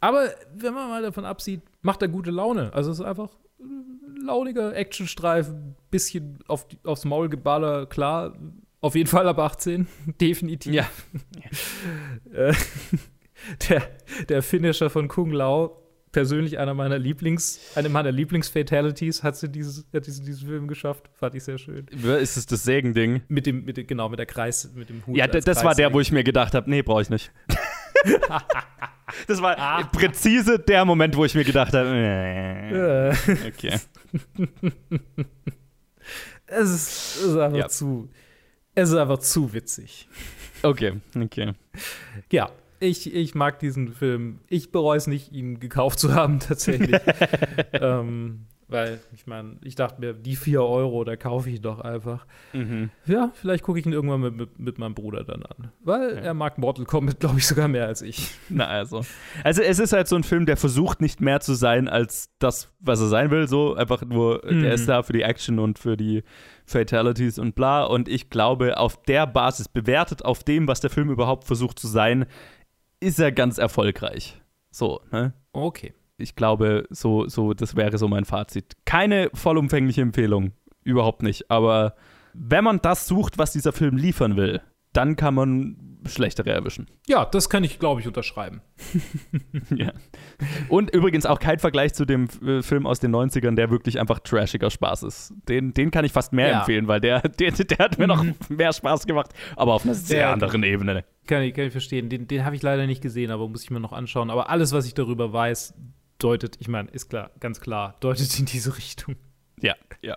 Aber 0.00 0.28
wenn 0.54 0.74
man 0.74 0.88
mal 0.88 1.02
davon 1.02 1.24
absieht, 1.24 1.62
macht 1.82 2.02
er 2.02 2.08
gute 2.08 2.30
Laune. 2.30 2.72
Also 2.72 2.90
es 2.90 2.98
ist 3.00 3.04
einfach 3.04 3.30
ein 3.60 4.16
launiger 4.24 4.74
Actionstreifen, 4.74 5.76
bisschen 5.90 6.38
auf 6.46 6.68
die, 6.68 6.78
aufs 6.84 7.04
Maul 7.04 7.28
geballer, 7.28 7.86
klar. 7.86 8.36
Auf 8.84 8.94
jeden 8.94 9.08
Fall 9.08 9.26
ab 9.28 9.38
18, 9.38 9.86
definitiv. 10.20 10.74
Ja. 10.74 10.86
Äh, 12.34 12.52
der, 13.68 13.82
der 14.28 14.42
Finisher 14.42 14.90
von 14.90 15.08
Kung 15.08 15.30
Lao, 15.30 15.80
persönlich 16.12 16.58
einer 16.58 16.74
meiner 16.74 16.98
Lieblings, 16.98 17.60
eine 17.76 17.88
meiner 17.88 18.12
Lieblings-Fatalities 18.12 19.22
hat 19.22 19.36
sie 19.36 19.48
dieses, 19.48 19.86
hat 19.94 20.04
sie 20.04 20.22
diesen 20.22 20.46
Film 20.46 20.68
geschafft. 20.68 21.08
Fand 21.14 21.34
ich 21.34 21.44
sehr 21.44 21.56
schön. 21.58 21.86
Ist 21.88 22.36
es 22.36 22.44
das 22.46 22.62
Sägending? 22.64 23.22
Mit 23.28 23.46
dem, 23.46 23.64
mit 23.64 23.76
dem, 23.78 23.86
genau, 23.86 24.08
mit 24.10 24.18
der 24.18 24.26
Kreis, 24.26 24.70
mit 24.74 24.90
dem 24.90 25.06
Hut. 25.06 25.16
Ja, 25.16 25.26
das 25.26 25.64
war 25.64 25.74
der, 25.74 25.92
wo 25.94 26.00
ich 26.00 26.12
mir 26.12 26.24
gedacht 26.24 26.54
habe, 26.54 26.68
nee, 26.68 26.82
brauche 26.82 27.02
ich 27.02 27.10
nicht. 27.10 27.32
das 29.26 29.40
war 29.40 29.90
präzise 29.92 30.58
der 30.58 30.84
Moment, 30.84 31.16
wo 31.16 31.24
ich 31.24 31.34
mir 31.34 31.44
gedacht 31.44 31.72
habe, 31.72 31.88
Äh. 31.88 33.48
okay. 33.48 33.78
Es 36.46 36.70
ist, 36.70 37.16
ist 37.24 37.36
einfach 37.36 37.58
Ja. 37.58 37.68
zu. 37.68 38.10
Es 38.74 38.90
ist 38.90 38.96
einfach 38.96 39.18
zu 39.18 39.52
witzig. 39.52 40.08
Okay, 40.62 40.94
okay. 41.16 41.52
Ja, 42.30 42.50
ich, 42.80 43.14
ich 43.14 43.34
mag 43.34 43.58
diesen 43.58 43.92
Film. 43.92 44.40
Ich 44.48 44.72
bereue 44.72 44.96
es 44.96 45.06
nicht, 45.06 45.32
ihn 45.32 45.60
gekauft 45.60 45.98
zu 45.98 46.14
haben, 46.14 46.40
tatsächlich. 46.40 47.00
ähm, 47.72 48.46
weil, 48.74 49.00
ich 49.14 49.26
meine, 49.26 49.56
ich 49.62 49.74
dachte 49.76 50.00
mir, 50.00 50.12
die 50.12 50.36
4 50.36 50.62
Euro, 50.62 51.04
da 51.04 51.16
kaufe 51.16 51.48
ich 51.48 51.60
doch 51.60 51.80
einfach. 51.80 52.26
Mhm. 52.52 52.90
Ja, 53.06 53.30
vielleicht 53.34 53.62
gucke 53.64 53.78
ich 53.78 53.86
ihn 53.86 53.92
irgendwann 53.92 54.20
mit, 54.20 54.34
mit, 54.34 54.58
mit 54.58 54.78
meinem 54.78 54.94
Bruder 54.94 55.24
dann 55.24 55.42
an. 55.44 55.70
Weil 55.80 56.18
er 56.18 56.34
mag 56.34 56.58
Mortal 56.58 56.84
Kombat, 56.84 57.20
glaube 57.20 57.38
ich, 57.38 57.46
sogar 57.46 57.68
mehr 57.68 57.86
als 57.86 58.02
ich. 58.02 58.30
Na 58.50 58.66
also. 58.66 59.02
Also 59.42 59.62
es 59.62 59.78
ist 59.78 59.92
halt 59.92 60.08
so 60.08 60.16
ein 60.16 60.24
Film, 60.24 60.44
der 60.44 60.56
versucht 60.56 61.00
nicht 61.00 61.20
mehr 61.20 61.40
zu 61.40 61.54
sein 61.54 61.88
als 61.88 62.28
das, 62.38 62.70
was 62.80 63.00
er 63.00 63.08
sein 63.08 63.30
will. 63.30 63.48
So 63.48 63.74
einfach 63.74 64.02
nur, 64.04 64.42
Mhm. 64.44 64.62
der 64.62 64.74
ist 64.74 64.88
da 64.88 65.02
für 65.02 65.12
die 65.12 65.22
Action 65.22 65.58
und 65.58 65.78
für 65.78 65.96
die 65.96 66.22
Fatalities 66.66 67.38
und 67.38 67.54
bla. 67.54 67.84
Und 67.84 68.08
ich 68.08 68.28
glaube, 68.30 68.76
auf 68.78 69.00
der 69.04 69.26
Basis, 69.26 69.68
bewertet 69.68 70.24
auf 70.24 70.44
dem, 70.44 70.68
was 70.68 70.80
der 70.80 70.90
Film 70.90 71.10
überhaupt 71.10 71.44
versucht 71.44 71.78
zu 71.78 71.86
sein, 71.86 72.26
ist 73.00 73.20
er 73.20 73.32
ganz 73.32 73.58
erfolgreich. 73.58 74.40
So, 74.70 75.00
ne? 75.12 75.32
Okay. 75.52 75.94
Ich 76.16 76.36
glaube, 76.36 76.86
so, 76.90 77.26
so, 77.28 77.54
das 77.54 77.76
wäre 77.76 77.98
so 77.98 78.08
mein 78.08 78.24
Fazit. 78.24 78.76
Keine 78.84 79.30
vollumfängliche 79.34 80.02
Empfehlung. 80.02 80.52
Überhaupt 80.84 81.22
nicht. 81.22 81.50
Aber 81.50 81.94
wenn 82.34 82.64
man 82.64 82.80
das 82.80 83.06
sucht, 83.08 83.38
was 83.38 83.52
dieser 83.52 83.72
Film 83.72 83.96
liefern 83.96 84.36
will, 84.36 84.60
dann 84.92 85.16
kann 85.16 85.34
man 85.34 85.76
schlechtere 86.06 86.50
erwischen. 86.50 86.86
Ja, 87.08 87.24
das 87.24 87.48
kann 87.48 87.64
ich, 87.64 87.78
glaube 87.80 88.00
ich, 88.00 88.06
unterschreiben. 88.06 88.60
ja. 89.74 89.92
Und 90.68 90.90
übrigens 90.90 91.26
auch 91.26 91.40
kein 91.40 91.58
Vergleich 91.58 91.94
zu 91.94 92.04
dem 92.04 92.28
äh, 92.46 92.62
Film 92.62 92.86
aus 92.86 93.00
den 93.00 93.14
90ern, 93.14 93.56
der 93.56 93.70
wirklich 93.70 93.98
einfach 93.98 94.18
trashiger 94.20 94.70
Spaß 94.70 95.02
ist. 95.04 95.32
Den, 95.48 95.72
den 95.74 95.90
kann 95.90 96.04
ich 96.04 96.12
fast 96.12 96.32
mehr 96.32 96.48
Ja. 96.50 96.58
empfehlen, 96.60 96.86
weil 96.86 97.00
der, 97.00 97.22
der, 97.22 97.52
der 97.52 97.78
hat 97.78 97.98
mir 97.98 98.06
noch 98.06 98.24
mehr 98.50 98.72
Spaß 98.72 99.06
gemacht, 99.06 99.30
aber 99.56 99.72
auf 99.74 99.84
einer 99.84 99.94
sehr 99.94 100.20
Ja. 100.20 100.32
anderen 100.32 100.62
Ebene. 100.62 101.04
Kann 101.26 101.42
ich, 101.42 101.54
kann 101.54 101.64
ich 101.64 101.72
verstehen. 101.72 102.08
Den, 102.10 102.28
den 102.28 102.44
habe 102.44 102.54
ich 102.54 102.62
leider 102.62 102.86
nicht 102.86 103.00
gesehen, 103.02 103.30
aber 103.30 103.48
muss 103.48 103.62
ich 103.64 103.70
mir 103.70 103.80
noch 103.80 103.92
anschauen. 103.94 104.30
Aber 104.30 104.50
alles, 104.50 104.72
was 104.72 104.86
ich 104.86 104.94
darüber 104.94 105.32
weiß, 105.32 105.74
deutet, 106.24 106.56
ich 106.60 106.68
meine, 106.68 106.88
ist 106.90 107.08
klar, 107.10 107.30
ganz 107.40 107.60
klar, 107.60 107.96
deutet 108.00 108.38
in 108.38 108.46
diese 108.46 108.76
Richtung. 108.76 109.16
Ja, 109.60 109.74
ja. 110.02 110.16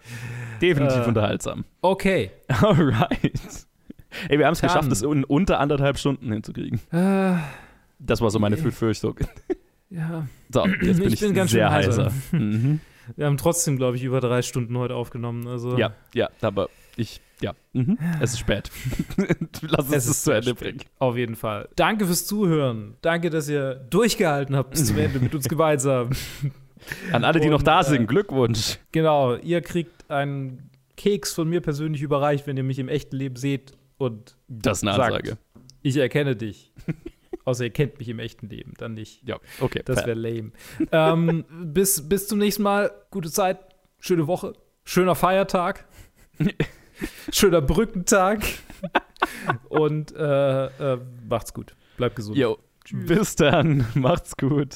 Definitiv 0.62 1.04
Äh, 1.04 1.08
unterhaltsam. 1.08 1.66
Okay. 1.82 2.32
Alright. 2.48 3.68
Ey, 4.30 4.40
wir 4.40 4.46
haben 4.48 4.54
es 4.54 4.62
geschafft, 4.62 4.90
das 4.90 5.02
in 5.04 5.24
unter 5.26 5.60
anderthalb 5.60 5.98
Stunden 6.00 6.32
hinzukriegen. 6.32 6.80
Äh, 6.92 7.36
Das 8.00 8.22
war 8.22 8.30
so 8.32 8.40
meine 8.40 8.58
Befürchtung. 8.58 9.16
ja. 9.90 10.28
So, 10.50 10.66
jetzt 10.66 11.00
bin 11.02 11.12
ich, 11.14 11.20
bin 11.20 11.34
ganz 11.34 11.52
schön 11.52 11.60
sehr 11.60 11.72
heiser. 11.72 12.06
heiser. 12.06 12.14
Mhm. 12.32 12.80
Wir 13.16 13.26
haben 13.26 13.38
trotzdem, 13.38 13.78
glaube 13.78 13.98
ich, 13.98 14.04
über 14.04 14.22
drei 14.22 14.42
Stunden 14.42 14.78
heute 14.78 14.96
aufgenommen. 14.96 15.46
Also 15.48 15.78
Ja, 15.78 15.94
ja, 16.14 16.30
aber 16.42 16.70
ich, 16.98 17.22
ja, 17.42 17.54
mhm. 17.74 17.98
es 18.20 18.34
ist 18.34 18.40
spät. 18.40 18.70
Lass 19.62 19.86
uns 19.86 19.96
Es 19.96 20.08
ist 20.08 20.24
zu 20.24 20.32
Ende 20.32 20.56
bringen. 20.56 20.82
Auf 21.00 21.16
jeden 21.16 21.36
Fall. 21.36 21.70
Danke 21.76 22.06
fürs 22.06 22.26
Zuhören. 22.26 22.96
Danke, 23.02 23.30
dass 23.30 23.48
ihr 23.48 23.76
durchgehalten 23.76 24.56
habt 24.56 24.72
bis 24.72 24.86
zum 24.86 24.98
Ende 24.98 25.20
mit 25.20 25.34
uns 25.36 25.48
gemeinsam. 25.48 26.10
An 27.12 27.24
alle, 27.24 27.40
die 27.40 27.50
noch 27.50 27.60
Und, 27.60 27.68
da 27.68 27.82
äh, 27.82 27.84
sind, 27.84 28.08
Glückwunsch. 28.08 28.80
Genau, 28.92 29.36
ihr 29.36 29.62
kriegt 29.62 30.10
einen 30.10 30.70
Keks 30.96 31.34
von 31.34 31.48
mir 31.48 31.62
persönlich 31.62 32.02
überreicht, 32.02 32.48
wenn 32.48 32.58
ihr 32.58 32.64
mich 32.64 32.80
im 32.80 32.90
echten 32.90 33.16
Leben 33.16 33.36
seht 33.36 33.74
und 33.98 34.36
Das 34.48 34.80
ist 34.80 34.84
eine 34.88 34.96
sagt, 34.98 35.14
Ansage. 35.14 35.38
ich 35.82 35.98
erkenne 35.98 36.36
dich. 36.36 36.74
Außer 37.46 37.64
ihr 37.64 37.70
kennt 37.70 37.98
mich 38.00 38.10
im 38.10 38.20
echten 38.20 38.50
Leben, 38.50 38.74
dann 38.78 38.94
nicht. 38.94 39.26
Ja, 39.28 39.40
okay. 39.62 39.82
Das 39.86 40.06
wäre 40.06 40.16
lame. 40.16 40.52
ähm, 40.92 41.46
bis, 41.64 42.08
bis 42.08 42.28
zum 42.28 42.40
nächsten 42.40 42.64
Mal. 42.64 42.92
Gute 43.10 43.32
Zeit, 43.32 43.60
schöne 44.00 44.28
Woche, 44.28 44.54
schöner 44.84 45.16
Feiertag, 45.16 45.86
schöner 47.32 47.62
Brückentag 47.62 48.44
und 49.70 50.16
äh, 50.16 50.66
äh, 50.66 51.00
macht's 51.28 51.54
gut. 51.54 51.76
Bleibt 51.98 52.16
gesund. 52.16 52.38
Jo, 52.38 52.58
bis 52.92 53.36
dann. 53.36 53.86
Macht's 53.96 54.38
gut. 54.38 54.76